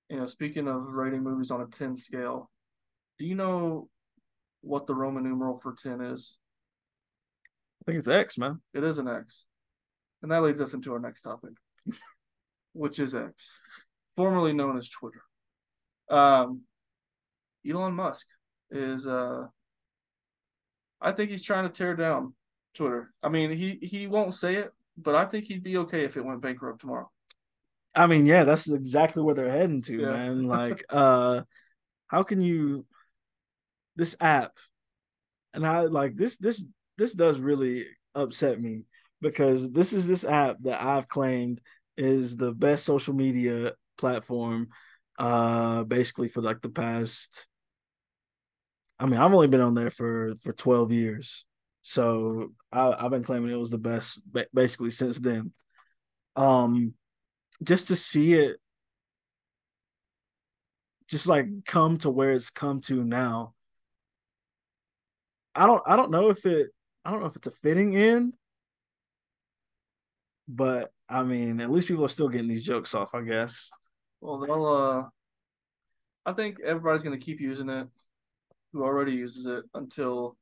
you 0.09 0.17
know, 0.17 0.25
speaking 0.25 0.67
of 0.67 0.83
rating 0.83 1.23
movies 1.23 1.51
on 1.51 1.61
a 1.61 1.65
10 1.65 1.97
scale, 1.97 2.49
do 3.17 3.25
you 3.25 3.35
know 3.35 3.89
what 4.61 4.87
the 4.87 4.95
Roman 4.95 5.23
numeral 5.23 5.59
for 5.59 5.75
10 5.81 6.01
is? 6.01 6.37
I 7.81 7.91
think 7.91 7.99
it's 7.99 8.07
X 8.07 8.37
man 8.37 8.61
It 8.73 8.83
is 8.83 8.97
an 8.97 9.07
X. 9.07 9.45
And 10.21 10.31
that 10.31 10.43
leads 10.43 10.61
us 10.61 10.73
into 10.73 10.93
our 10.93 10.99
next 10.99 11.21
topic, 11.21 11.53
which 12.73 12.99
is 12.99 13.15
X, 13.15 13.57
formerly 14.15 14.53
known 14.53 14.77
as 14.77 14.89
Twitter. 14.89 15.21
Um, 16.09 16.61
Elon 17.67 17.93
Musk 17.93 18.27
is, 18.71 19.07
uh, 19.07 19.45
I 21.01 21.11
think 21.11 21.31
he's 21.31 21.43
trying 21.43 21.63
to 21.63 21.73
tear 21.73 21.95
down 21.95 22.33
Twitter. 22.77 23.11
I 23.21 23.29
mean, 23.29 23.51
he, 23.51 23.79
he 23.81 24.07
won't 24.07 24.35
say 24.35 24.55
it, 24.55 24.71
but 24.97 25.15
I 25.15 25.25
think 25.25 25.45
he'd 25.45 25.63
be 25.63 25.77
okay 25.77 26.05
if 26.05 26.15
it 26.15 26.23
went 26.25 26.41
bankrupt 26.41 26.81
tomorrow. 26.81 27.09
I 27.95 28.05
mean, 28.07 28.25
yeah, 28.25 28.43
that's 28.43 28.69
exactly 28.69 29.23
where 29.23 29.35
they're 29.35 29.49
heading 29.49 29.81
to, 29.83 30.01
Yeah. 30.01 30.11
man. 30.11 30.43
Like, 30.47 30.85
uh, 30.89 31.41
how 32.07 32.23
can 32.23 32.41
you 32.41 32.85
this 33.95 34.15
app 34.21 34.51
and 35.53 35.65
I 35.65 35.81
like 35.81 36.15
this 36.15 36.37
this 36.37 36.63
this 36.97 37.13
does 37.13 37.39
really 37.39 37.87
upset 38.13 38.61
me 38.61 38.83
because 39.21 39.71
this 39.71 39.91
is 39.91 40.07
this 40.07 40.23
app 40.23 40.57
that 40.61 40.81
I've 40.81 41.07
claimed 41.07 41.59
is 41.97 42.37
the 42.37 42.51
best 42.51 42.85
social 42.85 43.15
media 43.15 43.73
platform 43.97 44.69
uh 45.17 45.83
basically 45.83 46.27
for 46.29 46.41
like 46.41 46.61
the 46.61 46.69
past 46.69 47.47
I 48.99 49.05
mean, 49.05 49.19
I've 49.19 49.33
only 49.33 49.47
been 49.47 49.61
on 49.61 49.75
there 49.75 49.91
for 49.91 50.33
for 50.43 50.53
12 50.53 50.91
years. 50.91 51.45
So, 51.89 52.51
I 52.69 52.91
I've 52.99 53.11
been 53.11 53.23
claiming 53.23 53.49
it 53.49 53.55
was 53.55 53.69
the 53.69 53.77
best 53.77 54.21
basically 54.53 54.89
since 54.89 55.17
then. 55.19 55.53
Um 56.35 56.95
just 57.63 57.87
to 57.87 57.95
see 57.95 58.33
it 58.33 58.57
just 61.07 61.27
like 61.27 61.47
come 61.65 61.97
to 61.99 62.09
where 62.09 62.33
it's 62.33 62.49
come 62.49 62.81
to 62.81 63.05
now. 63.05 63.53
I 65.55 65.65
don't 65.65 65.81
I 65.87 65.95
don't 65.95 66.11
know 66.11 66.29
if 66.29 66.45
it 66.45 66.71
I 67.05 67.11
don't 67.11 67.21
know 67.21 67.27
if 67.27 67.37
it's 67.37 67.47
a 67.47 67.51
fitting 67.63 67.95
end, 67.95 68.33
but 70.45 70.91
I 71.07 71.23
mean, 71.23 71.61
at 71.61 71.71
least 71.71 71.87
people 71.87 72.03
are 72.03 72.09
still 72.09 72.27
getting 72.27 72.49
these 72.49 72.65
jokes 72.65 72.93
off, 72.93 73.15
I 73.15 73.21
guess. 73.21 73.71
Well, 74.19 74.39
they'll, 74.39 74.65
uh, 74.65 75.03
I 76.25 76.33
think 76.33 76.57
everybody's 76.59 77.03
to 77.17 77.25
keep 77.25 77.39
using 77.39 77.69
it 77.69 77.87
who 78.73 78.83
already 78.83 79.13
uses 79.13 79.45
it 79.45 79.63
until 79.73 80.35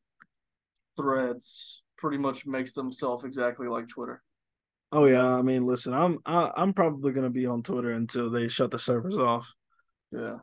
Threads 0.97 1.81
pretty 1.97 2.17
much 2.17 2.45
makes 2.45 2.73
themselves 2.73 3.23
exactly 3.23 3.67
like 3.67 3.87
Twitter. 3.87 4.21
Oh 4.91 5.05
yeah, 5.05 5.35
I 5.35 5.41
mean, 5.41 5.65
listen, 5.65 5.93
I'm 5.93 6.19
I, 6.25 6.51
I'm 6.55 6.73
probably 6.73 7.11
gonna 7.11 7.29
be 7.29 7.45
on 7.45 7.63
Twitter 7.63 7.91
until 7.91 8.29
they 8.29 8.47
shut 8.47 8.71
the 8.71 8.79
servers 8.79 9.17
off. 9.17 9.53
Yeah. 10.11 10.37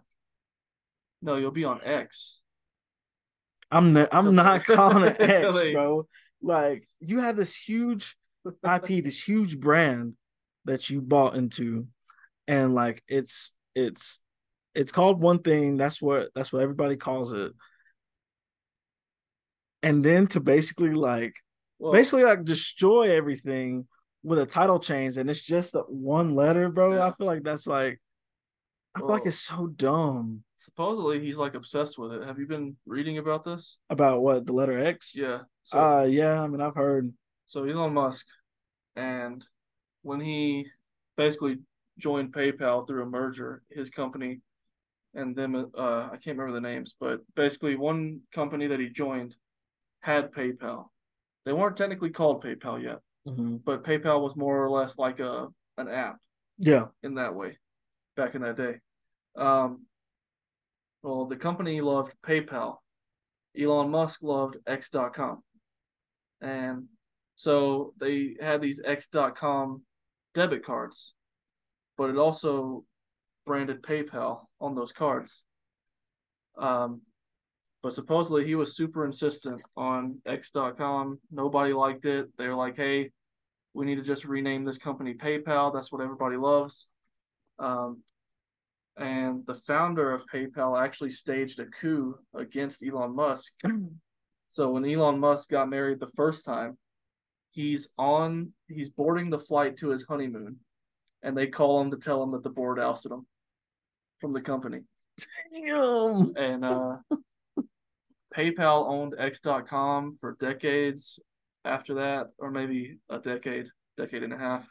No, 1.23 1.39
you'll 1.39 1.53
be 1.53 1.65
on 1.65 1.81
X. 1.85 2.41
I'm 3.71 3.93
ne- 3.93 4.09
I'm 4.13 4.35
not 4.35 4.65
calling 4.67 5.05
it 5.05 5.17
X, 5.21 5.57
bro. 5.73 6.07
Like 6.43 6.87
you 7.01 7.21
have 7.21 7.37
this 7.37 7.57
huge 7.57 8.17
IP, 8.47 9.05
this 9.05 9.23
huge 9.27 9.59
brand 9.59 10.15
that 10.65 10.91
you 10.91 11.01
bought 11.01 11.35
into, 11.35 11.87
and 12.47 12.75
like 12.75 13.03
it's 13.09 13.53
it's 13.75 14.19
it's 14.75 14.93
called 14.93 15.21
one 15.21 15.39
thing. 15.39 15.77
That's 15.77 16.03
what 16.03 16.31
that's 16.35 16.53
what 16.53 16.63
everybody 16.63 16.97
calls 16.97 17.33
it. 17.33 17.53
And 19.83 20.05
then 20.05 20.27
to 20.29 20.41
basically 20.41 20.93
like 20.93 21.35
Well, 21.79 21.93
basically 21.93 22.25
like 22.25 22.45
destroy 22.45 23.15
everything 23.17 23.87
with 24.23 24.39
a 24.39 24.47
title 24.47 24.79
change, 24.79 25.17
and 25.17 25.29
it's 25.29 25.43
just 25.43 25.75
a 25.75 25.81
one 25.81 26.35
letter, 26.35 26.69
bro. 26.69 26.95
Yeah. 26.95 27.07
I 27.07 27.13
feel 27.15 27.27
like 27.27 27.43
that's 27.43 27.67
like 27.67 28.01
I 28.95 29.01
feel 29.01 29.09
like 29.09 29.27
it's 29.27 29.39
so 29.41 29.67
dumb 29.67 30.45
supposedly 30.63 31.21
he's 31.21 31.37
like 31.37 31.55
obsessed 31.55 31.99
with 31.99 32.13
it. 32.13 32.23
Have 32.23 32.39
you 32.39 32.47
been 32.47 32.77
reading 32.87 33.19
about 33.19 33.45
this? 33.45 33.79
about 33.91 34.23
what 34.23 34.47
the 34.47 34.53
letter 34.53 34.79
X. 34.79 35.13
Yeah. 35.15 35.41
So, 35.65 35.79
Uh 35.79 36.03
yeah, 36.05 36.41
I 36.41 36.47
mean 36.47 36.61
I've 36.61 36.75
heard. 36.75 37.13
so 37.49 37.65
Elon 37.65 37.93
Musk, 37.93 38.27
and 38.97 39.45
when 40.03 40.21
he 40.21 40.67
basically 41.17 41.59
joined 41.99 42.33
PayPal 42.33 42.87
through 42.87 43.03
a 43.03 43.07
merger, 43.07 43.63
his 43.71 43.91
company 43.91 44.41
and 45.15 45.37
them, 45.37 45.55
uh, 45.55 46.09
I 46.11 46.17
can't 46.23 46.39
remember 46.39 46.55
the 46.55 46.61
names, 46.61 46.95
but 46.99 47.21
basically 47.37 47.77
one 47.77 48.21
company 48.35 48.67
that 48.69 48.81
he 48.81 48.89
joined 48.89 49.37
had 50.03 50.33
PayPal. 50.33 50.89
They 51.45 51.53
weren't 51.53 51.77
technically 51.77 52.11
called 52.11 52.45
PayPal 52.45 52.83
yet, 52.83 53.01
Mhm. 53.27 53.65
but 53.65 53.83
PayPal 53.85 54.21
was 54.23 54.37
more 54.37 54.63
or 54.63 54.71
less 54.71 54.99
like 54.99 55.19
a 55.21 55.49
an 55.79 55.89
app 55.89 56.21
Yeah. 56.59 56.89
in 57.03 57.15
that 57.15 57.35
way 57.35 57.59
back 58.15 58.35
in 58.35 58.43
that 58.43 58.57
day. 58.57 58.81
Um, 59.37 59.87
well, 61.03 61.25
the 61.25 61.37
company 61.37 61.81
loved 61.81 62.15
PayPal. 62.23 62.79
Elon 63.59 63.91
Musk 63.91 64.23
loved 64.23 64.57
X.com. 64.67 65.43
And 66.41 66.89
so 67.37 67.95
they 67.97 68.37
had 68.41 68.61
these 68.61 68.81
X.com 68.85 69.87
debit 70.35 70.65
cards, 70.65 71.15
but 71.97 72.11
it 72.11 72.17
also 72.17 72.85
branded 73.47 73.83
PayPal 73.83 74.47
on 74.61 74.75
those 74.75 74.93
cards. 74.93 75.45
Um, 76.57 77.03
but 77.83 77.93
supposedly 77.93 78.47
he 78.47 78.55
was 78.55 78.77
super 78.77 79.05
insistent 79.05 79.61
on 79.77 80.19
X.com. 80.27 81.19
Nobody 81.31 81.73
liked 81.73 82.05
it. 82.05 82.29
They 82.39 82.47
were 82.47 82.55
like, 82.55 82.77
hey, 82.77 83.11
we 83.75 83.87
need 83.87 83.97
to 83.97 84.03
just 84.03 84.25
rename 84.25 84.65
this 84.65 84.79
company 84.79 85.15
PayPal. 85.15 85.73
That's 85.73 85.91
what 85.91 86.01
everybody 86.01 86.37
loves. 86.37 86.87
Um, 87.59 88.03
and 88.97 89.45
the 89.47 89.55
founder 89.55 90.13
of 90.13 90.27
PayPal 90.27 90.81
actually 90.81 91.11
staged 91.11 91.59
a 91.61 91.67
coup 91.67 92.19
against 92.35 92.85
Elon 92.85 93.15
Musk. 93.15 93.53
so 94.51 94.71
when 94.71 94.85
Elon 94.85 95.19
Musk 95.19 95.51
got 95.51 95.71
married 95.71 95.99
the 95.99 96.11
first 96.15 96.45
time, 96.45 96.77
he's 97.53 97.89
on 97.99 98.53
he's 98.69 98.91
boarding 98.91 99.31
the 99.31 99.39
flight 99.39 99.79
to 99.79 99.89
his 99.89 100.05
honeymoon, 100.05 100.57
and 101.23 101.37
they 101.37 101.47
call 101.47 101.81
him 101.81 101.91
to 101.91 101.97
tell 101.97 102.23
him 102.23 102.33
that 102.33 102.43
the 102.43 102.51
board 102.51 102.79
ousted 102.79 103.13
him 103.13 103.27
from 104.21 104.35
the 104.35 104.41
company. 104.41 104.81
Damn. 105.53 106.35
And 106.37 106.65
uh, 106.65 106.97
PayPal 108.37 108.89
owned 108.89 109.15
X.com 109.19 110.19
for 110.21 110.37
decades 110.41 111.19
after 111.65 111.95
that, 111.95 112.29
or 112.39 112.51
maybe 112.51 112.99
a 113.11 113.19
decade, 113.19 113.67
decade 113.97 114.23
and 114.23 114.33
a 114.33 114.39
half. 114.39 114.69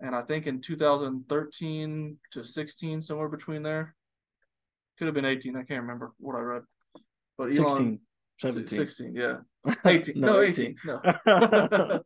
And 0.00 0.14
I 0.14 0.22
think 0.22 0.46
in 0.46 0.60
2013 0.60 2.16
to 2.32 2.44
16, 2.44 3.02
somewhere 3.02 3.28
between 3.28 3.62
there, 3.62 3.94
Could 4.98 5.06
have 5.06 5.14
been 5.14 5.24
18. 5.24 5.56
I 5.56 5.62
can't 5.62 5.82
remember 5.82 6.12
what 6.18 6.36
I 6.36 6.40
read. 6.40 6.62
But 7.36 7.56
Elon, 7.56 7.68
16, 7.68 8.00
17. 8.38 8.78
16, 8.78 9.14
yeah. 9.14 9.36
18. 9.84 10.20
no, 10.20 10.40
18. 10.40 10.76
No. 10.84 11.00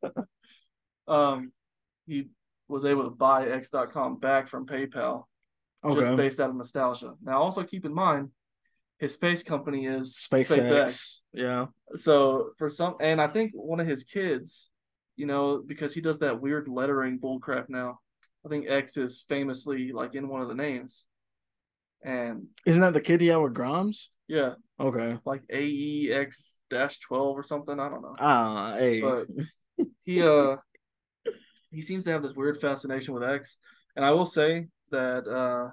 um, 1.08 1.52
he 2.06 2.28
was 2.68 2.84
able 2.84 3.04
to 3.04 3.10
buy 3.10 3.48
X.com 3.48 4.18
back 4.18 4.48
from 4.48 4.66
PayPal 4.66 5.24
just 5.92 6.16
based 6.16 6.40
out 6.40 6.50
of 6.50 6.56
nostalgia. 6.56 7.12
Now, 7.22 7.42
also 7.42 7.62
keep 7.62 7.84
in 7.84 7.92
mind, 7.92 8.30
his 8.98 9.12
space 9.12 9.42
company 9.42 9.86
is 9.86 10.16
SpaceX. 10.30 11.22
Yeah. 11.32 11.66
So 11.96 12.50
for 12.58 12.70
some, 12.70 12.96
and 13.00 13.20
I 13.20 13.28
think 13.28 13.52
one 13.54 13.80
of 13.80 13.86
his 13.86 14.04
kids, 14.04 14.70
you 15.16 15.26
know, 15.26 15.62
because 15.66 15.92
he 15.92 16.00
does 16.00 16.20
that 16.20 16.40
weird 16.40 16.68
lettering 16.68 17.18
bullcrap 17.18 17.68
now. 17.68 17.98
I 18.44 18.48
think 18.48 18.66
X 18.68 18.96
is 18.96 19.24
famously 19.28 19.92
like 19.92 20.14
in 20.14 20.28
one 20.28 20.42
of 20.42 20.48
the 20.48 20.54
names, 20.54 21.06
and 22.02 22.46
Isn't 22.66 22.82
that 22.82 22.92
the 22.92 23.00
kid 23.00 23.20
he 23.20 23.28
had 23.28 23.36
with 23.38 23.54
Grimes? 23.54 24.10
yeah, 24.28 24.54
Okay. 24.78 25.18
like 25.24 25.42
AEX 25.50 26.60
dash 26.70 26.98
twelve 27.00 27.36
or 27.38 27.42
something. 27.42 27.78
I 27.80 27.88
don't 27.88 28.02
know. 28.02 28.16
Ah, 28.18 28.74
hey. 28.78 29.00
But 29.00 29.26
he 30.04 30.22
uh 30.22 30.56
he 31.70 31.82
seems 31.82 32.04
to 32.04 32.10
have 32.10 32.22
this 32.22 32.34
weird 32.34 32.60
fascination 32.60 33.14
with 33.14 33.22
X. 33.24 33.56
And 33.96 34.04
I 34.04 34.10
will 34.12 34.26
say 34.26 34.66
that 34.90 35.26
uh 35.26 35.72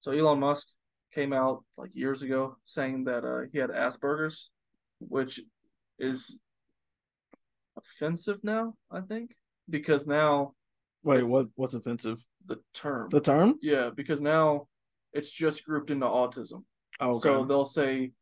so 0.00 0.10
Elon 0.10 0.40
Musk 0.40 0.66
came 1.14 1.32
out 1.32 1.64
like 1.76 1.94
years 1.94 2.22
ago 2.22 2.56
saying 2.66 3.04
that 3.04 3.24
uh 3.24 3.42
he 3.52 3.58
had 3.58 3.70
Asperger's, 3.70 4.50
which 4.98 5.40
is 5.98 6.38
offensive 7.76 8.38
now, 8.42 8.74
I 8.90 9.00
think. 9.00 9.30
Because 9.70 10.06
now 10.06 10.52
Wait, 11.02 11.26
what? 11.26 11.46
What's 11.56 11.74
offensive? 11.74 12.24
the 12.46 12.56
term 12.74 13.08
The 13.10 13.20
term? 13.20 13.54
Yeah, 13.62 13.90
because 13.94 14.20
now 14.20 14.68
it's 15.12 15.30
just 15.30 15.64
grouped 15.64 15.90
into 15.90 16.06
autism. 16.06 16.64
Oh, 17.00 17.12
okay. 17.12 17.20
So 17.20 17.44
they'll 17.44 17.64
say 17.64 18.12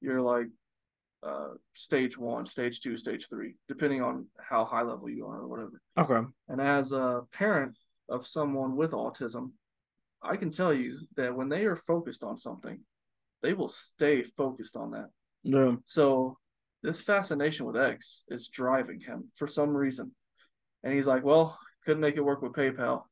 you're 0.00 0.20
like 0.20 0.46
uh 1.26 1.54
stage 1.74 2.18
one, 2.18 2.46
stage 2.46 2.80
two, 2.80 2.96
stage 2.96 3.26
three, 3.28 3.54
depending 3.68 4.02
on 4.02 4.26
how 4.38 4.64
high 4.64 4.82
level 4.82 5.08
you 5.08 5.26
are 5.26 5.40
or 5.40 5.48
whatever. 5.48 5.80
okay. 5.98 6.26
And 6.48 6.60
as 6.60 6.92
a 6.92 7.22
parent 7.32 7.76
of 8.08 8.26
someone 8.26 8.76
with 8.76 8.92
autism, 8.92 9.52
I 10.24 10.36
can 10.36 10.50
tell 10.50 10.72
you 10.72 10.98
that 11.16 11.34
when 11.34 11.48
they 11.48 11.64
are 11.66 11.76
focused 11.76 12.24
on 12.24 12.38
something, 12.38 12.80
they 13.42 13.52
will 13.52 13.68
stay 13.68 14.24
focused 14.36 14.76
on 14.76 14.92
that. 14.92 15.08
Yeah. 15.42 15.76
So 15.86 16.38
this 16.82 17.00
fascination 17.00 17.66
with 17.66 17.76
X 17.76 18.24
is 18.28 18.48
driving 18.48 19.00
him 19.00 19.30
for 19.36 19.46
some 19.46 19.76
reason. 19.76 20.12
And 20.82 20.94
he's 20.94 21.06
like, 21.06 21.24
well, 21.24 21.58
couldn't 21.84 22.00
make 22.00 22.16
it 22.16 22.22
work 22.22 22.42
with 22.42 22.52
PayPal. 22.52 23.02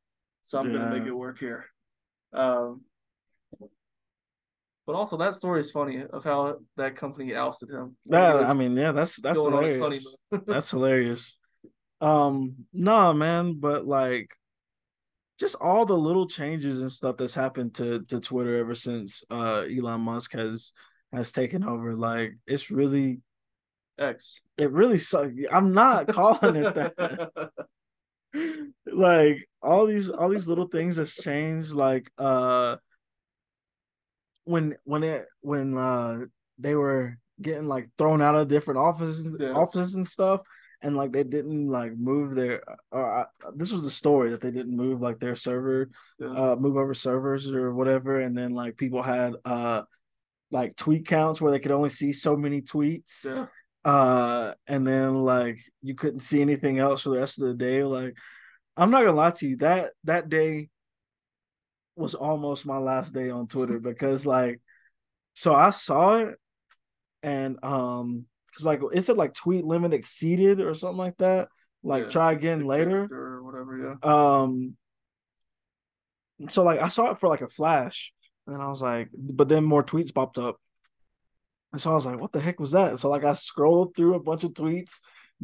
So 0.42 0.58
I'm 0.58 0.72
gonna 0.72 0.90
make 0.90 1.06
it 1.06 1.12
work 1.12 1.38
here. 1.38 1.66
Um 2.32 2.82
but 4.86 4.94
also 4.94 5.16
that 5.18 5.34
story 5.34 5.60
is 5.60 5.70
funny 5.70 6.02
of 6.12 6.24
how 6.24 6.58
that 6.76 6.96
company 6.96 7.34
ousted 7.34 7.70
him. 7.70 7.96
when 8.04 8.20
he 8.20 8.26
That, 8.26 8.34
was 8.34 8.44
I 8.50 8.52
mean, 8.54 8.76
yeah, 8.76 8.92
that's 8.92 9.20
that's 9.20 9.38
going 9.38 9.52
hilarious. 9.52 10.16
That's 10.46 10.70
hilarious. 10.70 11.36
Um, 12.00 12.66
no, 12.72 13.12
man, 13.12 13.60
but 13.60 13.86
like 13.86 14.28
just 15.42 15.56
all 15.56 15.84
the 15.84 15.98
little 15.98 16.26
changes 16.28 16.80
and 16.80 16.90
stuff 16.92 17.16
that's 17.16 17.34
happened 17.34 17.74
to 17.74 18.00
to 18.04 18.20
Twitter 18.20 18.56
ever 18.58 18.74
since 18.76 19.24
uh 19.30 19.62
Elon 19.76 20.00
Musk 20.00 20.32
has 20.34 20.72
has 21.12 21.32
taken 21.32 21.64
over. 21.64 21.94
Like 21.94 22.36
it's 22.46 22.70
really 22.70 23.20
X. 23.98 24.40
it 24.56 24.70
really 24.70 24.98
sucks. 24.98 25.32
I'm 25.50 25.74
not 25.74 26.06
calling 26.18 26.54
it 26.56 26.74
that. 26.76 27.50
like 28.86 29.48
all 29.60 29.86
these 29.86 30.08
all 30.08 30.28
these 30.28 30.46
little 30.46 30.68
things 30.68 30.94
that's 30.96 31.20
changed. 31.20 31.72
Like 31.72 32.08
uh 32.18 32.76
when 34.44 34.76
when 34.84 35.02
it 35.02 35.26
when 35.40 35.76
uh 35.76 36.20
they 36.58 36.74
were 36.76 37.18
getting 37.40 37.66
like 37.66 37.88
thrown 37.98 38.22
out 38.22 38.36
of 38.36 38.46
different 38.48 38.78
offices 38.78 39.36
Yeah. 39.40 39.50
offices 39.52 39.94
and 39.96 40.06
stuff 40.06 40.40
and 40.82 40.96
like 40.96 41.12
they 41.12 41.22
didn't 41.22 41.68
like 41.68 41.96
move 41.96 42.34
their 42.34 42.62
or 42.90 43.20
uh, 43.20 43.24
this 43.54 43.72
was 43.72 43.82
the 43.82 43.90
story 43.90 44.30
that 44.30 44.40
they 44.40 44.50
didn't 44.50 44.76
move 44.76 45.00
like 45.00 45.18
their 45.20 45.36
server 45.36 45.88
Yeah. 46.18 46.28
uh 46.52 46.56
move 46.56 46.76
over 46.76 46.92
servers 46.94 47.50
or 47.52 47.72
whatever 47.72 48.20
and 48.20 48.36
then 48.36 48.52
like 48.52 48.76
people 48.76 49.02
had 49.02 49.34
uh 49.44 49.82
like 50.50 50.76
tweet 50.76 51.06
counts 51.06 51.40
where 51.40 51.52
they 51.52 51.60
could 51.60 51.70
only 51.70 51.88
see 51.88 52.12
so 52.12 52.36
many 52.36 52.60
tweets 52.60 53.24
yeah. 53.24 53.46
uh 53.90 54.54
and 54.66 54.86
then 54.86 55.14
like 55.22 55.58
you 55.82 55.94
couldn't 55.94 56.20
see 56.20 56.42
anything 56.42 56.78
else 56.78 57.02
for 57.02 57.10
the 57.10 57.18
rest 57.18 57.40
of 57.40 57.46
the 57.48 57.54
day 57.54 57.84
like 57.84 58.14
i'm 58.76 58.90
not 58.90 59.00
gonna 59.04 59.16
lie 59.16 59.30
to 59.30 59.48
you 59.48 59.56
that 59.56 59.92
that 60.04 60.28
day 60.28 60.68
was 61.96 62.14
almost 62.14 62.66
my 62.66 62.78
last 62.78 63.12
day 63.14 63.30
on 63.30 63.46
twitter 63.46 63.78
because 63.90 64.26
like 64.26 64.60
so 65.34 65.54
i 65.54 65.70
saw 65.70 66.16
it 66.16 66.34
and 67.22 67.56
um 67.64 68.26
because 68.52 68.66
like 68.66 68.80
is 68.92 69.04
it 69.04 69.06
said 69.06 69.16
like 69.16 69.34
tweet 69.34 69.64
limit 69.64 69.92
exceeded 69.94 70.60
or 70.60 70.74
something 70.74 70.98
like 70.98 71.16
that 71.18 71.48
like 71.82 72.04
Yeah. 72.04 72.08
try 72.10 72.32
again 72.32 72.64
later 72.66 73.08
Or 73.10 73.42
whatever, 73.42 73.96
yeah. 74.02 74.42
um 74.42 74.76
so 76.48 76.62
like 76.62 76.80
I 76.80 76.88
saw 76.88 77.10
it 77.10 77.18
for 77.18 77.28
like 77.28 77.40
a 77.42 77.48
flash 77.48 78.12
and 78.46 78.60
I 78.60 78.68
was 78.68 78.82
like 78.82 79.08
but 79.14 79.48
then 79.48 79.64
more 79.64 79.82
tweets 79.84 80.14
popped 80.14 80.38
up. 80.38 80.56
And 81.72 81.80
so 81.80 81.90
I 81.90 81.94
was 81.94 82.06
like 82.06 82.20
what 82.20 82.32
the 82.32 82.40
heck 82.40 82.60
was 82.60 82.72
that? 82.72 82.98
So 82.98 83.08
like 83.08 83.24
I 83.24 83.32
scrolled 83.34 83.96
through 83.96 84.14
a 84.14 84.20
bunch 84.22 84.44
of 84.44 84.52
tweets 84.52 84.92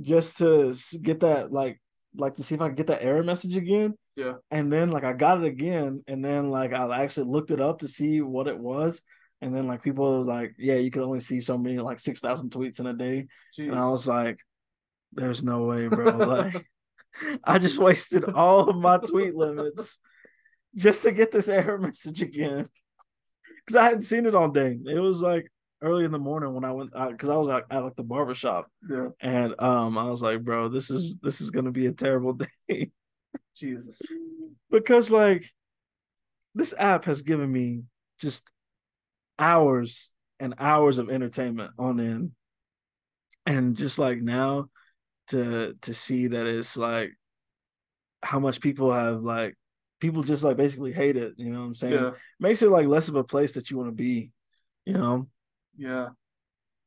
just 0.01 0.39
to 0.39 0.77
get 1.03 1.21
that 1.21 1.53
like 1.53 1.81
like 2.17 2.35
to 2.37 2.43
see 2.43 2.55
if 2.55 2.61
I 2.61 2.69
could 2.69 2.77
get 2.77 2.87
that 2.89 3.03
error 3.03 3.23
message 3.23 3.57
again. 3.57 3.97
Yeah. 4.17 4.35
And 4.51 4.73
then 4.73 4.91
like 4.91 5.05
I 5.05 5.13
got 5.13 5.39
it 5.39 5.47
again 5.47 6.03
and 6.09 6.25
then 6.25 6.51
like 6.51 6.73
I 6.73 7.03
actually 7.03 7.31
looked 7.31 7.51
it 7.53 7.61
up 7.61 7.81
to 7.81 7.89
see 7.89 8.21
what 8.21 8.49
it 8.49 8.59
was 8.59 9.01
and 9.41 9.55
then 9.55 9.66
like 9.66 9.82
people 9.82 10.18
was 10.18 10.26
like 10.26 10.55
yeah 10.59 10.74
you 10.74 10.91
could 10.91 11.03
only 11.03 11.20
see 11.20 11.41
so 11.41 11.57
many 11.57 11.78
like 11.78 12.01
6000 12.01 12.51
tweets 12.51 12.80
in 12.80 12.86
a 12.86 12.93
day 12.93 13.26
Jeez. 13.57 13.70
and 13.70 13.78
I 13.78 13.89
was 13.89 14.07
like, 14.07 14.39
there's 15.12 15.43
no 15.43 15.64
way, 15.64 15.89
bro. 15.89 16.16
Like, 16.18 16.66
I 17.43 17.59
just 17.59 17.78
wasted 17.78 18.24
all 18.24 18.68
of 18.68 18.76
my 18.76 18.99
tweet 18.99 19.34
limits 19.34 19.99
just 20.76 21.03
to 21.03 21.11
get 21.11 21.32
this 21.32 21.49
error 21.49 21.78
message 21.78 22.22
again. 22.22 22.68
Because 23.64 23.76
I 23.76 23.84
hadn't 23.84 24.03
seen 24.03 24.26
it 24.26 24.36
all 24.36 24.49
day. 24.49 24.78
It 24.84 25.01
was 25.01 25.20
like 25.20 25.51
early 25.82 26.05
in 26.05 26.12
the 26.12 26.18
morning 26.18 26.55
when 26.55 26.64
I 26.64 26.72
went 26.72 26.93
because 26.93 27.28
I 27.28 27.36
was 27.36 27.49
at, 27.49 27.64
at 27.70 27.82
like 27.82 27.97
the 27.97 28.03
barber 28.03 28.34
shop 28.34 28.68
yeah. 28.89 29.09
and 29.20 29.55
um 29.61 29.99
I 29.99 30.11
was 30.11 30.22
like, 30.22 30.45
bro, 30.45 30.68
this 30.68 30.91
is 30.91 31.16
this 31.22 31.41
is 31.41 31.51
gonna 31.51 31.72
be 31.72 31.86
a 31.86 31.93
terrible 31.93 32.34
day. 32.34 32.91
Jesus. 33.57 34.01
because 34.70 35.11
like 35.11 35.51
this 36.55 36.74
app 36.78 37.05
has 37.07 37.22
given 37.22 37.51
me 37.51 37.82
just 38.20 38.49
hours 39.39 40.11
and 40.41 40.55
hours 40.59 40.99
of 40.99 41.11
entertainment 41.11 41.72
on 41.78 42.01
end 42.01 42.32
and 43.47 43.76
just 43.76 43.99
like 43.99 44.20
now 44.20 44.68
to 45.28 45.74
to 45.82 45.95
see 45.95 46.28
that 46.28 46.47
it's 46.47 46.76
like 46.76 47.12
how 48.22 48.39
much 48.41 48.61
people 48.61 48.93
have 48.93 49.22
like 49.22 49.57
people 50.01 50.22
just 50.22 50.43
like 50.45 50.57
basically 50.57 50.93
hate 50.93 51.16
it 51.16 51.34
you 51.36 51.51
know 51.51 51.61
what 51.61 51.66
i'm 51.66 51.74
saying 51.74 51.95
Yeah. 51.95 52.11
makes 52.41 52.62
it 52.62 52.70
like 52.70 52.86
less 52.86 53.09
of 53.09 53.16
a 53.16 53.24
place 53.24 53.53
that 53.53 53.70
you 53.70 53.76
want 53.76 53.89
to 53.89 53.95
be 53.95 54.32
you 54.84 54.95
know 54.95 55.28
Yeah. 55.76 56.09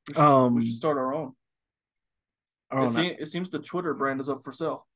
We 0.07 0.13
should, 0.13 0.21
um 0.21 0.55
we 0.55 0.65
should 0.65 0.75
start 0.77 0.97
our 0.97 1.13
own. 1.13 1.33
It, 2.71 2.75
don't 2.75 2.97
it 2.97 3.27
seems 3.29 3.49
the 3.49 3.59
Twitter 3.59 3.93
brand 3.93 4.21
is 4.21 4.29
up 4.29 4.43
for 4.43 4.53
sale. 4.53 4.87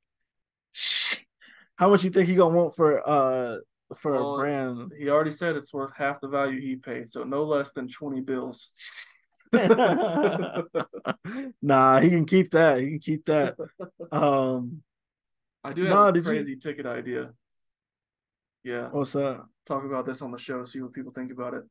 how 1.75 1.89
much 1.89 2.03
you 2.03 2.09
think 2.09 2.29
you 2.29 2.35
gonna 2.35 2.55
want 2.55 2.75
for 2.75 3.07
uh 3.07 3.57
for 3.97 4.13
Well, 4.13 4.35
a 4.35 4.37
brand 4.39 4.91
He 4.97 5.09
already 5.09 5.31
said 5.31 5.55
it's 5.55 5.73
worth 5.73 5.93
half 5.95 6.19
the 6.21 6.27
value 6.27 6.59
he 6.59 6.75
paid, 6.75 7.09
so 7.09 7.23
no 7.23 7.43
less 7.43 7.71
than 7.71 7.87
20 7.87 8.21
bills. 8.21 8.69
nah, 11.61 11.99
he 11.99 12.09
can 12.09 12.25
keep 12.25 12.51
that. 12.51 12.79
He 12.79 12.87
can 12.89 12.99
keep 12.99 13.25
that. 13.25 13.55
Um, 14.11 14.81
I 15.63 15.71
do 15.71 15.83
have 15.83 15.93
No, 15.93 16.05
a 16.07 16.11
did 16.13 16.25
you- 16.25 16.29
crazy 16.31 16.55
ticket 16.57 16.85
idea. 16.85 17.31
Yeah. 18.63 18.89
what's 18.89 19.13
that? 19.13 19.43
talk 19.67 19.83
about 19.83 20.05
this 20.05 20.21
on 20.21 20.31
the 20.31 20.37
show, 20.37 20.63
see 20.65 20.79
what 20.81 20.93
people 20.93 21.11
think 21.11 21.31
about 21.31 21.53
it. 21.55 21.63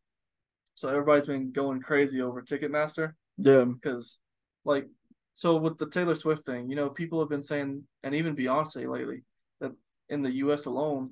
So 0.74 0.88
everybody's 0.88 1.26
been 1.26 1.52
going 1.52 1.80
crazy 1.80 2.20
over 2.22 2.42
Ticketmaster 2.42 3.12
Yeah, 3.38 3.64
because, 3.64 4.18
like, 4.64 4.88
so 5.36 5.56
with 5.56 5.78
the 5.78 5.88
Taylor 5.88 6.16
Swift 6.16 6.44
thing, 6.44 6.68
you 6.68 6.74
know, 6.76 6.88
people 6.90 7.20
have 7.20 7.28
been 7.28 7.42
saying, 7.42 7.84
and 8.02 8.14
even 8.14 8.34
Beyonce 8.34 8.88
lately, 8.90 9.22
that 9.60 9.70
in 10.08 10.22
the 10.22 10.30
U.S. 10.44 10.64
alone, 10.66 11.10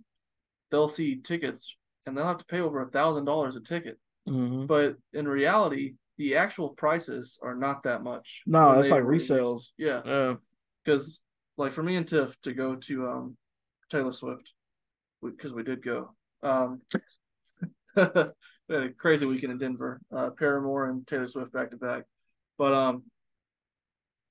they'll 0.72 0.88
see 0.88 1.16
tickets 1.22 1.72
and 2.06 2.16
they'll 2.16 2.26
have 2.26 2.38
to 2.38 2.44
pay 2.46 2.58
over 2.60 2.82
a 2.82 2.90
thousand 2.90 3.26
dollars 3.26 3.54
a 3.54 3.60
ticket. 3.60 3.98
Mhm. 4.28 4.66
But 4.66 4.96
in 5.12 5.28
reality, 5.28 5.94
the 6.18 6.34
actual 6.36 6.70
prices 6.70 7.38
are 7.42 7.54
not 7.54 7.84
that 7.84 8.02
much. 8.02 8.42
No, 8.46 8.70
when 8.70 8.80
it's 8.80 8.90
like 8.90 9.02
were 9.02 9.08
released. 9.10 9.30
resales. 9.30 9.62
Yeah, 9.78 10.02
yeah, 10.04 10.34
because 10.84 11.20
like 11.56 11.72
for 11.72 11.82
me 11.84 11.94
and 11.96 12.08
Tiff 12.08 12.34
to 12.42 12.52
go 12.54 12.74
to 12.76 13.08
um 13.08 13.36
Taylor 13.90 14.12
Swift 14.12 14.50
because 15.22 15.52
we 15.52 15.62
did 15.62 15.84
go. 15.84 16.14
Um, 16.42 16.80
we 17.96 18.02
had 18.02 18.82
a 18.84 18.92
crazy 18.98 19.26
weekend 19.26 19.52
in 19.52 19.58
Denver. 19.58 20.00
Uh, 20.14 20.30
Paramore 20.30 20.86
and 20.88 21.06
Taylor 21.06 21.28
Swift 21.28 21.52
back 21.52 21.70
to 21.70 21.76
back. 21.76 22.04
But 22.58 22.72
um, 22.72 23.04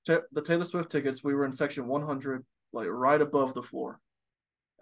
ta- 0.06 0.26
the 0.32 0.42
Taylor 0.42 0.64
Swift 0.64 0.90
tickets 0.90 1.22
we 1.24 1.34
were 1.34 1.44
in 1.46 1.52
section 1.52 1.86
100, 1.86 2.44
like 2.72 2.88
right 2.88 3.20
above 3.20 3.54
the 3.54 3.62
floor, 3.62 4.00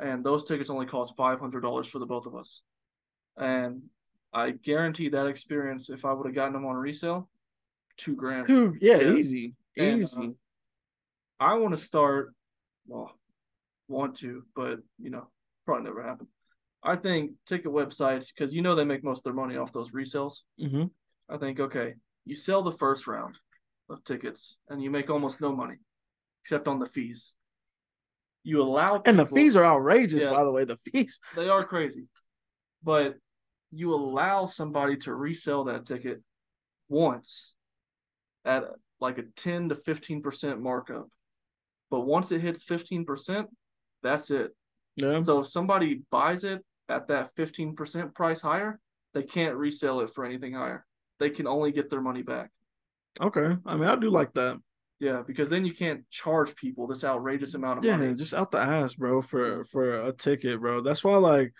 and 0.00 0.24
those 0.24 0.44
tickets 0.44 0.70
only 0.70 0.86
cost 0.86 1.14
five 1.16 1.38
hundred 1.40 1.60
dollars 1.60 1.88
for 1.88 1.98
the 1.98 2.06
both 2.06 2.26
of 2.26 2.34
us. 2.34 2.62
And 3.36 3.82
I 4.32 4.50
guarantee 4.50 5.08
that 5.10 5.26
experience 5.26 5.90
if 5.90 6.04
I 6.04 6.12
would 6.12 6.26
have 6.26 6.34
gotten 6.34 6.52
them 6.52 6.66
on 6.66 6.76
resale, 6.76 7.28
two 7.96 8.14
grand. 8.14 8.46
Dude, 8.46 8.78
yeah, 8.80 8.98
Yeah. 8.98 9.12
easy, 9.14 9.54
And, 9.76 10.02
easy. 10.02 10.16
uh, 11.40 11.44
I 11.44 11.54
want 11.54 11.76
to 11.76 11.82
start. 11.84 12.34
Well, 12.86 13.12
want 13.88 14.18
to, 14.18 14.44
but 14.54 14.78
you 14.98 15.10
know, 15.10 15.28
probably 15.66 15.84
never 15.84 16.02
happen. 16.02 16.26
I 16.82 16.96
think 16.96 17.32
ticket 17.46 17.70
websites 17.72 18.28
because 18.34 18.54
you 18.54 18.62
know 18.62 18.74
they 18.74 18.84
make 18.84 19.04
most 19.04 19.18
of 19.18 19.24
their 19.24 19.32
money 19.34 19.56
off 19.56 19.72
those 19.72 19.90
resales. 19.90 20.40
hmm 20.58 20.84
I 21.28 21.36
think 21.36 21.60
okay, 21.60 21.94
you 22.24 22.34
sell 22.34 22.62
the 22.62 22.72
first 22.72 23.06
round 23.06 23.36
of 23.88 24.02
tickets 24.04 24.56
and 24.68 24.82
you 24.82 24.90
make 24.90 25.10
almost 25.10 25.40
no 25.40 25.54
money, 25.54 25.76
except 26.44 26.68
on 26.68 26.78
the 26.78 26.86
fees. 26.86 27.32
You 28.42 28.62
allow 28.62 29.02
And 29.04 29.18
the 29.18 29.26
fees 29.26 29.54
are 29.56 29.64
outrageous, 29.64 30.22
Yeah. 30.22 30.30
by 30.30 30.44
the 30.44 30.50
way. 30.50 30.64
The 30.64 30.78
fees. 30.78 31.18
they 31.36 31.48
are 31.48 31.64
crazy, 31.64 32.06
but 32.82 33.16
you 33.70 33.94
allow 33.94 34.46
somebody 34.46 34.96
to 34.98 35.14
resell 35.14 35.64
that 35.64 35.86
ticket 35.86 36.22
once 36.88 37.54
at 38.44 38.64
like 39.00 39.18
a 39.18 39.22
ten 39.36 39.68
to 39.68 39.74
fifteen 39.76 40.22
percent 40.22 40.60
markup, 40.60 41.08
but 41.90 42.00
once 42.00 42.32
it 42.32 42.40
hits 42.40 42.62
fifteen 42.62 43.04
percent, 43.04 43.48
that's 44.02 44.30
it. 44.30 44.54
Yeah. 44.96 45.22
So 45.22 45.40
if 45.40 45.46
somebody 45.48 46.02
buys 46.10 46.44
it 46.44 46.64
at 46.88 47.08
that 47.08 47.30
fifteen 47.36 47.76
percent 47.76 48.14
price 48.14 48.40
higher, 48.40 48.80
they 49.14 49.22
can't 49.22 49.56
resell 49.56 50.00
it 50.00 50.10
for 50.14 50.24
anything 50.24 50.54
higher. 50.54 50.84
They 51.18 51.30
can 51.30 51.46
only 51.46 51.70
get 51.72 51.90
their 51.90 52.00
money 52.00 52.22
back. 52.22 52.50
Okay. 53.20 53.56
I 53.66 53.76
mean, 53.76 53.88
I 53.88 53.96
do 53.96 54.08
like 54.10 54.32
that. 54.34 54.56
Yeah, 55.00 55.22
because 55.26 55.48
then 55.48 55.64
you 55.64 55.74
can't 55.74 56.08
charge 56.10 56.54
people 56.54 56.86
this 56.86 57.04
outrageous 57.04 57.54
amount 57.54 57.78
of 57.78 57.84
Yeah, 57.84 57.96
money. 57.96 58.14
just 58.14 58.34
out 58.34 58.50
the 58.50 58.58
ass, 58.58 58.94
bro, 58.94 59.22
for 59.22 59.64
mm. 59.64 59.68
for 59.68 60.06
a 60.06 60.12
ticket, 60.12 60.60
bro. 60.60 60.82
That's 60.82 61.02
why 61.02 61.16
like 61.16 61.54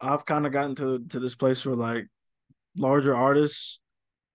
I've 0.00 0.24
kind 0.24 0.46
of 0.46 0.52
gotten 0.52 0.76
to 0.76 1.04
to 1.08 1.20
this 1.20 1.34
place 1.34 1.66
where 1.66 1.74
like 1.74 2.06
larger 2.76 3.14
artists 3.16 3.80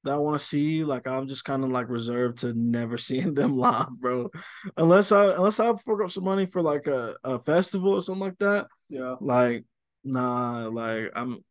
that 0.03 0.13
I 0.13 0.17
want 0.17 0.39
to 0.39 0.45
see, 0.45 0.83
like 0.83 1.07
I'm 1.07 1.27
just 1.27 1.45
kind 1.45 1.63
of 1.63 1.71
like 1.71 1.89
reserved 1.89 2.39
to 2.39 2.53
never 2.53 2.97
seeing 3.07 3.33
them 3.33 3.55
live, 3.57 3.89
bro. 3.97 4.29
Unless 4.75 5.11
I 5.13 5.33
unless 5.33 5.59
I 5.59 5.73
fork 5.77 6.03
up 6.03 6.11
some 6.11 6.25
money 6.25 6.45
for 6.45 6.61
like 6.61 6.87
a, 6.87 7.15
a 7.23 7.39
festival 7.39 7.93
or 7.93 8.01
something 8.01 8.19
like 8.21 8.37
that. 8.39 8.67
Yeah. 8.89 9.15
Like, 9.21 9.65
nah, 10.03 10.67
like 10.67 11.11
I'm 11.15 11.43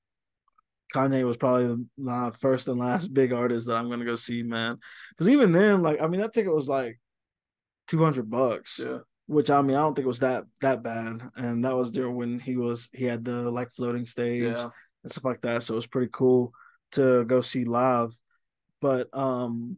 Kanye 0.94 1.24
was 1.26 1.36
probably 1.36 1.84
the 1.98 2.32
first 2.40 2.66
and 2.68 2.78
last 2.80 3.12
big 3.12 3.32
artist 3.32 3.66
that 3.66 3.76
I'm 3.76 3.88
gonna 3.90 4.04
go 4.04 4.14
see, 4.16 4.42
man. 4.42 4.78
Because 5.10 5.28
even 5.28 5.52
then, 5.52 5.82
like, 5.82 6.00
I 6.00 6.06
mean, 6.06 6.20
that 6.20 6.32
ticket 6.32 6.54
was 6.54 6.68
like 6.68 6.98
two 7.86 8.02
hundred 8.02 8.28
bucks 8.30 8.80
Yeah. 8.82 8.98
which 9.26 9.48
I 9.50 9.60
mean 9.62 9.76
I 9.76 9.80
don't 9.80 9.94
think 9.94 10.04
it 10.04 10.08
was 10.08 10.20
that 10.20 10.44
that 10.60 10.82
bad, 10.82 11.22
and 11.36 11.64
that 11.64 11.74
was 11.76 11.90
during 11.90 12.14
when 12.16 12.38
he 12.38 12.56
was 12.56 12.88
he 12.92 13.04
had 13.04 13.24
the 13.24 13.50
like 13.50 13.70
floating 13.72 14.06
stage 14.06 14.42
Yeah. 14.42 14.70
and 15.02 15.10
stuff 15.12 15.24
like 15.24 15.40
that, 15.42 15.62
so 15.62 15.74
it 15.74 15.76
was 15.76 15.86
pretty 15.86 16.10
cool 16.12 16.52
to 16.92 17.24
go 17.24 17.40
see 17.40 17.64
live. 17.64 18.10
But 18.80 19.08
um, 19.12 19.76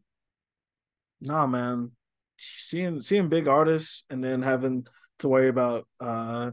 nah, 1.21 1.47
man, 1.47 1.93
seeing 2.39 3.01
seeing 3.03 3.29
big 3.29 3.49
artists 3.49 4.05
and 4.11 4.23
then 4.23 4.43
having 4.43 4.87
to 5.21 5.29
worry 5.29 5.49
about 5.49 5.87
uh 6.01 6.51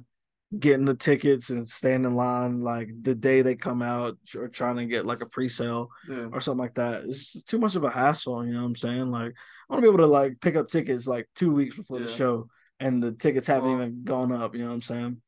getting 0.57 0.85
the 0.85 0.95
tickets 0.95 1.49
and 1.49 1.67
staying 1.67 2.05
in 2.05 2.15
line 2.15 2.61
like 2.61 2.89
the 3.01 3.13
day 3.13 3.41
they 3.41 3.55
come 3.55 3.81
out 3.81 4.17
or 4.35 4.47
trying 4.47 4.77
to 4.77 4.85
get 4.85 5.05
like 5.05 5.21
a 5.21 5.25
pre-sale 5.25 5.89
Yeah. 6.07 6.29
or 6.31 6.39
something 6.39 6.61
like 6.63 6.75
that. 6.75 7.03
It's 7.03 7.43
too 7.43 7.59
much 7.59 7.75
of 7.75 7.83
a 7.83 7.89
hassle, 7.89 8.45
you 8.45 8.53
know 8.53 8.61
what 8.61 8.67
I'm 8.67 8.75
saying? 8.77 9.11
Like 9.11 9.33
I 9.33 9.73
want 9.73 9.79
to 9.83 9.89
be 9.89 9.93
able 9.93 10.05
to 10.05 10.11
like 10.11 10.39
pick 10.39 10.55
up 10.55 10.69
tickets 10.69 11.05
like 11.05 11.27
two 11.35 11.51
weeks 11.51 11.75
before 11.75 11.99
the 11.99 12.07
show 12.07 12.47
and 12.79 13.03
the 13.03 13.11
tickets 13.11 13.47
haven't 13.47 13.69
Well- 13.69 13.81
even 13.81 14.03
gone 14.05 14.31
up, 14.31 14.55
you 14.55 14.61
know 14.61 14.67
what 14.69 14.75
I'm 14.75 14.81
saying? 14.81 15.21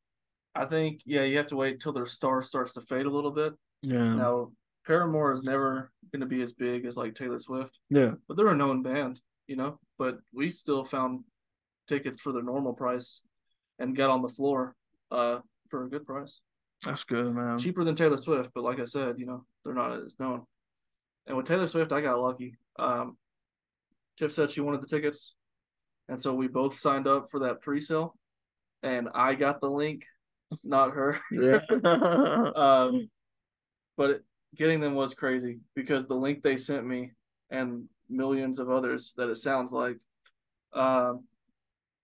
I 0.54 0.64
think 0.64 1.02
yeah, 1.04 1.22
you 1.22 1.36
have 1.36 1.48
to 1.48 1.56
wait 1.56 1.80
till 1.80 1.92
their 1.92 2.06
star 2.06 2.42
starts 2.42 2.72
to 2.74 2.80
fade 2.80 3.06
a 3.06 3.10
little 3.10 3.30
bit. 3.30 3.52
Yeah. 3.82 4.14
Now, 4.14 4.52
Paramore 4.86 5.32
is 5.34 5.42
never 5.42 5.92
going 6.12 6.20
to 6.20 6.26
be 6.26 6.42
as 6.42 6.52
big 6.54 6.86
as 6.86 6.96
like 6.96 7.14
Taylor 7.14 7.38
Swift, 7.38 7.78
Yeah. 7.90 8.12
but 8.26 8.36
they're 8.36 8.48
a 8.48 8.56
known 8.56 8.82
band, 8.82 9.20
you 9.46 9.56
know. 9.56 9.78
But 9.98 10.18
we 10.32 10.50
still 10.50 10.84
found 10.84 11.24
tickets 11.88 12.20
for 12.20 12.32
the 12.32 12.42
normal 12.42 12.72
price 12.72 13.20
and 13.78 13.94
got 13.96 14.10
on 14.10 14.22
the 14.22 14.28
floor 14.28 14.74
uh, 15.10 15.38
for 15.68 15.84
a 15.84 15.88
good 15.88 16.06
price, 16.06 16.40
That's 16.84 17.04
good, 17.04 17.34
man. 17.34 17.58
cheaper 17.58 17.84
than 17.84 17.96
Taylor 17.96 18.18
Swift. 18.18 18.50
But 18.54 18.64
like 18.64 18.80
I 18.80 18.84
said, 18.84 19.18
you 19.18 19.26
know, 19.26 19.44
they're 19.64 19.74
not 19.74 19.92
as 20.04 20.14
known. 20.18 20.42
And 21.26 21.36
with 21.36 21.46
Taylor 21.46 21.66
Swift, 21.66 21.92
I 21.92 22.00
got 22.00 22.18
lucky. 22.20 22.56
Um, 22.78 23.16
Tiff 24.18 24.32
said 24.32 24.50
she 24.50 24.60
wanted 24.60 24.82
the 24.82 24.86
tickets, 24.86 25.34
and 26.08 26.20
so 26.20 26.34
we 26.34 26.48
both 26.48 26.78
signed 26.78 27.06
up 27.06 27.28
for 27.30 27.40
that 27.40 27.60
pre-sale, 27.62 28.16
and 28.82 29.08
I 29.14 29.34
got 29.34 29.60
the 29.60 29.70
link, 29.70 30.02
not 30.64 30.92
her. 30.92 31.20
Yeah. 31.30 31.60
um, 32.56 33.08
but 33.96 34.10
it, 34.10 34.24
getting 34.56 34.80
them 34.80 34.94
was 34.94 35.14
crazy 35.14 35.60
because 35.74 36.06
the 36.06 36.14
link 36.14 36.42
they 36.42 36.56
sent 36.56 36.86
me 36.86 37.12
and 37.50 37.84
millions 38.08 38.58
of 38.58 38.70
others 38.70 39.12
that 39.16 39.28
it 39.28 39.36
sounds 39.36 39.72
like, 39.72 39.96
um, 40.72 41.24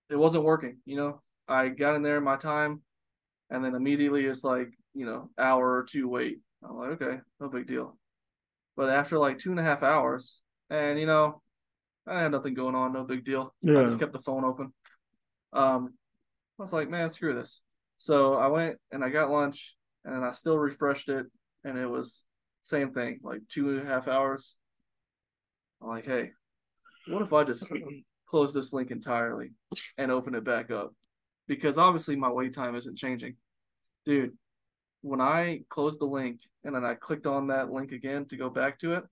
it 0.09 0.17
wasn't 0.17 0.45
working. 0.45 0.79
You 0.85 0.97
know, 0.97 1.23
I 1.49 1.69
got 1.69 1.97
in 1.97 2.03
there 2.03 2.19
in 2.19 2.25
my 2.25 2.37
time, 2.37 2.83
and 3.51 3.65
then 3.65 3.75
immediately 3.75 4.25
it's 4.25 4.45
like 4.45 4.69
you 4.95 5.07
know 5.07 5.31
hour 5.39 5.77
or 5.77 5.85
two 5.85 6.09
wait. 6.09 6.41
I'm 6.63 6.77
like, 6.77 7.01
okay, 7.01 7.19
no 7.41 7.49
big 7.49 7.67
deal. 7.67 7.97
But 8.77 8.91
after 8.91 9.19
like 9.19 9.39
two 9.39 9.51
and 9.51 9.61
a 9.61 9.65
half 9.65 9.83
hours, 9.83 10.41
and 10.71 10.99
you 10.99 11.07
know, 11.07 11.43
I 12.07 12.21
had 12.21 12.33
nothing 12.33 12.55
going 12.55 12.75
on, 12.75 12.93
no 12.93 13.05
big 13.05 13.25
deal. 13.25 13.55
Yeah. 13.63 13.81
I 13.81 13.85
just 13.85 13.99
kept 13.99 14.13
the 14.13 14.23
phone 14.23 14.45
open. 14.45 14.73
Um, 15.53 15.95
I 16.59 16.63
was 16.63 16.73
like, 16.73 16.91
man, 16.91 17.11
screw 17.11 17.35
this. 17.35 17.61
So 17.99 18.35
I 18.35 18.49
went 18.49 18.77
and 18.93 19.05
I 19.05 19.11
got 19.11 19.31
lunch, 19.31 19.75
and 20.05 20.25
I 20.25 20.33
still 20.33 20.59
refreshed 20.59 21.09
it, 21.09 21.27
and 21.65 21.79
it 21.79 21.87
was 21.87 22.25
same 22.63 22.93
thing, 22.93 23.21
like 23.23 23.41
two 23.49 23.71
and 23.71 23.87
a 23.87 23.91
half 23.91 24.09
hours. 24.09 24.57
I'm 25.81 25.89
like, 25.89 26.05
hey, 26.05 26.31
what 27.09 27.23
if 27.23 27.33
I 27.33 27.45
just 27.45 27.71
close 28.29 28.53
this 28.53 28.73
link 28.73 28.91
entirely 28.91 29.53
and 29.99 30.11
open 30.11 30.35
it 30.35 30.45
back 30.45 30.71
up? 30.71 30.95
Because 31.49 31.79
obviously 31.79 32.17
my 32.17 32.31
wait 32.31 32.55
time 32.55 32.75
isn't 32.75 32.97
changing, 32.99 33.37
dude. 34.05 34.33
When 35.03 35.21
I 35.21 35.61
closed 35.69 36.01
the 36.01 36.05
link 36.07 36.41
and 36.65 36.75
then 36.75 36.85
I 36.85 36.95
clicked 36.95 37.27
on 37.27 37.47
that 37.49 37.71
link 37.71 37.93
again 37.93 38.25
to 38.27 38.37
go 38.37 38.51
back 38.51 38.79
to 38.81 38.95
it, 38.95 39.05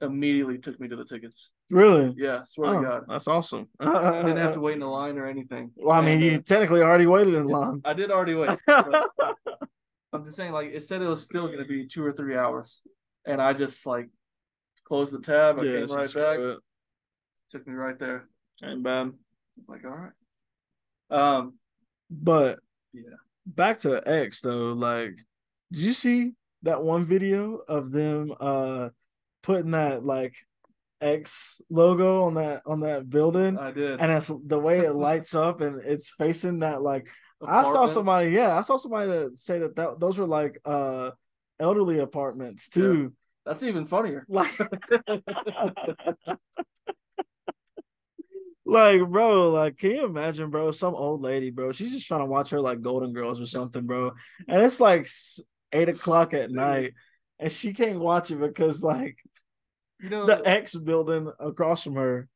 immediately 0.00 0.58
took 0.58 0.78
me 0.78 0.86
to 0.88 0.96
the 0.96 1.04
tickets. 1.04 1.50
Really? 1.70 2.14
Yeah, 2.16 2.42
swear 2.44 2.76
Oh, 2.76 2.80
to 2.82 2.86
God. 2.88 3.04
that's 3.08 3.26
awesome. 3.28 3.68
I 3.80 4.22
didn't 4.22 4.36
have 4.36 4.54
to 4.54 4.60
wait 4.60 4.76
in 4.76 4.82
a 4.82 4.90
line 4.90 5.18
or 5.18 5.26
anything. 5.26 5.72
Well, 5.76 5.96
I 5.96 6.00
mean, 6.00 6.14
And, 6.14 6.22
you 6.22 6.32
uh, 6.38 6.40
technically 6.46 6.82
already 6.82 7.06
waited 7.06 7.34
in 7.34 7.44
line. 7.46 7.80
I 7.84 7.92
did 7.92 8.10
already 8.10 8.34
wait. 8.34 8.58
I'm 10.12 10.24
just 10.24 10.36
saying, 10.36 10.52
like, 10.52 10.70
it 10.72 10.82
said 10.84 11.02
it 11.02 11.06
was 11.06 11.22
still 11.22 11.46
going 11.46 11.58
to 11.58 11.64
be 11.64 11.86
two 11.86 12.04
or 12.04 12.12
three 12.12 12.36
hours, 12.36 12.82
and 13.26 13.40
I 13.40 13.52
just 13.52 13.86
like 13.86 14.08
closed 14.84 15.12
the 15.12 15.20
tab. 15.20 15.58
I 15.58 15.62
came 15.62 15.86
right 15.86 16.14
back. 16.14 16.38
it. 16.38 16.58
Took 17.50 17.66
me 17.66 17.74
right 17.74 17.98
there. 17.98 18.28
Ain't 18.64 18.82
bad. 18.82 19.12
It's 19.58 19.68
like, 19.68 19.84
all 19.84 19.90
right. 19.90 20.12
Um, 21.38 21.54
But 22.10 22.58
Yeah. 22.92 23.02
back 23.46 23.78
to 23.80 24.02
X 24.06 24.40
though, 24.40 24.72
like, 24.72 25.16
did 25.72 25.80
you 25.80 25.92
see 25.92 26.32
that 26.62 26.82
one 26.82 27.04
video 27.04 27.56
of 27.68 27.90
them 27.92 28.34
uh 28.40 28.88
putting 29.42 29.70
that 29.70 30.04
like 30.04 30.34
X 31.00 31.60
logo 31.70 32.24
on 32.24 32.34
that 32.34 32.62
on 32.66 32.80
that 32.80 33.08
building? 33.08 33.56
I 33.58 33.70
did. 33.70 34.00
and 34.00 34.10
it's 34.12 34.30
the 34.46 34.58
way 34.58 34.80
it 34.80 34.92
lights 34.94 35.34
up 35.34 35.60
and 35.60 35.80
it's 35.82 36.10
facing 36.10 36.58
that 36.60 36.82
like 36.82 37.08
I 37.46 37.62
saw 37.62 37.86
somebody 37.86 38.32
yeah 38.32 38.58
I 38.58 38.60
saw 38.60 38.76
somebody 38.76 39.10
that 39.10 39.38
say 39.38 39.60
that, 39.60 39.74
that 39.76 39.98
those 40.00 40.18
were 40.18 40.26
like 40.26 40.60
uh 40.66 41.12
elderly 41.58 42.00
apartments 42.00 42.68
too 42.68 43.14
That's 43.46 43.62
even 43.62 43.86
funnier. 43.86 44.26
like 44.28 44.50
like 48.70 49.00
bro 49.08 49.50
like 49.50 49.78
can 49.78 49.90
you 49.90 50.04
imagine 50.04 50.50
bro 50.50 50.70
some 50.70 50.94
old 50.94 51.20
lady 51.20 51.50
bro 51.50 51.72
she's 51.72 51.92
just 51.92 52.06
trying 52.06 52.20
to 52.20 52.26
watch 52.26 52.50
her 52.50 52.60
like 52.60 52.80
Golden 52.80 53.12
Girls 53.12 53.40
or 53.40 53.46
something 53.46 53.86
bro 53.86 54.12
and 54.48 54.62
it's 54.62 54.80
like 54.80 55.08
eight 55.72 55.88
o'clock 55.88 56.34
at 56.34 56.50
night 56.50 56.92
and 57.38 57.50
she 57.52 57.72
can't 57.72 57.98
watch 58.00 58.30
it 58.30 58.40
because 58.40 58.82
like 58.82 59.18
You 60.00 60.10
know, 60.10 60.26
the 60.26 60.40
X 60.48 60.74
building 60.74 61.30
across 61.38 61.84
from 61.84 61.96
her 61.96 62.28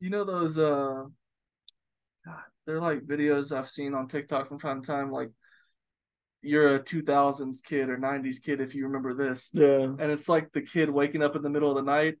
you 0.00 0.10
know 0.10 0.24
those 0.24 0.58
uh, 0.58 1.04
God, 2.24 2.44
they're 2.66 2.80
like 2.80 3.00
videos 3.02 3.56
I've 3.56 3.70
seen 3.70 3.94
on 3.94 4.08
TikTok 4.08 4.48
from 4.48 4.58
time 4.60 4.82
to 4.82 4.86
time. 4.86 5.10
Like, 5.10 5.30
you're 6.42 6.76
a 6.76 6.82
2000s 6.82 7.62
kid 7.62 7.88
or 7.88 7.96
90s 7.96 8.38
kid 8.38 8.60
if 8.60 8.74
you 8.74 8.84
remember 8.86 9.14
this, 9.14 9.50
yeah 9.52 9.84
and 9.98 10.12
it's 10.12 10.28
like 10.28 10.52
the 10.52 10.60
kid 10.60 10.90
waking 10.90 11.22
up 11.22 11.34
in 11.34 11.42
the 11.42 11.50
middle 11.50 11.70
of 11.70 11.76
the 11.76 11.90
night, 11.90 12.16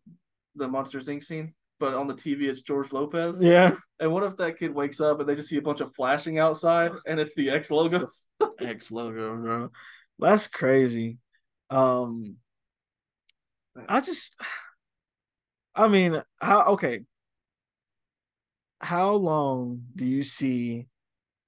the 0.54 0.66
Monsters 0.68 1.08
Inc. 1.08 1.22
scene. 1.24 1.54
But 1.78 1.94
on 1.94 2.06
the 2.06 2.14
TV, 2.14 2.42
it's 2.42 2.62
George 2.62 2.92
Lopez. 2.92 3.38
yeah 3.40 3.76
And 4.00 4.12
what 4.12 4.22
if 4.22 4.36
that 4.38 4.58
kid 4.58 4.74
wakes 4.74 5.00
up 5.00 5.20
and 5.20 5.28
they 5.28 5.34
just 5.34 5.48
see 5.48 5.58
a 5.58 5.62
bunch 5.62 5.80
of 5.80 5.94
flashing 5.94 6.38
outside 6.38 6.92
and 7.06 7.20
it's 7.20 7.34
the 7.34 7.50
X 7.50 7.70
logo? 7.70 8.08
X 8.60 8.90
logo, 8.90 9.36
bro. 9.36 9.70
That's 10.18 10.46
crazy. 10.46 11.18
Um 11.70 12.36
I 13.88 14.00
just 14.00 14.34
I 15.74 15.88
mean, 15.88 16.22
how 16.40 16.62
okay. 16.74 17.00
How 18.80 19.12
long 19.12 19.82
do 19.94 20.06
you 20.06 20.24
see 20.24 20.86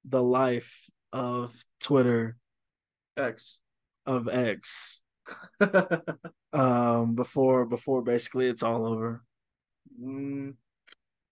the 0.05 0.23
life 0.23 0.91
of 1.13 1.55
Twitter 1.81 2.37
X. 3.17 3.57
of 4.05 4.29
X? 4.29 5.01
um 6.53 7.15
before 7.15 7.65
before 7.67 8.03
basically 8.03 8.47
it's 8.49 8.63
all 8.63 8.87
over. 8.87 9.23
Mm, 10.01 10.55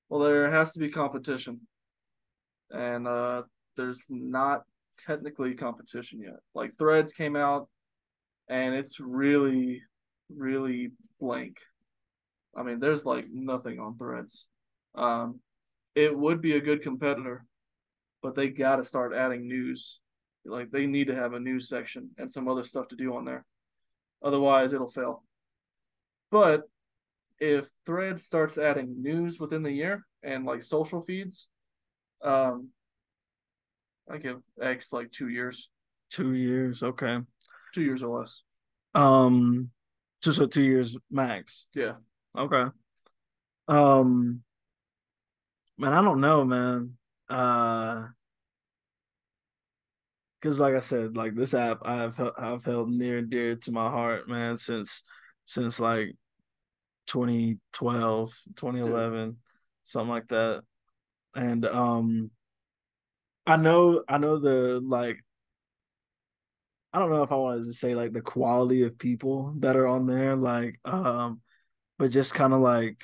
well, 0.09 0.21
there 0.21 0.51
has 0.51 0.73
to 0.73 0.79
be 0.79 0.91
competition, 0.91 1.61
and 2.71 3.07
uh, 3.07 3.43
there's 3.77 4.03
not 4.09 4.63
technically 4.99 5.55
competition 5.55 6.21
yet. 6.21 6.37
Like 6.55 6.77
Threads 6.79 7.13
came 7.13 7.37
out, 7.37 7.69
and 8.49 8.75
it's 8.75 8.99
really, 8.99 9.83
really 10.35 10.91
blank. 11.21 11.59
I 12.57 12.63
mean, 12.63 12.81
there's 12.81 13.05
like 13.05 13.27
nothing 13.31 13.79
on 13.79 13.99
Threads. 13.99 14.47
Um, 14.95 15.41
it 15.95 16.17
would 16.17 16.41
be 16.41 16.57
a 16.57 16.61
good 16.61 16.83
competitor, 16.83 17.45
but 18.23 18.35
they 18.35 18.49
got 18.49 18.77
to 18.77 18.85
start 18.85 19.15
adding 19.15 19.47
news. 19.47 20.01
Like 20.45 20.71
they 20.71 20.87
need 20.87 21.09
to 21.09 21.15
have 21.15 21.35
a 21.35 21.41
news 21.41 21.69
section 21.69 22.11
and 22.19 22.31
some 22.31 22.49
other 22.49 22.63
stuff 22.63 22.89
to 22.89 22.97
do 22.97 23.15
on 23.17 23.25
there. 23.25 23.45
Otherwise, 24.23 24.73
it'll 24.73 24.91
fail. 24.91 25.23
But 26.31 26.63
if 27.39 27.69
Thread 27.85 28.21
starts 28.21 28.59
adding 28.59 29.03
news 29.03 29.39
within 29.39 29.63
the 29.63 29.71
year 29.71 30.05
and 30.23 30.45
like 30.45 30.63
social 30.63 31.01
feeds, 31.01 31.49
um, 32.23 32.69
I 34.11 34.19
give 34.19 34.41
X 34.61 34.93
like 34.93 35.11
two 35.13 35.29
years. 35.29 35.69
Two 36.11 36.35
years, 36.35 36.83
okay. 36.83 37.19
Two 37.75 37.83
years 37.83 38.03
or 38.03 38.21
less. 38.21 38.43
Um, 38.95 39.71
just 40.23 40.39
so 40.39 40.47
two 40.47 40.63
years 40.63 40.97
max. 41.11 41.67
Yeah. 41.75 41.95
Okay. 42.37 42.65
Um, 43.69 44.43
man, 45.77 45.93
I 45.93 46.03
don't 46.03 46.21
know, 46.21 46.45
man. 46.45 46.97
Uh, 47.29 48.07
because 50.41 50.61
like 50.61 50.75
I 50.75 50.81
said, 50.81 51.17
like 51.17 51.35
this 51.35 51.55
app, 51.55 51.79
I've 51.85 52.19
I've 52.39 52.65
held 52.65 52.91
near 52.91 53.19
and 53.19 53.29
dear 53.29 53.57
to 53.57 53.73
my 53.73 53.91
heart, 53.91 54.29
man, 54.29 54.59
since 54.59 55.03
since 55.45 55.81
like 55.81 56.15
2012, 57.07 58.33
2011, 58.57 59.19
yeah. 59.19 59.33
something 59.85 60.09
like 60.09 60.29
that. 60.29 60.63
And 61.35 61.67
um 61.67 62.31
I 63.47 63.57
know 63.57 64.03
I 64.09 64.19
know 64.19 64.39
the 64.39 64.81
like 64.81 65.19
I 66.93 66.99
don't 66.99 67.11
know 67.11 67.23
if 67.23 67.31
I 67.31 67.37
wanted 67.37 67.67
to 67.67 67.75
say 67.75 67.95
like 67.95 68.13
the 68.13 68.23
quality 68.23 68.83
of 68.83 68.99
people 68.99 69.55
that 69.59 69.77
are 69.77 69.87
on 69.87 70.07
there, 70.07 70.35
like 70.35 70.81
um, 70.85 71.43
but 71.99 72.11
just 72.11 72.35
kind 72.35 72.55
of 72.55 72.61
like 72.61 72.97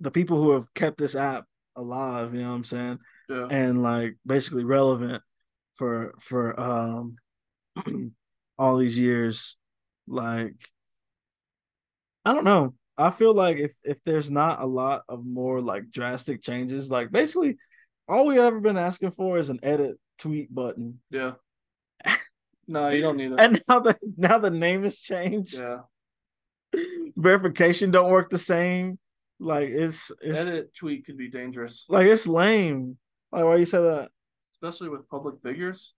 the 0.00 0.10
people 0.10 0.36
who 0.36 0.50
have 0.50 0.72
kept 0.74 0.98
this 0.98 1.14
app 1.14 1.46
alive, 1.76 2.34
you 2.34 2.42
know 2.42 2.50
what 2.50 2.56
I'm 2.56 2.64
saying? 2.64 2.98
Yeah. 3.28 3.46
And 3.50 3.82
like 3.82 4.16
basically 4.26 4.64
relevant 4.64 5.22
for 5.76 6.12
for 6.20 6.58
um 6.60 7.16
all 8.58 8.76
these 8.76 8.98
years. 8.98 9.56
Like 10.06 10.56
I 12.24 12.34
don't 12.34 12.44
know. 12.44 12.74
I 12.96 13.10
feel 13.10 13.34
like 13.34 13.56
if 13.56 13.72
if 13.82 14.02
there's 14.04 14.30
not 14.30 14.60
a 14.60 14.66
lot 14.66 15.02
of 15.08 15.24
more 15.24 15.60
like 15.60 15.90
drastic 15.90 16.42
changes, 16.42 16.90
like 16.90 17.10
basically 17.10 17.56
all 18.08 18.26
we 18.26 18.38
ever 18.38 18.60
been 18.60 18.76
asking 18.76 19.12
for 19.12 19.38
is 19.38 19.48
an 19.48 19.60
edit 19.62 19.98
tweet 20.18 20.54
button. 20.54 21.00
Yeah. 21.10 21.32
No, 22.68 22.88
you 22.90 23.02
don't 23.02 23.16
need 23.16 23.32
it. 23.32 23.40
and 23.40 23.60
now 23.68 23.80
the 23.80 23.98
now 24.16 24.38
the 24.38 24.48
name 24.48 24.84
has 24.84 24.96
changed. 24.96 25.54
Yeah. 25.54 25.80
Verification 27.16 27.90
don't 27.90 28.10
work 28.10 28.30
the 28.30 28.38
same. 28.38 29.00
Like 29.40 29.68
it's, 29.68 30.12
it's 30.22 30.38
edit 30.38 30.74
tweet 30.74 31.04
could 31.04 31.18
be 31.18 31.28
dangerous. 31.28 31.84
Like 31.88 32.06
it's 32.06 32.26
lame. 32.26 32.96
Like 33.32 33.44
why 33.44 33.56
you 33.56 33.66
say 33.66 33.82
that? 33.82 34.10
Especially 34.54 34.88
with 34.88 35.08
public 35.08 35.34
figures, 35.42 35.92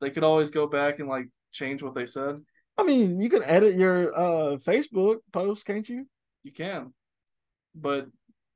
they 0.00 0.10
could 0.10 0.22
always 0.22 0.48
go 0.48 0.68
back 0.68 1.00
and 1.00 1.08
like 1.08 1.26
change 1.52 1.82
what 1.82 1.96
they 1.96 2.06
said. 2.06 2.40
I 2.80 2.82
mean, 2.82 3.20
you 3.20 3.28
can 3.28 3.42
edit 3.44 3.74
your 3.74 4.18
uh 4.18 4.56
Facebook 4.56 5.16
post, 5.32 5.66
can't 5.66 5.86
you? 5.86 6.06
You 6.42 6.52
can, 6.52 6.94
but 7.74 8.06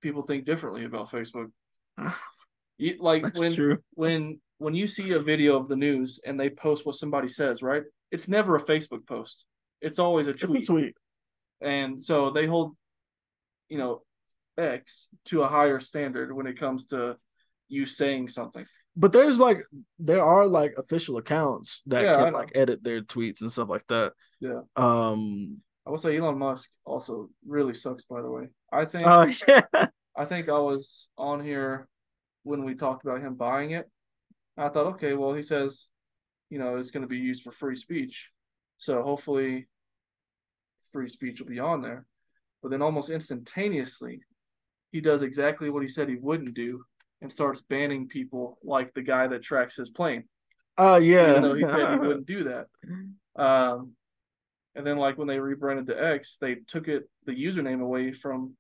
people 0.01 0.23
think 0.23 0.47
differently 0.47 0.85
about 0.85 1.11
Facebook. 1.11 1.51
you, 2.79 2.97
like 3.01 3.23
That's 3.23 3.39
when 3.39 3.55
true. 3.55 3.79
when 3.93 4.41
when 4.57 4.75
you 4.75 4.87
see 4.87 5.13
a 5.13 5.21
video 5.21 5.59
of 5.59 5.69
the 5.69 5.77
news 5.77 6.21
and 6.25 6.41
they 6.41 6.49
post 6.49 6.87
what 6.87 6.95
somebody 6.95 7.29
says, 7.29 7.61
right? 7.61 7.83
It's 8.11 8.27
never 8.27 8.57
a 8.57 8.65
Facebook 8.65 9.07
post. 9.07 9.45
It's 9.83 9.99
always 9.99 10.27
a 10.27 10.33
tweet. 10.33 10.63
A 10.63 10.67
tweet. 10.67 10.95
And 11.61 12.01
so 12.01 12.31
they 12.31 12.47
hold, 12.47 12.77
you 13.69 13.77
know, 13.77 14.03
X 14.57 15.09
to 15.27 15.43
a 15.43 15.49
higher 15.49 15.81
standard 15.81 16.35
when 16.35 16.47
it 16.47 16.59
comes 16.59 16.87
to 16.87 17.17
you 17.69 17.85
saying 17.85 18.29
something. 18.29 18.65
But 18.97 19.13
there's 19.13 19.39
like 19.39 19.59
there 19.99 20.25
are 20.25 20.47
like 20.47 20.75
official 20.79 21.17
accounts 21.17 21.83
that 21.87 22.03
yeah, 22.03 22.17
can 22.17 22.33
like 22.33 22.53
edit 22.55 22.85
their 22.85 23.03
tweets 23.03 23.41
and 23.41 23.51
stuff 23.51 23.69
like 23.69 23.87
that. 23.89 24.13
Yeah. 24.41 24.61
Um 24.77 25.59
I 25.87 25.91
would 25.91 26.01
say 26.01 26.17
Elon 26.17 26.39
Musk 26.39 26.71
also 26.85 27.29
really 27.47 27.75
sucks 27.75 28.05
by 28.05 28.23
the 28.23 28.31
way. 28.31 28.49
I 28.73 28.85
think 28.85 29.07
uh, 29.07 29.27
yeah. 29.49 29.87
I 30.17 30.25
think 30.25 30.49
I 30.49 30.59
was 30.59 31.09
on 31.19 31.45
here 31.45 31.89
when 32.45 32.65
we 32.65 32.75
talked 32.75 33.05
about 33.05 33.21
him 33.21 33.35
buying 33.35 33.73
it. 33.73 33.91
I 34.57 34.69
thought, 34.69 34.95
okay, 34.95 35.15
well 35.15 35.35
he 35.35 35.43
says, 35.43 35.89
you 36.49 36.59
know, 36.59 36.77
it's 36.77 36.93
gonna 36.93 37.09
be 37.09 37.19
used 37.19 37.43
for 37.43 37.51
free 37.51 37.77
speech. 37.77 38.29
So 38.79 39.03
hopefully 39.03 39.67
free 40.93 41.09
speech 41.09 41.41
will 41.41 41.49
be 41.49 41.59
on 41.59 41.83
there. 41.83 42.07
But 42.63 42.71
then 42.71 42.81
almost 42.81 43.11
instantaneously, 43.11 44.21
he 44.93 45.01
does 45.01 45.23
exactly 45.23 45.69
what 45.69 45.83
he 45.83 45.89
said 45.89 46.09
he 46.09 46.15
wouldn't 46.15 46.55
do 46.55 46.85
and 47.21 47.33
starts 47.33 47.63
banning 47.69 48.09
people 48.09 48.59
like 48.63 48.93
the 48.95 49.03
guy 49.03 49.27
that 49.27 49.43
tracks 49.43 49.77
his 49.77 49.91
plane. 49.91 50.25
Oh 50.77 50.95
uh, 50.95 50.99
yeah. 50.99 51.31
Even 51.31 51.43
though 51.43 51.55
he 51.55 51.65
said 51.65 51.93
he 51.93 51.99
wouldn't 52.07 52.27
do 52.27 52.45
that. 52.45 53.43
Um, 53.43 53.93
and 54.75 54.87
then 54.87 54.97
like 54.97 55.19
when 55.19 55.29
they 55.29 55.39
rebranded 55.39 55.87
the 55.87 56.03
X, 56.03 56.37
they 56.41 56.57
took 56.67 56.89
it 56.89 57.09
the 57.27 57.33
username 57.33 57.81
away 57.81 58.13
from 58.13 58.57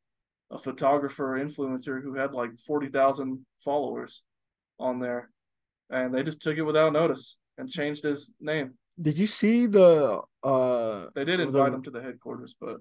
a 0.50 0.58
photographer 0.58 1.38
influencer 1.38 2.02
who 2.02 2.14
had 2.14 2.32
like 2.32 2.50
forty 2.66 2.88
thousand 2.88 3.44
followers 3.64 4.22
on 4.78 5.00
there, 5.00 5.30
and 5.90 6.14
they 6.14 6.22
just 6.22 6.40
took 6.40 6.56
it 6.56 6.62
without 6.62 6.92
notice 6.92 7.36
and 7.58 7.70
changed 7.70 8.04
his 8.04 8.30
name. 8.40 8.74
Did 9.00 9.18
you 9.18 9.26
see 9.26 9.66
the? 9.66 10.20
uh 10.42 11.06
They 11.14 11.24
did 11.24 11.40
invite 11.40 11.72
the, 11.72 11.76
him 11.76 11.82
to 11.82 11.90
the 11.90 12.02
headquarters, 12.02 12.54
but 12.60 12.76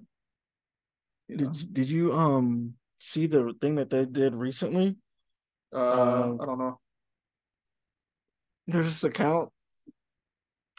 you 1.28 1.36
know. 1.36 1.50
did 1.50 1.74
did 1.74 1.90
you 1.90 2.12
um 2.12 2.74
see 3.00 3.26
the 3.26 3.52
thing 3.60 3.74
that 3.76 3.90
they 3.90 4.04
did 4.04 4.34
recently? 4.34 4.96
Uh, 5.74 5.78
uh, 5.78 6.36
I 6.40 6.46
don't 6.46 6.58
know. 6.58 6.78
There's 8.66 8.86
this 8.86 9.04
account. 9.04 9.50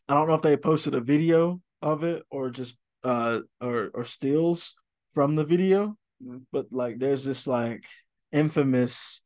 I 0.08 0.14
don't 0.14 0.28
know 0.28 0.36
if 0.36 0.41
they 0.41 0.58
posted 0.58 0.96
a 0.96 1.02
video 1.02 1.62
of 1.82 2.04
it 2.04 2.24
or 2.30 2.50
just 2.50 2.78
uh 3.04 3.39
or 3.62 3.91
or 3.93 4.06
steals 4.06 4.74
from 5.14 5.36
the 5.36 5.43
video, 5.43 5.98
mm-hmm. 6.24 6.38
but 6.52 6.68
like 6.72 6.98
there's 7.00 7.24
this 7.24 7.46
like 7.48 7.84
infamous. 8.32 9.22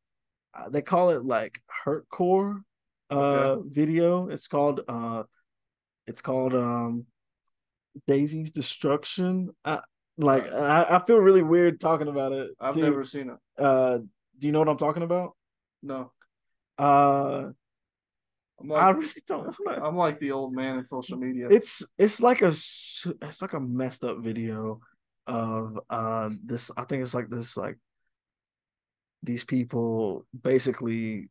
Uh, 0.58 0.70
they 0.70 0.82
call 0.82 1.12
it 1.12 1.24
like 1.24 1.62
hurtcore 1.86 2.62
uh 3.12 3.16
okay. 3.16 3.70
video. 3.70 4.30
It's 4.30 4.48
called 4.48 4.82
uh 4.88 5.24
it's 6.08 6.22
called 6.22 6.54
um 6.54 7.06
Daisy's 8.08 8.52
Destruction. 8.52 9.50
I, 9.64 9.80
like 10.18 10.52
I, 10.52 10.86
I 10.90 11.06
feel 11.06 11.18
really 11.18 11.44
weird 11.44 11.80
talking 11.80 12.08
about 12.08 12.32
it. 12.32 12.52
I've 12.60 12.76
too. 12.76 12.82
never 12.82 13.06
seen 13.06 13.30
it. 13.30 13.64
Uh 13.64 14.00
do 14.38 14.48
you 14.48 14.52
know 14.52 14.60
what 14.60 14.70
I'm 14.70 14.78
talking 14.78 15.04
about? 15.04 15.34
No. 15.82 16.12
Uh, 16.78 17.50
like, 18.62 18.82
I 18.82 18.90
really 18.92 19.24
don't. 19.28 19.56
I'm 19.68 19.96
like 19.96 20.20
the 20.20 20.32
old 20.32 20.54
man 20.54 20.80
in 20.80 20.86
social 20.86 21.18
media. 21.18 21.48
It's 21.50 21.84
it's 21.98 22.22
like 22.22 22.42
a 22.42 22.50
it's 22.50 23.42
like 23.42 23.54
a 23.54 23.60
messed 23.60 24.04
up 24.04 24.20
video 24.20 24.82
of 25.28 25.80
uh 25.90 26.30
this. 26.44 26.72
I 26.76 26.84
think 26.84 27.04
it's 27.04 27.14
like 27.14 27.30
this 27.30 27.56
like 27.56 27.78
these 29.24 29.44
people 29.44 30.26
basically 30.42 31.30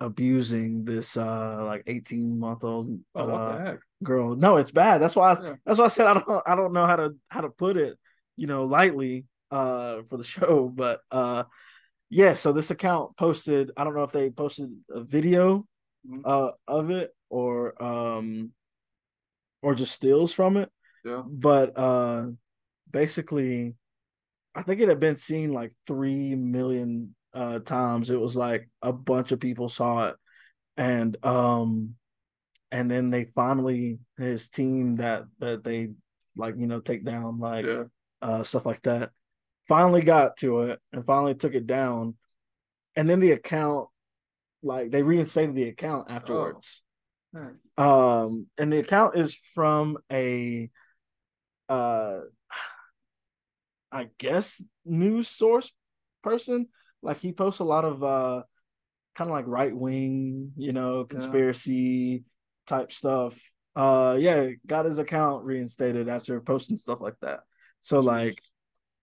abusing 0.00 0.84
this 0.84 1.16
uh 1.16 1.64
like 1.64 1.82
18 1.88 2.38
month 2.38 2.62
old 2.62 3.00
oh, 3.14 3.28
uh, 3.28 3.76
girl. 4.02 4.36
No, 4.36 4.56
it's 4.56 4.70
bad. 4.70 4.98
That's 4.98 5.16
why 5.16 5.32
I, 5.32 5.42
yeah. 5.42 5.54
that's 5.66 5.78
why 5.78 5.86
I 5.86 5.88
said 5.88 6.06
I 6.06 6.14
don't 6.14 6.42
I 6.46 6.54
don't 6.54 6.72
know 6.72 6.86
how 6.86 6.96
to 6.96 7.16
how 7.28 7.40
to 7.40 7.50
put 7.50 7.76
it, 7.76 7.98
you 8.36 8.46
know, 8.46 8.64
lightly 8.66 9.26
uh 9.50 10.02
for 10.08 10.16
the 10.16 10.24
show, 10.36 10.70
but 10.72 11.00
uh 11.10 11.44
yeah, 12.10 12.34
so 12.34 12.52
this 12.52 12.70
account 12.70 13.16
posted, 13.16 13.70
I 13.76 13.84
don't 13.84 13.94
know 13.94 14.04
if 14.04 14.12
they 14.12 14.30
posted 14.30 14.70
a 14.90 15.02
video 15.02 15.66
mm-hmm. 16.08 16.20
uh 16.24 16.50
of 16.66 16.90
it 16.90 17.10
or 17.28 17.82
um 17.82 18.52
or 19.62 19.74
just 19.74 19.94
steals 19.94 20.32
from 20.32 20.56
it. 20.56 20.70
Yeah. 21.04 21.22
But 21.26 21.78
uh 21.78 22.26
basically 22.90 23.74
I 24.54 24.62
think 24.62 24.80
it 24.80 24.88
had 24.88 25.00
been 25.00 25.16
seen 25.16 25.52
like 25.52 25.72
3 25.86 26.34
million 26.34 27.14
uh 27.34 27.58
times. 27.60 28.10
It 28.10 28.20
was 28.20 28.36
like 28.36 28.68
a 28.80 28.92
bunch 28.92 29.32
of 29.32 29.40
people 29.40 29.68
saw 29.68 30.08
it 30.08 30.16
and 30.78 31.16
um 31.24 31.94
and 32.70 32.90
then 32.90 33.10
they 33.10 33.24
finally 33.34 33.98
his 34.16 34.48
team 34.48 34.96
that 34.96 35.24
that 35.40 35.64
they 35.64 35.90
like 36.36 36.54
you 36.56 36.66
know 36.66 36.80
take 36.80 37.04
down 37.04 37.38
like 37.38 37.66
yeah. 37.66 37.84
uh 38.22 38.42
stuff 38.42 38.64
like 38.64 38.82
that 38.82 39.10
finally 39.68 40.02
got 40.02 40.38
to 40.38 40.62
it 40.62 40.80
and 40.92 41.04
finally 41.04 41.34
took 41.34 41.54
it 41.54 41.66
down. 41.66 42.16
And 42.96 43.08
then 43.08 43.20
the 43.20 43.32
account, 43.32 43.88
like 44.62 44.90
they 44.90 45.02
reinstated 45.02 45.54
the 45.54 45.68
account 45.68 46.10
afterwards. 46.10 46.82
Oh. 47.76 48.24
Um, 48.24 48.46
and 48.56 48.72
the 48.72 48.78
account 48.78 49.16
is 49.16 49.36
from 49.54 49.98
a 50.10 50.70
uh 51.68 52.20
I 53.92 54.08
guess 54.18 54.62
news 54.84 55.28
source 55.28 55.70
person. 56.22 56.68
Like 57.02 57.18
he 57.18 57.32
posts 57.32 57.60
a 57.60 57.64
lot 57.64 57.84
of 57.84 58.02
uh 58.02 58.42
kind 59.14 59.30
of 59.30 59.36
like 59.36 59.46
right 59.46 59.76
wing, 59.76 60.52
you 60.56 60.72
know, 60.72 61.04
conspiracy 61.04 62.24
yeah. 62.24 62.78
type 62.78 62.92
stuff. 62.92 63.38
Uh 63.76 64.16
yeah, 64.18 64.48
got 64.66 64.86
his 64.86 64.98
account 64.98 65.44
reinstated 65.44 66.08
after 66.08 66.40
posting 66.40 66.78
stuff 66.78 67.00
like 67.00 67.16
that. 67.20 67.40
So 67.80 68.00
like 68.00 68.40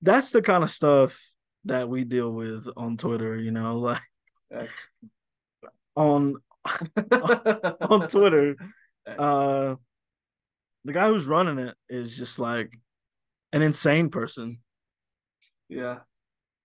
that's 0.05 0.29
the 0.29 0.41
kind 0.41 0.63
of 0.63 0.71
stuff 0.71 1.19
that 1.65 1.89
we 1.89 2.03
deal 2.03 2.31
with 2.31 2.67
on 2.77 2.95
Twitter, 2.95 3.35
you 3.35 3.51
know, 3.51 3.77
like 4.51 4.69
on 5.95 6.35
on 7.11 8.07
Twitter. 8.07 8.55
Uh 9.05 9.75
the 10.83 10.93
guy 10.93 11.07
who's 11.07 11.25
running 11.25 11.59
it 11.59 11.75
is 11.89 12.15
just 12.15 12.37
like 12.39 12.71
an 13.51 13.61
insane 13.61 14.09
person. 14.09 14.59
Yeah. 15.67 15.99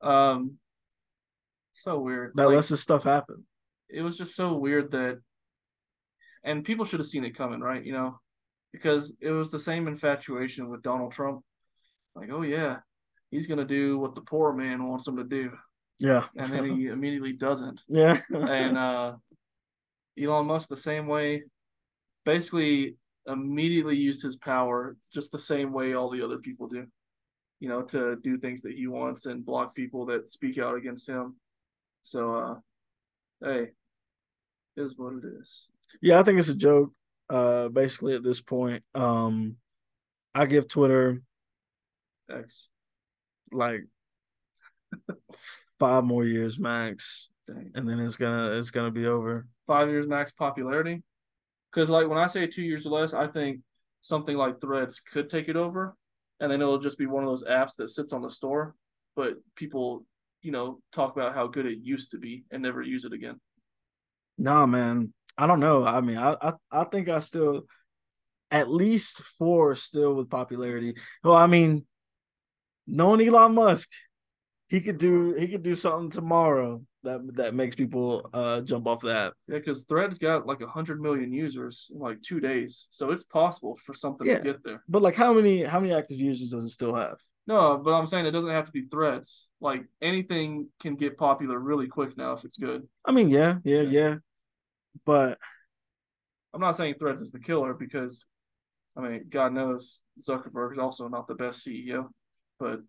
Um 0.02 0.58
so 1.72 1.98
weird. 1.98 2.32
That 2.34 2.46
like, 2.46 2.56
lets 2.56 2.68
this 2.68 2.82
stuff 2.82 3.04
happen. 3.04 3.44
It 3.88 4.02
was 4.02 4.18
just 4.18 4.36
so 4.36 4.54
weird 4.54 4.92
that 4.92 5.18
and 6.44 6.64
people 6.64 6.84
should 6.84 7.00
have 7.00 7.08
seen 7.08 7.24
it 7.24 7.36
coming, 7.36 7.60
right? 7.60 7.84
You 7.84 7.92
know, 7.92 8.20
because 8.72 9.12
it 9.20 9.30
was 9.30 9.50
the 9.50 9.58
same 9.58 9.88
infatuation 9.88 10.68
with 10.68 10.82
Donald 10.82 11.12
Trump. 11.12 11.42
Like, 12.14 12.30
oh 12.30 12.42
yeah, 12.42 12.78
he's 13.30 13.46
gonna 13.46 13.64
do 13.64 13.98
what 13.98 14.14
the 14.14 14.20
poor 14.20 14.52
man 14.52 14.86
wants 14.86 15.06
him 15.06 15.16
to 15.16 15.24
do. 15.24 15.52
Yeah. 15.98 16.24
And 16.36 16.52
then 16.52 16.64
he 16.76 16.86
immediately 16.88 17.32
doesn't. 17.32 17.80
Yeah. 17.88 18.20
and 18.30 18.76
uh 18.76 19.12
Elon 20.20 20.46
Musk 20.46 20.68
the 20.68 20.76
same 20.76 21.06
way, 21.06 21.44
basically 22.24 22.96
immediately 23.26 23.96
used 23.96 24.22
his 24.22 24.36
power 24.36 24.96
just 25.12 25.30
the 25.30 25.38
same 25.38 25.72
way 25.72 25.94
all 25.94 26.10
the 26.10 26.22
other 26.24 26.38
people 26.38 26.66
do. 26.68 26.86
You 27.60 27.68
know, 27.68 27.82
to 27.82 28.16
do 28.16 28.38
things 28.38 28.62
that 28.62 28.72
he 28.72 28.86
wants 28.86 29.26
and 29.26 29.44
block 29.44 29.74
people 29.74 30.06
that 30.06 30.30
speak 30.30 30.58
out 30.58 30.76
against 30.76 31.08
him. 31.08 31.36
So 32.02 32.34
uh 32.34 32.54
hey, 33.44 33.68
is 34.76 34.96
what 34.96 35.14
it 35.14 35.24
is. 35.40 35.66
Yeah, 36.00 36.18
I 36.18 36.22
think 36.22 36.38
it's 36.38 36.48
a 36.48 36.54
joke. 36.54 36.92
Uh 37.28 37.68
basically 37.68 38.14
at 38.14 38.24
this 38.24 38.40
point. 38.40 38.82
Um 38.94 39.56
I 40.34 40.46
give 40.46 40.68
Twitter 40.68 41.22
X 42.30 42.68
like 43.52 43.82
five 45.78 46.04
more 46.04 46.24
years 46.24 46.58
max. 46.58 47.30
Dang. 47.46 47.72
And 47.74 47.88
then 47.88 47.98
it's 48.00 48.16
gonna 48.16 48.58
it's 48.58 48.70
gonna 48.70 48.90
be 48.90 49.06
over. 49.06 49.46
Five 49.66 49.88
years 49.88 50.06
max 50.06 50.32
popularity. 50.32 51.02
Because 51.72 51.88
like 51.88 52.08
when 52.08 52.18
I 52.18 52.26
say 52.26 52.46
two 52.46 52.62
years 52.62 52.86
or 52.86 52.90
less, 52.90 53.14
I 53.14 53.26
think 53.26 53.60
something 54.02 54.36
like 54.36 54.60
Threads 54.60 55.00
could 55.12 55.30
take 55.30 55.48
it 55.48 55.56
over, 55.56 55.96
and 56.40 56.50
then 56.50 56.60
it'll 56.60 56.78
just 56.78 56.98
be 56.98 57.06
one 57.06 57.22
of 57.22 57.30
those 57.30 57.44
apps 57.44 57.76
that 57.78 57.90
sits 57.90 58.12
on 58.12 58.22
the 58.22 58.30
store, 58.30 58.74
but 59.14 59.34
people, 59.56 60.04
you 60.42 60.52
know, 60.52 60.80
talk 60.92 61.14
about 61.14 61.34
how 61.34 61.46
good 61.46 61.66
it 61.66 61.78
used 61.80 62.10
to 62.10 62.18
be 62.18 62.44
and 62.50 62.62
never 62.62 62.82
use 62.82 63.04
it 63.04 63.12
again. 63.12 63.40
Nah, 64.38 64.66
man, 64.66 65.12
I 65.38 65.46
don't 65.46 65.60
know. 65.60 65.84
I 65.84 66.00
mean, 66.00 66.18
I 66.18 66.36
I, 66.40 66.52
I 66.72 66.84
think 66.84 67.08
I 67.08 67.20
still 67.20 67.66
at 68.50 68.68
least 68.70 69.22
four 69.38 69.76
still 69.76 70.14
with 70.14 70.28
popularity. 70.28 70.96
Well, 71.22 71.36
I 71.36 71.46
mean, 71.46 71.86
knowing 72.90 73.26
Elon 73.26 73.54
Musk, 73.54 73.88
he 74.68 74.80
could 74.80 74.98
do 74.98 75.34
he 75.34 75.48
could 75.48 75.62
do 75.62 75.74
something 75.74 76.10
tomorrow 76.10 76.82
that 77.02 77.20
that 77.34 77.54
makes 77.54 77.74
people 77.74 78.28
uh 78.32 78.60
jump 78.60 78.86
off 78.86 79.02
that. 79.02 79.32
Yeah, 79.48 79.58
because 79.58 79.84
Threads 79.84 80.18
got 80.18 80.46
like 80.46 80.60
a 80.60 80.66
hundred 80.66 81.00
million 81.00 81.32
users 81.32 81.88
in 81.92 81.98
like 81.98 82.22
two 82.22 82.40
days, 82.40 82.88
so 82.90 83.10
it's 83.10 83.24
possible 83.24 83.78
for 83.84 83.94
something 83.94 84.26
yeah. 84.26 84.38
to 84.38 84.44
get 84.44 84.64
there. 84.64 84.82
But 84.88 85.02
like, 85.02 85.14
how 85.14 85.32
many 85.32 85.64
how 85.64 85.80
many 85.80 85.92
active 85.92 86.18
users 86.18 86.50
does 86.50 86.64
it 86.64 86.70
still 86.70 86.94
have? 86.94 87.18
No, 87.46 87.80
but 87.82 87.92
I'm 87.92 88.06
saying 88.06 88.26
it 88.26 88.30
doesn't 88.30 88.50
have 88.50 88.66
to 88.66 88.72
be 88.72 88.86
Threads. 88.86 89.48
Like 89.60 89.82
anything 90.00 90.68
can 90.80 90.94
get 90.94 91.18
popular 91.18 91.58
really 91.58 91.88
quick 91.88 92.16
now 92.16 92.32
if 92.32 92.44
it's 92.44 92.58
good. 92.58 92.86
I 93.04 93.12
mean, 93.12 93.30
yeah, 93.30 93.56
yeah, 93.64 93.82
yeah. 93.82 94.14
But 95.04 95.38
I'm 96.52 96.60
not 96.60 96.76
saying 96.76 96.94
Threads 96.98 97.22
is 97.22 97.32
the 97.32 97.38
killer 97.40 97.74
because, 97.74 98.24
I 98.96 99.00
mean, 99.00 99.26
God 99.30 99.52
knows 99.52 100.02
Zuckerberg 100.22 100.72
is 100.72 100.78
also 100.78 101.08
not 101.08 101.26
the 101.26 101.34
best 101.34 101.66
CEO, 101.66 102.08
but 102.60 102.80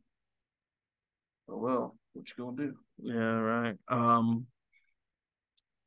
oh 1.50 1.58
well, 1.58 1.96
what 2.14 2.28
you 2.28 2.44
gonna 2.44 2.58
do? 2.58 2.76
Yeah, 3.02 3.40
right. 3.40 3.78
Um, 3.88 4.46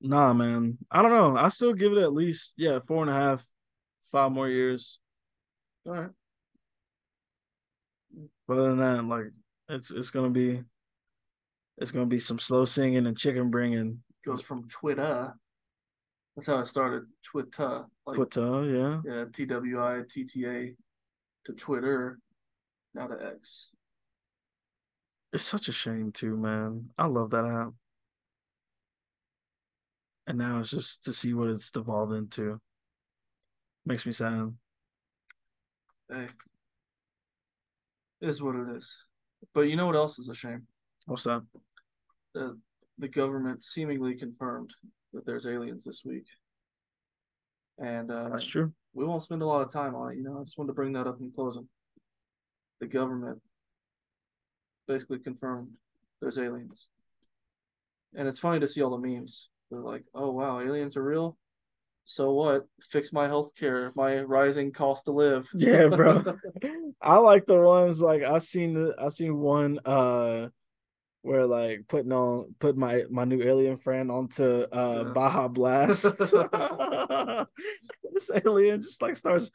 nah, 0.01 0.32
man. 0.32 0.78
I 0.91 1.03
don't 1.03 1.12
know. 1.12 1.37
I 1.37 1.51
still 1.51 1.74
give 1.74 1.93
it 1.93 1.99
at 1.99 2.12
least 2.12 2.55
yeah 2.57 2.78
four 2.87 3.03
and 3.03 3.11
a 3.11 3.14
half, 3.14 3.47
five 4.11 4.32
more 4.32 4.49
years. 4.49 4.99
All 5.87 5.93
right. 5.93 6.11
But 8.49 8.59
other 8.59 8.68
than 8.70 8.78
that, 8.78 9.05
like 9.05 9.26
it's 9.68 9.91
it's 9.91 10.11
gonna 10.11 10.30
be 10.30 10.62
it's 11.78 11.91
gonna 11.91 12.07
be 12.07 12.20
some 12.20 12.39
slow 12.39 12.64
singing 12.64 13.07
and 13.07 13.16
chicken 13.16 13.51
bringing. 13.51 14.03
Goes 14.24 14.43
from 14.43 14.66
Twitter. 14.68 15.35
That's 16.35 16.47
how 16.47 16.61
I 16.61 16.64
started. 16.64 17.05
Twitter. 17.22 17.85
Like, 18.07 18.16
Twitter, 18.16 18.64
yeah. 18.64 19.01
Yeah, 19.05 19.24
T 19.32 19.45
W 19.45 19.82
I 19.82 20.01
T 20.11 20.24
T 20.24 20.47
A 20.47 20.74
to 21.47 21.53
Twitter, 21.53 22.18
now 22.95 23.07
to 23.07 23.14
X. 23.14 23.68
It's 25.35 25.43
such 25.43 25.66
a 25.66 25.72
shame 25.72 26.12
too, 26.12 26.37
man. 26.37 26.91
I 26.97 27.07
love 27.07 27.30
that 27.30 27.45
app. 27.45 27.72
And 30.28 30.39
now 30.39 30.61
it's 30.61 30.70
just 30.70 31.05
to 31.05 31.12
see 31.12 31.35
what 31.35 31.49
it's 31.49 31.72
devolved 31.72 32.12
into. 32.12 32.61
Makes 33.85 34.07
me 34.07 34.12
sad. 34.12 34.55
Hey. 36.09 36.28
It 38.20 38.28
is 38.28 38.41
what 38.41 38.55
it 38.55 38.76
is. 38.76 38.97
But 39.53 39.62
you 39.62 39.74
know 39.74 39.87
what 39.87 39.97
else 39.97 40.20
is 40.20 40.28
a 40.28 40.37
shame? 40.37 40.68
What's 41.07 41.24
that? 41.24 41.43
The 42.35 42.57
the 42.99 43.09
government 43.09 43.64
seemingly 43.64 44.14
confirmed 44.14 44.70
that 45.12 45.26
there's 45.26 45.47
aliens 45.47 45.82
this 45.82 46.03
week. 46.05 46.26
And 47.78 48.09
uh, 48.09 48.28
that's 48.28 48.47
true. 48.47 48.72
We 48.95 49.05
won't 49.05 49.24
spend 49.24 49.43
a 49.43 49.47
lot 49.47 49.62
of 49.62 49.72
time 49.72 49.97
on 49.97 50.12
it, 50.12 50.16
you 50.16 50.22
know. 50.22 50.39
I 50.41 50.45
just 50.45 50.57
wanted 50.57 50.68
to 50.68 50.74
bring 50.74 50.93
that 50.93 51.09
up 51.09 51.20
in 51.20 51.32
closing. 51.35 51.68
The 52.80 52.87
government 52.87 53.41
basically 54.87 55.18
confirmed 55.18 55.68
there's 56.20 56.39
aliens. 56.39 56.87
And 58.14 58.28
it's 58.28 58.39
funny 58.39 58.61
to 58.61 58.68
see 58.68 58.82
all 58.82 58.97
the 58.97 59.07
memes. 59.07 59.49
They're 59.70 59.80
like, 59.80 60.05
oh 60.14 60.30
wow, 60.30 60.61
aliens 60.61 60.97
are 60.97 61.03
real. 61.03 61.37
So 62.07 62.32
what? 62.32 62.66
Fix 62.91 63.12
my 63.12 63.26
health 63.26 63.53
care, 63.59 63.91
my 63.95 64.20
rising 64.20 64.72
cost 64.72 65.05
to 65.07 65.12
live. 65.12 65.49
Yeah, 65.55 65.89
bro. 65.89 66.22
I 67.01 67.16
like 67.16 67.47
the 67.47 67.59
ones 67.61 68.01
like 68.01 68.22
I've 68.22 68.45
seen 68.45 68.74
the 68.74 68.95
I've 68.99 69.12
seen 69.12 69.39
one 69.39 69.78
uh 69.85 70.49
where 71.22 71.47
like 71.47 71.85
putting 71.89 72.12
on 72.12 72.55
put 72.59 72.76
my 72.76 73.05
my 73.11 73.24
new 73.24 73.43
alien 73.43 73.78
friend 73.78 74.11
onto 74.11 74.66
uh 74.70 75.05
yeah. 75.07 75.12
Baja 75.14 75.49
Blast. 75.49 76.03
this 78.12 78.30
alien 78.45 78.82
just 78.82 79.01
like 79.01 79.16
starts 79.16 79.51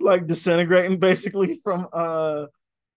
like 0.00 0.26
disintegrating 0.26 0.98
basically 0.98 1.58
from 1.64 1.88
uh 1.92 2.44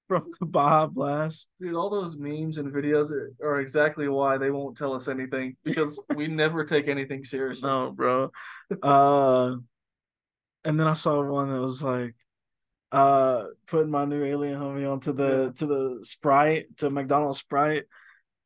from 0.08 0.32
the 0.40 0.46
Baja 0.46 0.88
Blast. 0.88 1.50
Dude, 1.60 1.76
all 1.76 1.90
those 1.90 2.16
memes 2.18 2.58
and 2.58 2.74
videos 2.74 3.12
are, 3.12 3.34
are, 3.44 3.60
exactly 3.60 4.08
why 4.08 4.38
they 4.38 4.52
won't 4.52 4.78
tell 4.78 4.94
us 4.94 5.08
anything 5.08 5.56
because 5.64 6.00
we 6.16 6.28
never 6.28 6.64
take 6.66 6.88
anything 6.88 7.24
seriously. 7.24 7.68
No, 7.68 7.92
bro. 7.92 8.32
Uh, 8.82 9.56
and 10.64 10.80
then 10.80 10.88
I 10.88 10.94
saw 10.94 11.24
one 11.24 11.50
that 11.50 11.62
was 11.62 11.82
like, 11.82 12.16
uh, 12.92 13.48
putting 13.68 13.92
my 13.92 14.06
new 14.06 14.24
alien 14.24 14.60
homie 14.60 14.90
onto 14.90 15.12
the 15.12 15.46
yeah. 15.46 15.52
to 15.58 15.66
the 15.66 16.00
Sprite 16.04 16.78
to 16.78 16.90
McDonald's 16.90 17.40
Sprite, 17.40 17.84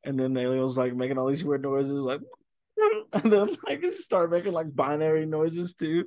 and 0.04 0.18
then 0.18 0.34
the 0.34 0.40
alien 0.40 0.62
was 0.62 0.76
like 0.76 0.94
making 0.94 1.18
all 1.18 1.28
these 1.28 1.44
weird 1.44 1.62
noises, 1.62 2.02
like, 2.02 2.20
and 3.12 3.32
then 3.32 3.56
like 3.66 3.84
it 3.84 3.98
started 3.98 4.32
making 4.32 4.52
like 4.52 4.74
binary 4.74 5.26
noises 5.26 5.74
too. 5.74 6.06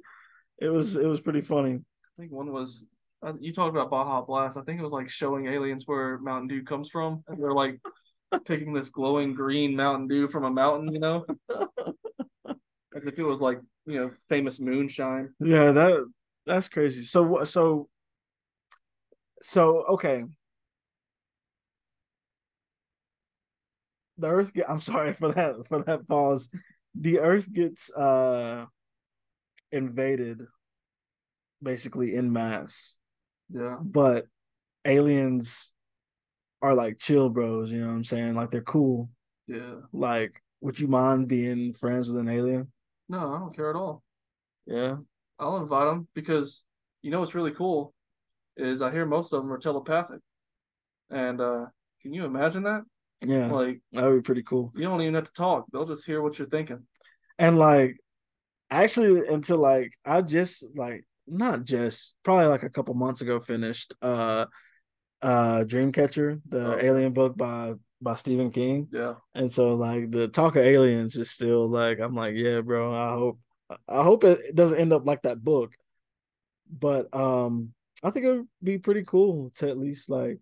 It 0.57 0.67
was 0.67 0.97
it 0.97 1.07
was 1.07 1.21
pretty 1.21 1.41
funny. 1.41 1.75
I 1.75 2.21
think 2.21 2.31
one 2.31 2.51
was 2.51 2.85
uh, 3.25 3.33
you 3.39 3.51
talked 3.51 3.75
about 3.75 3.89
Baja 3.89 4.21
Blast. 4.21 4.57
I 4.57 4.61
think 4.61 4.79
it 4.79 4.83
was 4.83 4.91
like 4.91 5.09
showing 5.09 5.47
aliens 5.47 5.83
where 5.87 6.19
Mountain 6.19 6.47
Dew 6.47 6.63
comes 6.63 6.89
from, 6.89 7.23
and 7.27 7.41
they're 7.41 7.53
like 7.53 7.79
picking 8.45 8.71
this 8.71 8.89
glowing 8.89 9.33
green 9.33 9.75
Mountain 9.75 10.07
Dew 10.07 10.27
from 10.27 10.45
a 10.45 10.51
mountain, 10.51 10.93
you 10.93 10.99
know, 10.99 11.25
as 12.95 13.05
if 13.05 13.17
it 13.17 13.23
was 13.23 13.41
like 13.41 13.59
you 13.87 13.99
know 13.99 14.11
famous 14.29 14.59
moonshine. 14.59 15.33
Yeah, 15.39 15.71
that 15.71 16.05
that's 16.45 16.67
crazy. 16.67 17.03
So 17.03 17.43
so 17.45 17.89
so 19.41 19.83
okay. 19.89 20.23
The 24.17 24.27
Earth. 24.27 24.53
Get, 24.53 24.69
I'm 24.69 24.79
sorry 24.81 25.13
for 25.13 25.31
that 25.31 25.55
for 25.67 25.83
that 25.83 26.07
pause. 26.07 26.47
The 26.93 27.19
Earth 27.19 27.51
gets 27.51 27.89
uh 27.89 28.65
invaded 29.71 30.41
basically 31.61 32.15
in 32.15 32.31
mass 32.31 32.97
yeah. 33.49 33.77
But 33.81 34.27
aliens 34.85 35.71
are 36.61 36.73
like 36.73 36.97
chill 36.99 37.29
bros, 37.29 37.71
you 37.71 37.81
know 37.81 37.87
what 37.87 37.93
I'm 37.93 38.03
saying? 38.03 38.35
Like 38.35 38.51
they're 38.51 38.61
cool. 38.61 39.09
Yeah. 39.47 39.75
Like, 39.93 40.41
would 40.61 40.79
you 40.79 40.87
mind 40.87 41.27
being 41.27 41.73
friends 41.73 42.09
with 42.09 42.19
an 42.19 42.29
alien? 42.29 42.71
No, 43.09 43.33
I 43.33 43.39
don't 43.39 43.55
care 43.55 43.69
at 43.69 43.75
all. 43.75 44.03
Yeah. 44.65 44.97
I'll 45.37 45.57
invite 45.57 45.87
them 45.87 46.07
because 46.15 46.63
you 47.01 47.11
know 47.11 47.19
what's 47.19 47.35
really 47.35 47.51
cool 47.51 47.93
is 48.57 48.81
I 48.81 48.91
hear 48.91 49.05
most 49.05 49.33
of 49.33 49.41
them 49.43 49.51
are 49.51 49.57
telepathic. 49.59 50.21
And 51.09 51.39
uh, 51.39 51.65
can 52.01 52.13
you 52.13 52.25
imagine 52.25 52.63
that? 52.63 52.83
Yeah, 53.21 53.51
Like 53.51 53.81
that 53.91 54.03
would 54.05 54.23
be 54.23 54.25
pretty 54.25 54.43
cool. 54.43 54.71
you 54.75 54.83
don't 54.83 55.01
even 55.01 55.13
have 55.15 55.25
to 55.25 55.33
talk; 55.33 55.65
they'll 55.71 55.85
just 55.85 56.05
hear 56.05 56.21
what 56.21 56.37
you're 56.37 56.49
thinking. 56.49 56.83
And 57.39 57.57
like, 57.57 57.97
actually, 58.69 59.27
until 59.27 59.57
like 59.57 59.93
I 60.05 60.21
just 60.21 60.65
like 60.75 61.05
not 61.27 61.63
just 61.63 62.13
probably 62.23 62.45
like 62.47 62.63
a 62.63 62.69
couple 62.69 62.93
months 62.93 63.21
ago 63.21 63.39
finished 63.39 63.93
uh 64.01 64.45
uh 65.21 65.63
Dreamcatcher, 65.63 66.41
the 66.49 66.65
Oh. 66.67 66.77
alien 66.79 67.13
book 67.13 67.35
by 67.37 67.73
by 68.01 68.15
Stephen 68.15 68.51
King. 68.51 68.89
Yeah, 68.91 69.15
And 69.33 69.51
so 69.51 69.75
like 69.75 70.11
the 70.11 70.27
talk 70.27 70.55
of 70.55 70.63
aliens 70.63 71.15
is 71.15 71.31
still 71.31 71.67
like 71.69 71.99
I'm 71.99 72.15
like, 72.15 72.35
yeah, 72.35 72.61
bro, 72.61 72.93
I 72.93 73.13
hope 73.13 73.39
I 73.87 74.03
hope 74.03 74.23
it 74.23 74.55
doesn't 74.55 74.77
end 74.77 74.93
up 74.93 75.05
like 75.05 75.23
that 75.23 75.43
book. 75.43 75.73
But 76.71 77.13
um 77.15 77.73
I 78.03 78.11
think 78.11 78.25
it 78.25 78.31
would 78.31 78.47
be 78.63 78.77
pretty 78.77 79.03
cool 79.03 79.51
to 79.55 79.69
at 79.69 79.77
least 79.79 80.09
like, 80.09 80.39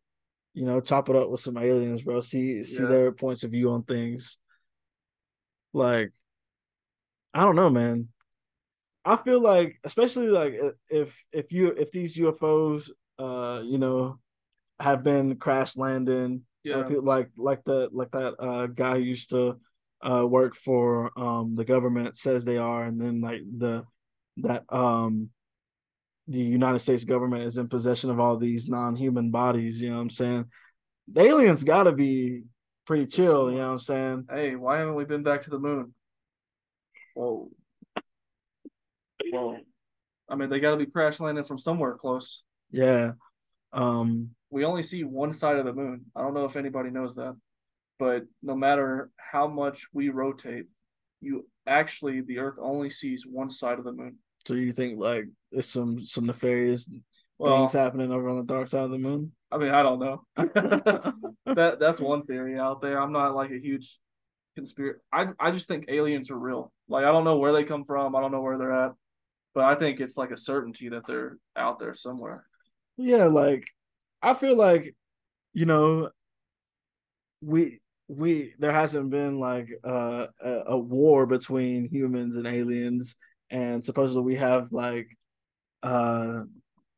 you 0.53 0.65
know, 0.65 0.81
chop 0.81 1.09
it 1.09 1.15
up 1.15 1.29
with 1.29 1.39
some 1.41 1.57
aliens, 1.57 2.01
bro. 2.01 2.21
See 2.21 2.63
see 2.63 2.84
Yeah. 2.84 2.89
their 2.89 3.11
points 3.11 3.43
of 3.43 3.51
view 3.51 3.71
on 3.71 3.84
things. 3.84 4.38
Like 5.73 6.11
I 7.34 7.41
don't 7.41 7.55
know, 7.55 7.69
man. 7.69 8.09
I 9.06 9.16
feel 9.18 9.41
like 9.41 9.80
especially 9.84 10.28
like 10.28 10.56
if 10.89 11.16
if 11.32 11.51
you 11.51 11.68
if 11.68 11.91
these 11.91 12.18
UFOs 12.18 12.89
uh 13.20 13.62
you 13.64 13.78
know 13.78 14.20
have 14.80 15.04
been 15.04 15.36
crash 15.36 15.76
landing 15.78 16.41
yeah, 16.64 16.78
like 16.78 16.97
like 17.01 17.30
like 17.38 17.64
the 17.66 17.89
like 17.91 18.12
that 18.12 18.36
uh 18.39 18.68
guy 18.68 18.95
who 18.95 19.04
used 19.04 19.30
to 19.32 19.60
uh 20.06 20.26
work 20.26 20.56
for 20.56 21.12
um 21.18 21.56
the 21.56 21.66
government 21.66 22.18
says 22.18 22.45
they 22.45 22.58
are 22.58 22.84
and 22.86 22.99
then 22.99 23.22
like 23.22 23.41
the 23.58 23.84
that 24.38 24.64
um 24.70 25.30
the 26.28 26.39
United 26.39 26.80
States 26.80 27.04
government 27.04 27.43
is 27.43 27.58
in 27.58 27.68
possession 27.68 28.10
of 28.10 28.18
all 28.18 28.38
these 28.38 28.70
non-human 28.70 29.30
bodies, 29.30 29.82
you 29.82 29.89
know 29.89 29.97
what 29.97 30.04
I'm 30.04 30.10
saying? 30.10 30.45
The 31.12 31.22
aliens 31.22 31.66
gotta 31.66 31.91
be 31.91 32.43
pretty 32.88 33.08
chill, 33.08 33.51
you 33.51 33.58
know 33.58 33.68
what 33.68 33.74
I'm 33.74 33.80
saying? 33.80 34.28
Hey, 34.32 34.56
why 34.56 34.78
haven't 34.78 34.95
we 34.95 35.04
been 35.04 35.24
back 35.24 35.43
to 35.43 35.49
the 35.49 35.60
moon? 35.60 35.93
Whoa. 37.14 37.51
Whoa. 39.32 39.57
I 40.30 40.36
mean, 40.36 40.49
they 40.49 40.59
got 40.59 40.71
to 40.71 40.78
be 40.78 40.86
crash 40.86 41.19
landing 41.19 41.43
from 41.43 41.59
somewhere 41.59 41.95
close. 41.95 42.43
Yeah. 42.71 43.13
Um 43.71 44.30
We 44.49 44.65
only 44.65 44.84
see 44.84 45.03
one 45.03 45.34
side 45.34 45.57
of 45.57 45.65
the 45.65 45.74
moon. 45.74 46.05
I 46.15 46.21
don't 46.21 46.34
know 46.34 46.45
if 46.45 46.55
anybody 46.55 46.89
knows 46.89 47.15
that, 47.15 47.36
but 47.99 48.24
no 48.41 48.55
matter 48.55 49.09
how 49.17 49.47
much 49.47 49.88
we 49.93 50.09
rotate, 50.09 50.65
you 51.21 51.47
actually 51.65 52.21
the 52.21 52.39
Earth 52.39 52.57
only 52.59 52.89
sees 52.89 53.26
one 53.26 53.49
side 53.51 53.80
of 53.80 53.86
the 53.86 53.91
moon. 53.93 54.17
so 54.45 54.53
you 54.55 54.71
think 54.71 54.99
like 54.99 55.26
there's 55.51 55.69
some 55.69 56.03
some 56.05 56.26
nefarious 56.26 56.89
Well, 57.39 57.57
things 57.57 57.74
happening 57.74 58.11
over 58.11 58.30
on 58.30 58.38
the 58.38 58.43
dark 58.53 58.67
side 58.67 58.84
of 58.84 58.91
the 58.91 58.97
moon? 58.97 59.32
I 59.51 59.57
mean, 59.57 59.69
I 59.71 59.84
don't 59.84 59.99
know. 59.99 60.26
that 60.36 61.78
that's 61.80 61.99
one 61.99 62.24
theory 62.26 62.57
out 62.59 62.82
there. 62.82 62.99
I'm 63.01 63.11
not 63.11 63.36
like 63.36 63.51
a 63.51 63.59
huge 63.59 63.97
conspiracy. 64.55 64.99
I 65.11 65.28
I 65.39 65.51
just 65.51 65.67
think 65.67 65.86
aliens 65.89 66.30
are 66.32 66.38
real. 66.39 66.71
Like 66.88 67.05
I 67.05 67.11
don't 67.11 67.24
know 67.24 67.38
where 67.38 67.53
they 67.53 67.63
come 67.63 67.86
from. 67.86 68.15
I 68.15 68.21
don't 68.21 68.32
know 68.32 68.41
where 68.41 68.57
they're 68.57 68.86
at, 68.86 68.91
but 69.54 69.64
I 69.66 69.76
think 69.76 69.99
it's 69.99 70.18
like 70.18 70.32
a 70.32 70.38
certainty 70.38 70.89
that 70.89 71.06
they're 71.08 71.38
out 71.56 71.80
there 71.80 71.95
somewhere. 71.95 72.45
Yeah, 72.97 73.26
like 73.26 73.66
I 74.22 74.34
feel 74.34 74.56
like, 74.56 74.95
you 75.54 75.66
know, 75.66 76.10
we 77.41 77.80
we 78.08 78.54
there 78.60 78.72
hasn't 78.72 79.10
been 79.10 79.39
like 79.39 79.70
uh, 79.86 80.28
a 80.43 80.51
a 80.68 80.78
war 80.78 81.26
between 81.26 81.88
humans 81.89 82.36
and 82.36 82.47
aliens, 82.47 83.16
and 83.49 83.84
supposedly 83.84 84.24
we 84.24 84.36
have 84.36 84.72
like 84.72 85.08
uh 85.84 86.43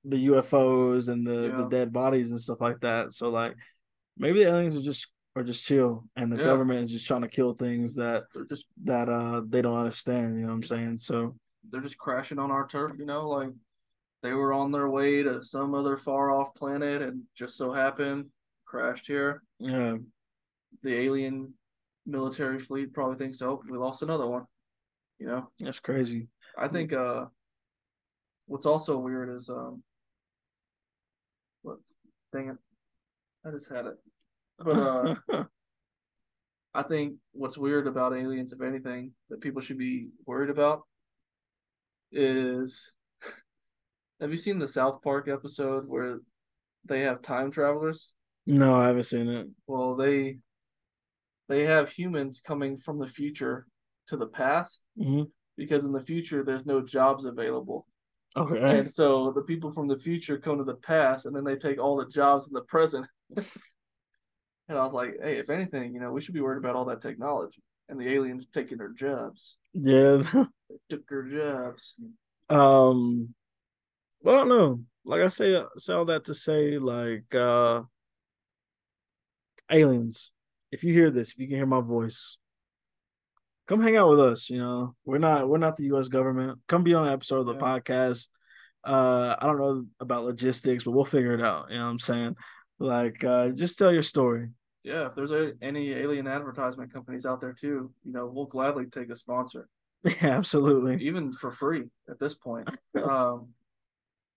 the 0.06 0.18
UFOs 0.28 1.10
and 1.10 1.26
the 1.26 1.54
the 1.58 1.68
dead 1.70 1.92
bodies 1.92 2.32
and 2.32 2.42
stuff 2.42 2.62
like 2.62 2.80
that. 2.82 3.14
So 3.14 3.30
like 3.30 3.56
maybe 4.18 4.44
the 4.44 4.50
aliens 4.52 4.76
are 4.76 4.82
just 4.82 5.08
are 5.36 5.44
just 5.44 5.66
chill, 5.66 6.06
and 6.16 6.32
the 6.32 6.38
Yeah. 6.38 6.46
government 6.46 6.86
is 6.86 6.92
just 6.92 7.08
trying 7.08 7.22
to 7.24 7.28
kill 7.28 7.54
things 7.54 7.96
that 7.96 8.26
just 8.50 8.66
that 8.86 9.10
uh 9.10 9.42
they 9.48 9.62
don't 9.62 9.78
understand. 9.78 10.36
You 10.36 10.42
know 10.44 10.50
what 10.50 10.56
I'm 10.56 10.64
saying? 10.64 11.00
So 11.00 11.36
they're 11.72 11.82
just 11.82 11.98
crashing 11.98 12.40
on 12.40 12.52
our 12.52 12.68
turf. 12.68 12.94
You 12.98 13.06
know, 13.06 13.30
like 13.30 13.50
they 14.24 14.34
were 14.34 14.54
on 14.54 14.72
their 14.72 14.90
way 14.90 15.24
to 15.24 15.44
some 15.44 15.76
other 15.76 15.98
far 15.98 16.32
off 16.32 16.56
planet 16.56 17.02
and 17.02 17.22
just 17.38 17.58
so 17.58 17.72
happened 17.72 18.26
crashed 18.66 19.08
here. 19.08 19.44
yeah, 19.60 19.98
The 20.84 20.94
alien 20.94 21.54
military 22.06 22.60
fleet 22.60 22.94
probably 22.94 23.18
thinks, 23.18 23.42
oh, 23.42 23.62
we 23.70 23.78
lost 23.78 24.02
another 24.02 24.28
one. 24.28 24.46
You 25.20 25.28
know, 25.28 25.50
that's 25.60 25.80
crazy. 25.80 26.28
I 26.58 26.68
think 26.68 26.92
uh, 26.92 27.26
what's 28.48 28.66
also 28.66 28.98
weird 28.98 29.30
is 29.38 29.50
um, 29.50 29.84
what? 31.62 31.78
Dang 32.34 32.50
it, 32.50 32.58
I 33.48 33.52
just 33.52 33.70
had 33.70 33.86
it. 33.86 33.96
But 34.60 34.78
uh, 34.78 35.16
I 36.74 36.84
think 36.84 37.16
what's 37.32 37.58
weird 37.58 37.88
about 37.88 38.14
aliens, 38.14 38.52
if 38.52 38.62
anything, 38.62 39.12
that 39.30 39.40
people 39.40 39.62
should 39.62 39.78
be 39.78 40.10
worried 40.26 40.50
about 40.50 40.84
is 42.16 42.92
have 44.22 44.32
you 44.32 44.38
seen 44.38 44.60
the 44.60 44.68
South 44.68 45.02
Park 45.02 45.28
episode 45.28 45.88
where 45.88 46.20
they 46.86 47.02
have 47.02 47.22
time 47.22 47.52
travelers? 47.52 48.14
no, 48.48 48.76
I 48.76 48.88
haven't 48.88 49.04
seen 49.04 49.28
it. 49.28 49.48
Well, 49.68 49.96
they 49.96 50.38
they 51.48 51.64
have 51.66 51.90
humans 51.90 52.42
coming 52.46 52.80
from 52.80 52.98
the 53.00 53.08
future 53.08 53.68
to 54.08 54.18
the 54.18 54.28
past 54.28 54.82
Mhm. 54.98 55.32
because 55.58 55.84
in 55.84 55.92
the 55.92 56.04
future 56.04 56.44
there's 56.44 56.66
no 56.66 56.82
jobs 56.82 57.26
available. 57.26 57.88
Okay. 58.36 58.80
And 58.80 58.92
so 58.92 59.32
the 59.32 59.42
people 59.42 59.72
from 59.72 59.88
the 59.88 59.98
future 60.00 60.38
come 60.38 60.58
to 60.58 60.64
the 60.64 60.76
past 60.76 61.26
and 61.26 61.36
then 61.36 61.44
they 61.44 61.56
take 61.56 61.80
all 61.80 61.98
the 61.98 62.08
jobs 62.08 62.48
in 62.48 62.54
the 62.54 62.62
present. 62.62 63.08
and 63.38 63.46
I 64.70 64.84
was 64.84 64.94
like, 64.94 65.16
hey, 65.22 65.38
if 65.38 65.50
anything, 65.50 65.94
you 65.94 66.00
know, 66.00 66.12
we 66.12 66.22
should 66.22 66.34
be 66.34 66.42
worried 66.42 66.58
about 66.58 66.76
all 66.76 66.86
that 66.86 67.02
technology 67.02 67.62
and 67.90 68.00
the 68.00 68.10
aliens 68.10 68.46
taking 68.54 68.78
their 68.78 68.90
jobs. 68.94 69.58
Yeah. 69.74 70.24
They 70.70 70.76
took 70.90 71.08
their 71.08 71.24
jobs. 71.24 71.96
Um 72.50 73.34
well 74.22 74.46
no. 74.46 74.82
Like 75.04 75.22
I 75.22 75.28
say 75.30 75.62
say 75.78 75.94
all 75.94 76.06
that 76.06 76.26
to 76.26 76.34
say 76.34 76.78
like 76.78 77.34
uh 77.36 77.84
aliens. 79.72 80.32
If 80.72 80.84
you 80.84 80.94
hear 80.94 81.10
this, 81.12 81.32
if 81.32 81.40
you 81.40 81.48
can 81.48 81.56
hear 81.58 81.66
my 81.66 81.82
voice, 81.82 82.38
come 83.68 83.82
hang 83.82 83.96
out 83.98 84.10
with 84.10 84.20
us, 84.20 84.50
you 84.50 84.58
know. 84.60 84.96
We're 85.06 85.20
not 85.20 85.48
we're 85.48 85.58
not 85.58 85.78
the 85.78 85.86
US 85.96 86.08
government. 86.08 86.60
Come 86.68 86.84
be 86.84 86.94
on 86.94 87.08
an 87.08 87.14
episode 87.14 87.42
of 87.42 87.46
the 87.48 87.54
Yeah. 87.54 87.60
podcast. 87.62 88.30
Uh 88.84 89.36
I 89.40 89.46
don't 89.46 89.58
know 89.58 89.86
about 90.00 90.26
logistics, 90.26 90.84
but 90.84 90.92
we'll 90.92 91.06
figure 91.06 91.34
it 91.34 91.42
out, 91.42 91.72
you 91.72 91.78
know 91.78 91.86
what 91.86 91.92
I'm 91.92 92.00
saying? 92.00 92.36
Like 92.80 93.24
uh 93.24 93.50
just 93.50 93.78
tell 93.78 93.92
your 93.94 94.04
story. 94.04 94.50
Yeah, 94.84 95.08
if 95.08 95.16
there's 95.16 95.32
a, 95.32 95.54
any 95.64 95.94
alien 95.94 96.28
advertisement 96.28 96.94
companies 96.94 97.26
out 97.26 97.42
there 97.42 97.54
too, 97.54 97.92
you 98.04 98.12
know, 98.14 98.28
we'll 98.28 98.46
gladly 98.46 98.86
take 98.86 99.10
a 99.10 99.16
sponsor, 99.16 99.68
Yeah, 100.06 100.14
absolutely. 100.22 101.06
even 101.06 101.34
for 101.34 101.52
free 101.52 101.84
at 102.10 102.20
this 102.20 102.36
point. 102.36 102.70
Um, 103.04 103.50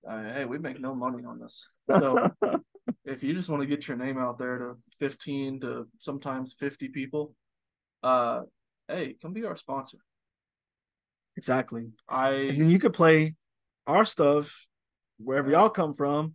uh, 0.09 0.23
hey, 0.33 0.45
we 0.47 0.59
make 0.59 0.81
no 0.81 0.95
money 0.95 1.25
on 1.25 1.39
this. 1.39 1.66
So 1.89 2.31
if 3.05 3.23
you 3.23 3.35
just 3.35 3.49
want 3.49 3.61
to 3.61 3.66
get 3.66 3.87
your 3.87 3.97
name 3.97 4.19
out 4.19 4.39
there 4.39 4.59
to 4.59 4.77
15 4.99 5.61
to 5.61 5.87
sometimes 6.01 6.55
50 6.59 6.89
people, 6.89 7.35
uh, 8.03 8.41
hey, 8.89 9.16
come 9.21 9.33
be 9.33 9.45
our 9.45 9.57
sponsor. 9.57 9.99
exactly. 11.37 11.83
And 11.83 11.93
I 12.09 12.31
then 12.57 12.71
you 12.71 12.79
could 12.79 12.95
play 12.95 13.35
our 13.87 14.05
stuff 14.05 14.66
wherever 15.19 15.51
y'all 15.51 15.69
come 15.69 15.95
from. 15.95 16.35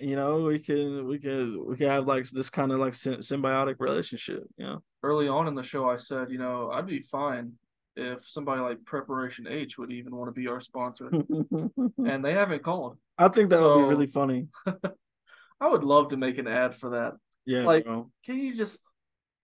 You 0.00 0.16
know, 0.16 0.40
we 0.40 0.58
can 0.58 1.06
we 1.06 1.20
can 1.20 1.64
we 1.66 1.76
can 1.76 1.88
have 1.88 2.08
like 2.08 2.28
this 2.28 2.50
kind 2.50 2.72
of 2.72 2.80
like 2.80 2.94
symbiotic 2.94 3.76
relationship. 3.78 4.42
You 4.56 4.66
know, 4.66 4.82
early 5.04 5.28
on 5.28 5.46
in 5.46 5.54
the 5.54 5.62
show 5.62 5.88
I 5.88 5.98
said, 5.98 6.32
you 6.32 6.38
know, 6.38 6.70
I'd 6.72 6.86
be 6.86 7.02
fine 7.02 7.52
if 7.96 8.28
somebody 8.28 8.60
like 8.60 8.84
Preparation 8.84 9.46
H 9.48 9.78
would 9.78 9.92
even 9.92 10.14
want 10.16 10.28
to 10.28 10.32
be 10.40 10.48
our 10.48 10.60
sponsor, 10.60 11.08
and 11.10 12.24
they 12.24 12.32
haven't 12.32 12.62
called. 12.62 12.98
I 13.18 13.28
think 13.28 13.50
that 13.50 13.62
would 13.62 13.76
be 13.76 13.82
really 13.88 14.06
funny. 14.06 14.48
I 15.60 15.68
would 15.68 15.84
love 15.84 16.08
to 16.08 16.16
make 16.16 16.38
an 16.38 16.48
ad 16.48 16.74
for 16.76 16.90
that. 16.90 17.12
Yeah, 17.46 17.64
like- 17.64 17.84
bro. 17.84 18.10
Can 18.24 18.38
you 18.38 18.56
just, 18.56 18.78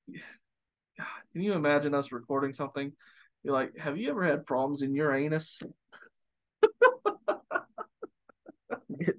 God, 0.08 0.22
can 1.32 1.42
you 1.42 1.52
imagine 1.52 1.94
us 1.94 2.12
recording 2.12 2.52
something? 2.52 2.92
You're 3.42 3.54
like, 3.54 3.76
have 3.78 3.96
you 3.96 4.10
ever 4.10 4.24
had 4.24 4.46
problems 4.46 4.82
in 4.82 4.94
your 4.94 5.14
anus? 5.14 5.60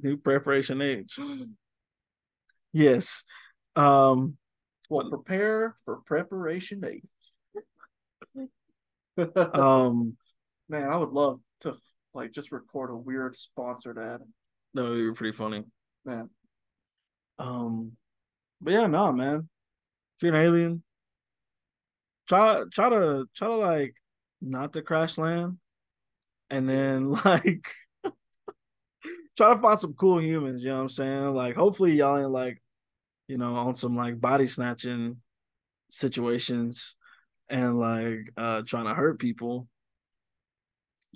New 0.04 0.18
Preparation 0.18 0.82
H. 0.82 1.20
Yes. 2.74 3.26
Um. 3.76 4.38
Well, 4.90 5.10
prepare 5.10 5.76
for 5.84 5.98
Preparation 6.06 6.86
H. 6.86 7.04
Um. 9.54 10.18
Man, 10.70 10.88
I 10.88 10.96
would 10.96 11.10
love 11.10 11.42
to 11.62 11.74
like 12.14 12.32
just 12.32 12.54
record 12.54 12.92
a 12.92 12.96
weird 12.96 13.36
sponsored 13.36 13.98
ad. 13.98 14.22
That 14.74 14.84
would 14.84 14.96
be 14.96 15.14
pretty 15.14 15.36
funny. 15.36 15.66
Man, 16.06 16.30
Um. 17.38 17.98
But 18.62 18.74
yeah, 18.74 18.88
no, 18.88 19.12
man. 19.12 19.50
If 20.18 20.24
you're 20.24 20.36
an 20.36 20.42
alien, 20.42 20.84
try 22.28 22.64
try 22.72 22.90
to 22.90 23.28
try 23.36 23.48
to 23.48 23.56
like 23.56 23.96
not 24.40 24.74
to 24.74 24.82
crash 24.82 25.18
land, 25.18 25.58
and 26.50 26.70
then 26.70 27.10
like 27.26 27.66
try 28.04 28.12
try 29.36 29.54
to 29.54 29.62
find 29.62 29.80
some 29.80 29.94
cool 29.94 30.22
humans. 30.22 30.64
You 30.64 30.70
know 30.70 30.78
what 30.78 30.82
I'm 30.84 30.90
saying? 30.90 31.34
Like, 31.34 31.56
hopefully, 31.56 31.94
y'all 31.94 32.18
ain't 32.18 32.30
like, 32.30 32.62
you 33.28 33.38
know, 33.38 33.56
on 33.56 33.76
some 33.76 33.96
like 33.96 34.22
body 34.22 34.48
snatching 34.48 35.18
situations 35.90 36.96
and 37.52 37.80
like 37.80 38.32
uh 38.38 38.62
trying 38.66 38.86
to 38.86 38.94
hurt 38.96 39.20
people. 39.20 39.68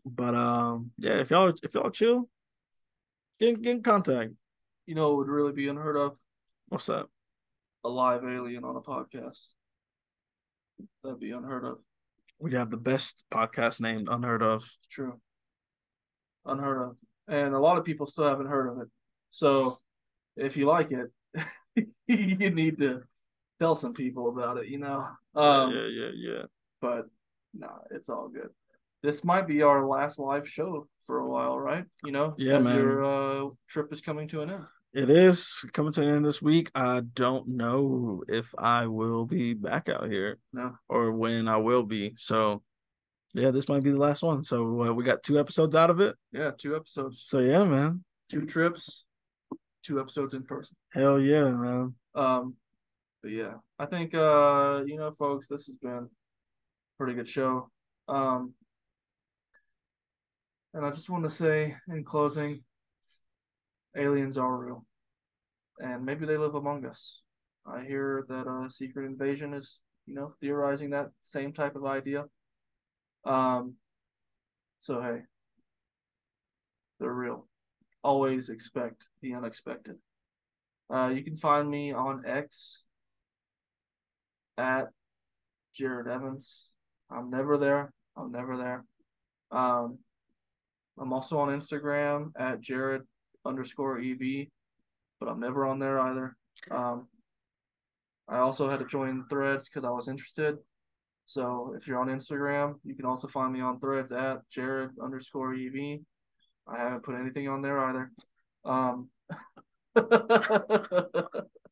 But 0.06 0.36
um, 0.36 0.92
yeah, 1.00 1.20
if 1.20 1.32
y'all 1.32 1.52
if 1.64 1.74
y'all 1.74 1.90
chill, 1.90 2.30
get 3.40 3.62
get 3.62 3.78
in 3.78 3.84
contact. 3.84 4.32
You 4.86 4.94
know, 4.94 5.14
it 5.14 5.16
would 5.16 5.28
really 5.30 5.52
be 5.54 5.68
unheard 5.68 5.98
of 5.98 6.18
What's 6.68 6.86
that? 6.88 7.08
a 7.84 7.90
live 7.90 8.24
alien 8.24 8.64
on 8.64 8.76
a 8.76 8.82
podcast. 8.82 9.46
That'd 11.04 11.20
be 11.20 11.32
unheard 11.32 11.64
of. 11.64 11.78
We 12.40 12.54
have 12.54 12.72
the 12.72 12.78
best 12.78 13.24
podcast 13.32 13.80
named 13.80 14.10
Unheard 14.12 14.42
of. 14.42 14.68
True. 14.92 15.22
Unheard 16.46 16.90
of. 16.90 16.96
And 17.28 17.54
a 17.54 17.60
lot 17.60 17.78
of 17.78 17.86
people 17.86 18.08
still 18.08 18.28
haven't 18.28 18.48
heard 18.48 18.68
of 18.68 18.82
it. 18.82 18.88
So 19.30 19.80
if 20.36 20.58
you 20.58 20.66
like 20.66 20.92
it, 20.92 21.86
you 22.08 22.50
need 22.50 22.80
to 22.80 23.04
tell 23.60 23.76
some 23.76 23.94
people 23.94 24.30
about 24.30 24.58
it, 24.58 24.68
you 24.68 24.78
know? 24.80 25.06
Um, 25.36 25.72
yeah, 25.74 25.88
yeah, 25.88 26.12
yeah. 26.16 26.44
But 26.82 27.08
no, 27.54 27.68
nah, 27.68 27.78
it's 27.92 28.10
all 28.10 28.28
good. 28.30 28.50
This 29.04 29.24
might 29.24 29.48
be 29.48 29.62
our 29.62 29.86
last 29.88 30.18
live 30.20 30.48
show 30.50 30.88
for 31.06 31.20
a 31.20 31.28
while, 31.28 31.60
right? 31.60 31.86
You 32.04 32.12
know, 32.12 32.34
Yeah, 32.38 32.60
man. 32.60 32.76
your 32.76 33.04
uh, 33.06 33.50
trip 33.70 33.94
is 33.94 34.02
coming 34.02 34.28
to 34.30 34.42
an 34.42 34.50
end. 34.50 34.64
It 34.94 35.10
is 35.10 35.64
coming 35.74 35.92
to 35.94 36.02
an 36.02 36.16
end 36.16 36.26
this 36.26 36.42
week. 36.42 36.72
I 36.74 37.02
don't 37.14 37.50
know 37.50 38.24
if 38.28 38.48
I 38.58 38.88
will 38.88 39.26
be 39.26 39.54
back 39.54 39.90
out 39.90 40.08
here 40.10 40.40
No, 40.54 40.78
or 40.88 41.12
when 41.12 41.48
I 41.48 41.58
will 41.58 41.84
be. 41.84 42.14
So, 42.18 42.64
yeah, 43.34 43.52
this 43.52 43.68
might 43.68 43.84
be 43.84 43.92
the 43.92 43.98
last 44.00 44.24
one. 44.24 44.44
So 44.44 44.84
uh, 44.84 44.94
we 44.94 45.04
got 45.04 45.22
two 45.22 45.38
episodes 45.38 45.76
out 45.76 45.90
of 45.90 46.00
it. 46.00 46.16
yeah, 46.32 46.52
two 46.58 46.76
episodes, 46.78 47.22
So 47.26 47.40
yeah, 47.40 47.66
man. 47.66 48.04
two 48.30 48.46
trips, 48.46 49.04
two 49.84 50.00
episodes 50.00 50.34
in 50.34 50.44
person. 50.44 50.76
Hell 50.94 51.20
yeah, 51.20 51.50
man. 51.50 51.94
Um, 52.16 52.56
but 53.26 53.32
yeah, 53.32 53.54
I 53.80 53.88
think 53.88 54.14
uh, 54.14 54.84
you 54.86 54.98
know, 54.98 55.12
folks, 55.18 55.48
this 55.50 55.66
has 55.66 55.76
been 55.78 56.08
pretty 57.00 57.16
good 57.16 57.28
show. 57.28 57.72
Um, 58.08 58.54
and 60.76 60.86
I 60.86 60.92
just 60.92 61.10
want 61.10 61.24
to 61.24 61.32
say 61.32 61.76
in 61.88 62.04
closing, 62.04 62.62
aliens 63.98 64.38
are 64.38 64.56
real, 64.56 64.86
and 65.80 66.06
maybe 66.06 66.28
they 66.28 66.38
live 66.38 66.54
among 66.54 66.86
us. 66.86 67.22
I 67.66 67.84
hear 67.84 68.28
that 68.30 68.48
a 68.48 68.70
secret 68.70 69.08
invasion 69.08 69.56
is, 69.56 69.80
you 70.06 70.14
know, 70.14 70.36
theorizing 70.40 70.92
that 70.92 71.10
same 71.24 71.52
type 71.52 71.76
of 71.76 71.84
idea. 71.84 72.26
Um, 73.26 73.74
so 74.82 75.02
hey, 75.02 75.22
they're 77.00 77.12
real. 77.12 77.48
Always 78.04 78.50
expect 78.50 79.06
the 79.24 79.34
unexpected. 79.34 79.96
Uh, 80.94 81.08
you 81.08 81.24
can 81.24 81.38
find 81.38 81.68
me 81.68 81.92
on 81.92 82.24
X 82.28 82.84
at 84.58 84.88
Jerod 85.80 86.08
Evans. 86.08 86.70
I'm 87.12 87.30
never 87.30 87.58
there. 87.58 87.92
I'm 88.18 88.32
never 88.32 88.58
there. 88.58 88.84
Um, 89.52 90.00
I'm 90.98 91.14
also 91.14 91.38
on 91.40 91.50
Instagram 91.50 92.32
at 92.38 92.62
Jerod 92.62 93.02
underscore 93.46 94.00
EV, 94.00 94.48
but 95.20 95.30
I'm 95.30 95.40
never 95.40 95.66
on 95.66 95.80
there 95.80 96.00
either. 96.00 96.36
Um, 96.72 97.08
I 98.28 98.38
also 98.38 98.70
had 98.70 98.80
to 98.80 98.86
join 98.86 99.26
Threads 99.30 99.70
because 99.70 99.86
I 99.86 99.92
was 99.92 100.08
interested. 100.08 100.58
So 101.28 101.76
if 101.78 101.88
you're 101.88 102.00
on 102.00 102.08
Instagram, 102.08 102.76
you 102.84 102.96
can 102.96 103.06
also 103.06 103.28
find 103.28 103.52
me 103.52 103.62
on 103.62 103.80
Threads 103.80 104.12
at 104.12 104.40
Jerod 104.56 104.92
underscore 105.04 105.54
EV. 105.54 106.00
I 106.68 106.78
haven't 106.78 107.04
put 107.04 107.16
anything 107.16 107.48
on 107.48 107.62
there 107.62 107.80
either. 107.80 108.12
Um, 108.64 109.10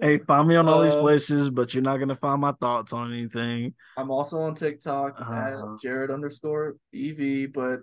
Hey, 0.00 0.18
find 0.18 0.48
me 0.48 0.56
on 0.56 0.68
all 0.68 0.80
these 0.80 0.96
Uh, 0.96 1.00
places, 1.00 1.50
but 1.50 1.74
you're 1.74 1.82
not 1.82 1.98
gonna 1.98 2.16
find 2.16 2.40
my 2.40 2.52
thoughts 2.52 2.92
on 2.92 3.12
anything. 3.12 3.74
I'm 3.96 4.10
also 4.10 4.40
on 4.40 4.54
TikTok 4.54 5.20
Uh-huh. 5.20 5.32
at 5.34 5.54
Jerod 5.84 6.12
underscore 6.12 6.76
EV, 6.92 7.46
but 7.46 7.80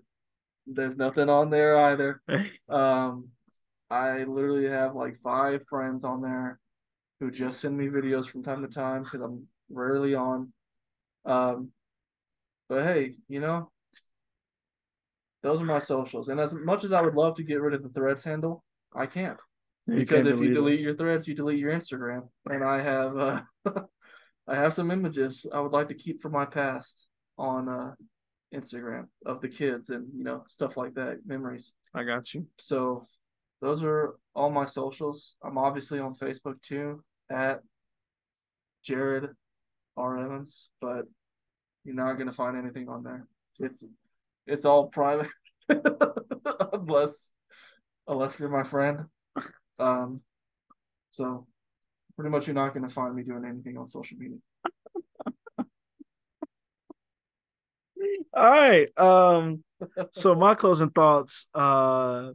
there's 0.65 0.95
nothing 0.95 1.29
on 1.29 1.49
there 1.49 1.77
either. 1.77 2.21
Um, 2.69 3.29
I 3.89 4.23
literally 4.25 4.67
have 4.69 4.95
like 4.95 5.19
five 5.21 5.65
friends 5.69 6.03
on 6.03 6.21
there 6.21 6.59
who 7.19 7.31
just 7.31 7.61
send 7.61 7.77
me 7.77 7.87
videos 7.87 8.27
from 8.27 8.43
time 8.43 8.61
to 8.63 8.67
time 8.67 9.03
because 9.03 9.21
I'm 9.21 9.47
rarely 9.69 10.15
on. 10.15 10.53
Um, 11.25 11.71
but 12.69 12.83
hey, 12.85 13.15
you 13.29 13.39
know, 13.39 13.71
those 15.43 15.61
are 15.61 15.65
my 15.65 15.79
socials. 15.79 16.29
And 16.29 16.39
as 16.39 16.53
much 16.53 16.83
as 16.83 16.91
I 16.91 17.01
would 17.01 17.15
love 17.15 17.35
to 17.37 17.43
get 17.43 17.61
rid 17.61 17.73
of 17.73 17.83
the 17.83 17.89
Threads 17.89 18.23
handle, 18.23 18.63
I 18.95 19.05
can't 19.05 19.37
because 19.87 20.25
can't 20.25 20.35
if 20.35 20.39
you 20.39 20.51
it. 20.51 20.53
delete 20.53 20.79
your 20.79 20.95
Threads, 20.95 21.27
you 21.27 21.35
delete 21.35 21.59
your 21.59 21.71
Instagram. 21.71 22.27
And 22.45 22.63
I 22.63 22.81
have 22.81 23.17
uh, 23.17 23.41
I 24.47 24.55
have 24.55 24.73
some 24.73 24.91
images 24.91 25.45
I 25.51 25.59
would 25.59 25.71
like 25.71 25.89
to 25.89 25.95
keep 25.95 26.21
from 26.21 26.33
my 26.33 26.45
past 26.45 27.07
on 27.37 27.69
uh, 27.69 27.93
Instagram 28.53 29.07
of 29.25 29.41
the 29.41 29.49
kids 29.49 29.89
and 29.89 30.07
you 30.15 30.23
know 30.23 30.43
stuff 30.47 30.77
like 30.77 30.93
that, 30.95 31.19
memories. 31.25 31.73
I 31.93 32.03
got 32.03 32.33
you. 32.33 32.47
So 32.59 33.07
those 33.61 33.83
are 33.83 34.15
all 34.35 34.49
my 34.49 34.65
socials. 34.65 35.35
I'm 35.43 35.57
obviously 35.57 35.99
on 35.99 36.15
Facebook 36.15 36.61
too 36.61 37.03
at 37.31 37.61
Jerod 38.87 39.29
R 39.95 40.17
Evans, 40.17 40.69
but 40.79 41.05
you're 41.83 41.95
not 41.95 42.13
gonna 42.13 42.33
find 42.33 42.57
anything 42.57 42.87
on 42.89 43.03
there. 43.03 43.27
It's 43.59 43.83
it's 44.45 44.65
all 44.65 44.87
private 44.87 45.29
unless 46.73 47.31
unless 48.07 48.39
you're 48.39 48.49
my 48.49 48.63
friend. 48.63 49.05
Um 49.79 50.21
so 51.11 51.47
pretty 52.15 52.29
much 52.31 52.47
you're 52.47 52.53
not 52.55 52.73
gonna 52.73 52.89
find 52.89 53.15
me 53.15 53.23
doing 53.23 53.45
anything 53.45 53.77
on 53.77 53.89
social 53.89 54.17
media. 54.17 54.37
All 58.33 58.43
right. 58.51 58.97
Um. 58.99 59.63
So 60.11 60.35
my 60.35 60.55
closing 60.55 60.89
thoughts. 60.89 61.47
Uh. 61.53 62.31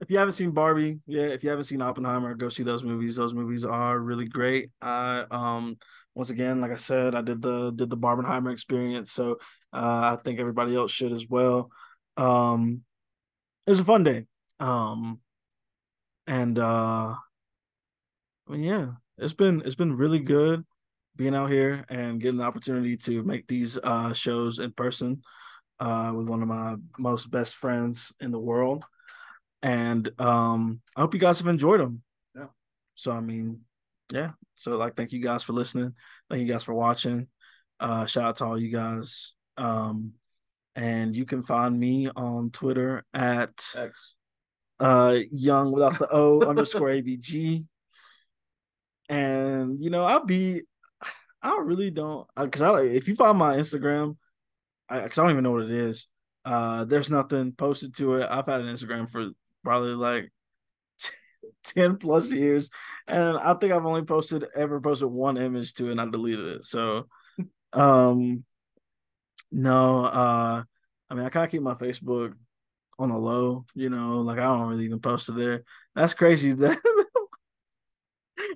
If 0.00 0.10
you 0.10 0.18
haven't 0.18 0.32
seen 0.32 0.50
Barbie, 0.50 0.98
yeah, 1.06 1.26
if 1.26 1.44
you 1.44 1.50
haven't 1.50 1.66
seen 1.66 1.80
Oppenheimer, 1.80 2.34
go 2.34 2.48
see 2.48 2.64
those 2.64 2.82
movies. 2.82 3.14
Those 3.14 3.34
movies 3.34 3.64
are 3.64 3.96
really 3.98 4.26
great. 4.26 4.70
I 4.80 5.24
um 5.30 5.78
once 6.14 6.30
again, 6.30 6.60
like 6.60 6.72
I 6.72 6.76
said, 6.76 7.14
I 7.14 7.22
did 7.22 7.40
the 7.40 7.70
did 7.70 7.88
the 7.88 7.96
Barbenheimer 7.96 8.52
experience, 8.52 9.12
so 9.12 9.38
uh, 9.72 10.16
I 10.16 10.18
think 10.24 10.40
everybody 10.40 10.74
else 10.74 10.90
should 10.90 11.12
as 11.12 11.28
well. 11.28 11.70
Um, 12.16 12.82
it 13.66 13.70
was 13.70 13.80
a 13.80 13.84
fun 13.84 14.04
day. 14.04 14.26
Um, 14.60 15.20
and 16.26 16.58
uh, 16.58 17.14
I 18.48 18.52
mean, 18.52 18.62
yeah, 18.62 18.86
it's 19.18 19.32
been 19.32 19.62
it's 19.64 19.74
been 19.74 19.96
really 19.96 20.18
good 20.18 20.64
being 21.16 21.34
out 21.34 21.50
here 21.50 21.84
and 21.88 22.20
getting 22.20 22.38
the 22.38 22.44
opportunity 22.44 22.96
to 22.96 23.22
make 23.22 23.46
these 23.46 23.78
uh 23.78 24.12
shows 24.12 24.58
in 24.58 24.72
person 24.72 25.22
uh 25.80 26.12
with 26.14 26.26
one 26.26 26.42
of 26.42 26.48
my 26.48 26.76
most 26.98 27.30
best 27.30 27.56
friends 27.56 28.12
in 28.20 28.30
the 28.30 28.38
world. 28.38 28.84
And 29.62 30.10
um 30.18 30.80
I 30.96 31.02
hope 31.02 31.14
you 31.14 31.20
guys 31.20 31.38
have 31.38 31.48
enjoyed 31.48 31.80
them. 31.80 32.02
Yeah. 32.34 32.46
So 32.94 33.12
I 33.12 33.20
mean, 33.20 33.60
yeah. 34.12 34.30
So 34.54 34.76
like 34.76 34.96
thank 34.96 35.12
you 35.12 35.20
guys 35.20 35.42
for 35.42 35.52
listening. 35.52 35.94
Thank 36.30 36.42
you 36.42 36.48
guys 36.48 36.64
for 36.64 36.74
watching. 36.74 37.28
Uh 37.78 38.06
shout 38.06 38.24
out 38.24 38.36
to 38.36 38.44
all 38.46 38.58
you 38.58 38.70
guys. 38.70 39.34
Um 39.56 40.12
and 40.74 41.14
you 41.14 41.26
can 41.26 41.42
find 41.42 41.78
me 41.78 42.08
on 42.16 42.50
Twitter 42.50 43.04
at 43.12 43.52
X. 43.76 44.14
uh 44.82 45.18
young 45.30 45.70
without 45.72 45.98
the 45.98 46.08
O 46.10 46.42
underscore 46.48 46.88
ABG. 46.88 47.64
And 49.08 49.82
you 49.82 49.90
know, 49.90 50.04
I'll 50.04 50.24
be 50.24 50.62
I 51.42 51.58
really 51.62 51.90
don't 51.90 52.26
because 52.36 52.62
I 52.62 52.82
if 52.82 53.08
you 53.08 53.14
find 53.14 53.38
my 53.38 53.56
Instagram, 53.56 54.16
I 54.88 55.00
because 55.00 55.18
I 55.18 55.22
don't 55.22 55.32
even 55.32 55.44
know 55.44 55.52
what 55.52 55.64
it 55.64 55.70
is. 55.70 56.08
Uh, 56.44 56.84
there's 56.84 57.10
nothing 57.10 57.52
posted 57.52 57.94
to 57.96 58.14
it. 58.14 58.28
I've 58.28 58.46
had 58.46 58.60
an 58.60 58.74
Instagram 58.74 59.08
for 59.08 59.30
probably 59.62 59.94
like 59.94 60.32
10 61.64 61.96
plus 61.98 62.30
years, 62.30 62.70
and 63.06 63.38
I 63.38 63.54
think 63.54 63.72
I've 63.72 63.86
only 63.86 64.02
posted 64.02 64.44
ever 64.54 64.80
posted 64.80 65.08
one 65.08 65.36
image 65.36 65.74
to 65.74 65.88
it, 65.88 65.92
and 65.92 66.00
I 66.00 66.06
deleted 66.06 66.56
it. 66.56 66.64
So, 66.64 67.06
um, 67.72 68.44
no, 69.52 70.04
uh, 70.04 70.62
I 71.10 71.14
mean, 71.14 71.24
I 71.24 71.28
kind 71.28 71.44
of 71.44 71.50
keep 71.50 71.62
my 71.62 71.74
Facebook 71.74 72.34
on 73.02 73.10
the 73.10 73.18
low, 73.18 73.64
you 73.74 73.90
know, 73.90 74.20
like 74.20 74.38
I 74.38 74.44
don't 74.44 74.68
really 74.68 74.84
even 74.84 75.00
post 75.00 75.28
it 75.28 75.36
there. 75.36 75.64
That's 75.94 76.14
crazy. 76.14 76.52
That 76.62 76.78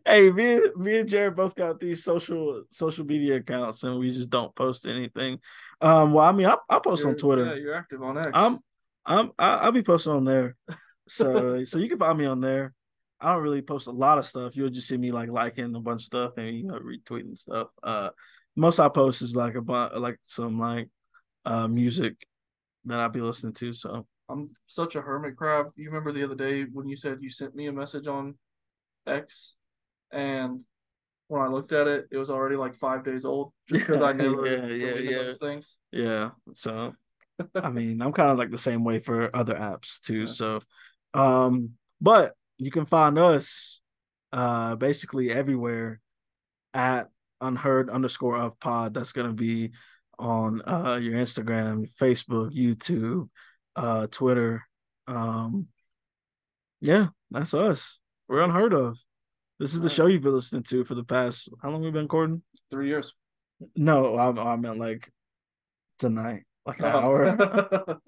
hey, 0.04 0.30
me, 0.30 0.60
me 0.76 0.98
and 0.98 1.08
Jerod 1.08 1.36
both 1.36 1.54
got 1.54 1.78
these 1.78 2.02
social 2.02 2.64
social 2.70 3.04
media 3.04 3.36
accounts, 3.36 3.82
and 3.82 3.98
we 3.98 4.10
just 4.10 4.30
don't 4.30 4.54
post 4.54 4.86
anything. 4.86 5.38
Um, 5.80 6.12
well, 6.12 6.24
I 6.24 6.32
mean, 6.32 6.46
I, 6.46 6.56
I 6.68 6.78
post 6.78 7.04
on 7.04 7.10
You're- 7.10 7.20
Twitter. 7.20 7.46
Yeah, 7.46 7.54
you're 7.54 7.74
active 7.74 8.02
on 8.02 8.18
X. 8.18 8.30
I'm 8.32 8.58
I'm 9.04 9.32
I, 9.38 9.56
I'll 9.56 9.72
be 9.72 9.82
posting 9.82 10.12
on 10.12 10.24
there. 10.24 10.56
So 11.08 11.64
so 11.64 11.78
you 11.78 11.88
can 11.88 11.98
find 11.98 12.18
me 12.18 12.24
on 12.26 12.40
there. 12.40 12.72
I 13.20 13.32
don't 13.32 13.42
really 13.42 13.62
post 13.62 13.86
a 13.86 13.92
lot 13.92 14.18
of 14.18 14.26
stuff. 14.26 14.56
You'll 14.56 14.70
just 14.70 14.88
see 14.88 14.96
me 14.96 15.12
like 15.12 15.30
liking 15.30 15.74
a 15.74 15.80
bunch 15.80 16.02
of 16.02 16.06
stuff 16.06 16.32
and 16.36 16.54
you 16.56 16.64
know 16.64 16.78
retweeting 16.78 17.36
stuff. 17.36 17.68
Uh 17.82 18.10
most 18.56 18.78
I 18.80 18.88
post 18.88 19.22
is 19.22 19.36
like 19.36 19.54
about 19.54 20.00
like 20.00 20.18
some 20.22 20.58
like 20.58 20.88
uh 21.44 21.68
music 21.68 22.14
that 22.86 23.00
I'll 23.00 23.08
be 23.08 23.20
listening 23.20 23.54
to. 23.54 23.72
So 23.72 24.06
I'm 24.28 24.50
such 24.66 24.96
a 24.96 25.00
hermit 25.00 25.36
crab. 25.36 25.66
You 25.76 25.86
remember 25.86 26.12
the 26.12 26.24
other 26.24 26.34
day 26.34 26.64
when 26.72 26.88
you 26.88 26.96
said 26.96 27.18
you 27.20 27.30
sent 27.30 27.54
me 27.54 27.66
a 27.66 27.72
message 27.72 28.06
on 28.06 28.34
X, 29.06 29.54
and 30.12 30.60
when 31.28 31.42
I 31.42 31.48
looked 31.48 31.72
at 31.72 31.86
it, 31.86 32.06
it 32.10 32.16
was 32.16 32.30
already 32.30 32.56
like 32.56 32.74
five 32.74 33.04
days 33.04 33.24
old 33.24 33.52
just 33.68 33.86
because 33.86 34.02
I 34.02 34.12
never 34.12 34.46
Yeah, 34.46 34.66
yeah, 34.66 34.94
yeah. 34.94 35.22
those 35.24 35.38
things. 35.38 35.76
Yeah. 35.92 36.30
So 36.54 36.94
I 37.54 37.70
mean, 37.70 38.00
I'm 38.02 38.12
kind 38.12 38.30
of 38.30 38.38
like 38.38 38.50
the 38.50 38.58
same 38.58 38.84
way 38.84 38.98
for 38.98 39.34
other 39.34 39.54
apps 39.54 40.00
too. 40.00 40.20
Yeah. 40.20 40.26
So 40.26 40.60
um, 41.14 41.70
but 42.00 42.34
you 42.58 42.70
can 42.70 42.86
find 42.86 43.18
us 43.18 43.80
uh 44.32 44.74
basically 44.74 45.30
everywhere 45.30 46.00
at 46.74 47.08
unheard 47.40 47.90
underscore 47.90 48.36
of 48.36 48.58
pod. 48.58 48.94
That's 48.94 49.12
gonna 49.12 49.32
be 49.32 49.72
on 50.18 50.62
uh 50.66 50.96
your 50.96 51.14
Instagram, 51.14 51.90
Facebook, 52.00 52.56
YouTube, 52.56 53.28
uh 53.76 54.06
Twitter. 54.10 54.64
Um 55.06 55.68
yeah, 56.80 57.06
that's 57.30 57.54
us. 57.54 57.98
We're 58.28 58.40
unheard 58.42 58.72
of. 58.74 58.98
This 59.58 59.74
is 59.74 59.80
the 59.80 59.88
show 59.90 60.06
you've 60.06 60.22
been 60.22 60.34
listening 60.34 60.64
to 60.64 60.84
for 60.84 60.94
the 60.94 61.04
past 61.04 61.48
how 61.62 61.70
long 61.70 61.82
we've 61.82 61.92
been 61.92 62.02
recording? 62.02 62.42
Three 62.70 62.88
years. 62.88 63.14
No, 63.74 64.16
I, 64.16 64.52
I 64.52 64.56
meant 64.56 64.78
like 64.78 65.10
tonight, 65.98 66.42
like 66.66 66.78
an 66.80 66.84
Oh. 66.86 66.98
hour. 66.98 67.28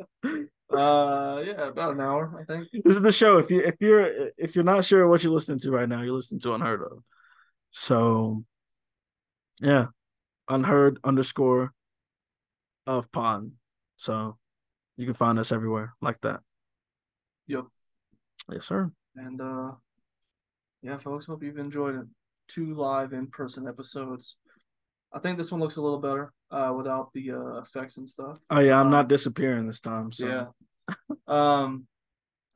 uh, 0.70 1.40
yeah, 1.42 1.68
about 1.68 1.94
an 1.94 2.00
hour, 2.00 2.38
I 2.40 2.44
think. 2.52 2.68
this 2.84 2.96
is 2.96 3.02
the 3.02 3.12
show. 3.12 3.38
If 3.38 3.50
you 3.50 3.60
if 3.60 3.76
you're 3.80 4.30
if 4.36 4.54
you're 4.54 4.64
not 4.64 4.84
sure 4.84 5.08
what 5.08 5.22
you're 5.22 5.32
listening 5.32 5.60
to 5.60 5.70
right 5.70 5.88
now, 5.88 6.02
you're 6.02 6.12
listening 6.12 6.40
to 6.40 6.54
Unheard 6.54 6.82
of. 6.82 7.02
So 7.70 8.44
yeah. 9.60 9.86
Unheard 10.50 10.98
underscore 11.04 11.72
of 12.86 13.10
pond. 13.12 13.52
So 13.96 14.38
you 14.98 15.06
can 15.06 15.14
find 15.14 15.38
us 15.38 15.52
everywhere 15.52 15.94
like 16.02 16.20
that. 16.22 16.40
Yep. 17.46 17.64
Yes, 18.52 18.66
sir. 18.66 18.90
And 19.16 19.40
uh, 19.40 19.70
yeah, 20.82 20.98
folks, 20.98 21.24
hope 21.26 21.42
you've 21.42 21.56
enjoyed 21.58 21.94
it. 21.94 22.06
Two 22.48 22.74
live 22.74 23.12
in 23.12 23.28
person 23.28 23.66
episodes. 23.68 24.36
I 25.14 25.20
think 25.20 25.38
this 25.38 25.50
one 25.50 25.60
looks 25.60 25.76
a 25.76 25.80
little 25.82 26.00
better 26.00 26.32
uh, 26.50 26.74
without 26.76 27.10
the 27.14 27.30
uh, 27.30 27.60
effects 27.60 27.96
and 27.96 28.08
stuff. 28.10 28.38
Oh 28.50 28.58
yeah, 28.58 28.78
I'm 28.78 28.86
Um, 28.86 28.92
not 28.92 29.08
disappearing 29.08 29.66
this 29.66 29.80
time. 29.80 30.12
So 30.12 30.26
Yeah. 30.26 30.46
um, 31.28 31.86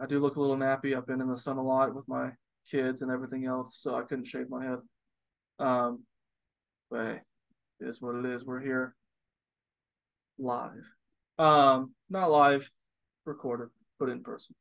I 0.00 0.06
do 0.06 0.18
look 0.18 0.36
a 0.36 0.40
little 0.40 0.56
nappy. 0.56 0.96
I've 0.96 1.06
been 1.06 1.20
in 1.20 1.28
the 1.28 1.38
sun 1.38 1.58
a 1.58 1.62
lot 1.62 1.94
with 1.94 2.08
my 2.08 2.32
kids 2.70 3.02
and 3.02 3.10
everything 3.10 3.46
else, 3.46 3.78
so 3.80 3.94
I 3.94 4.02
couldn't 4.02 4.26
shave 4.26 4.50
my 4.50 4.64
head. 4.64 4.78
Um, 5.58 6.02
but 6.90 7.04
hey, 7.04 7.20
it 7.80 7.88
is 7.88 8.00
what 8.00 8.16
it 8.16 8.24
is. 8.26 8.44
We're 8.44 8.60
here 8.60 8.94
live. 10.38 10.84
Um, 11.42 11.92
not 12.08 12.30
live, 12.30 12.70
recorded, 13.24 13.68
but 13.98 14.08
in 14.08 14.22
person. 14.22 14.54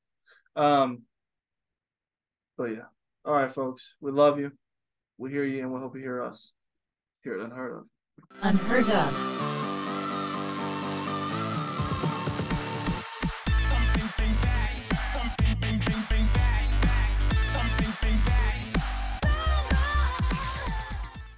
Um, 0.55 1.03
but 2.57 2.71
yeah. 2.71 2.89
All 3.23 3.33
right, 3.33 3.53
folks. 3.53 3.93
We 4.01 4.11
love 4.11 4.39
you. 4.39 4.51
We 5.19 5.29
hear 5.29 5.43
you, 5.43 5.61
and 5.61 5.71
we 5.71 5.79
hope 5.79 5.95
you 5.95 6.01
hear 6.01 6.23
us. 6.23 6.53
Here 7.23 7.35
at 7.35 7.45
Unheard 7.45 7.77
of. 7.77 7.83
Unheard 8.41 8.89
of. 8.89 9.70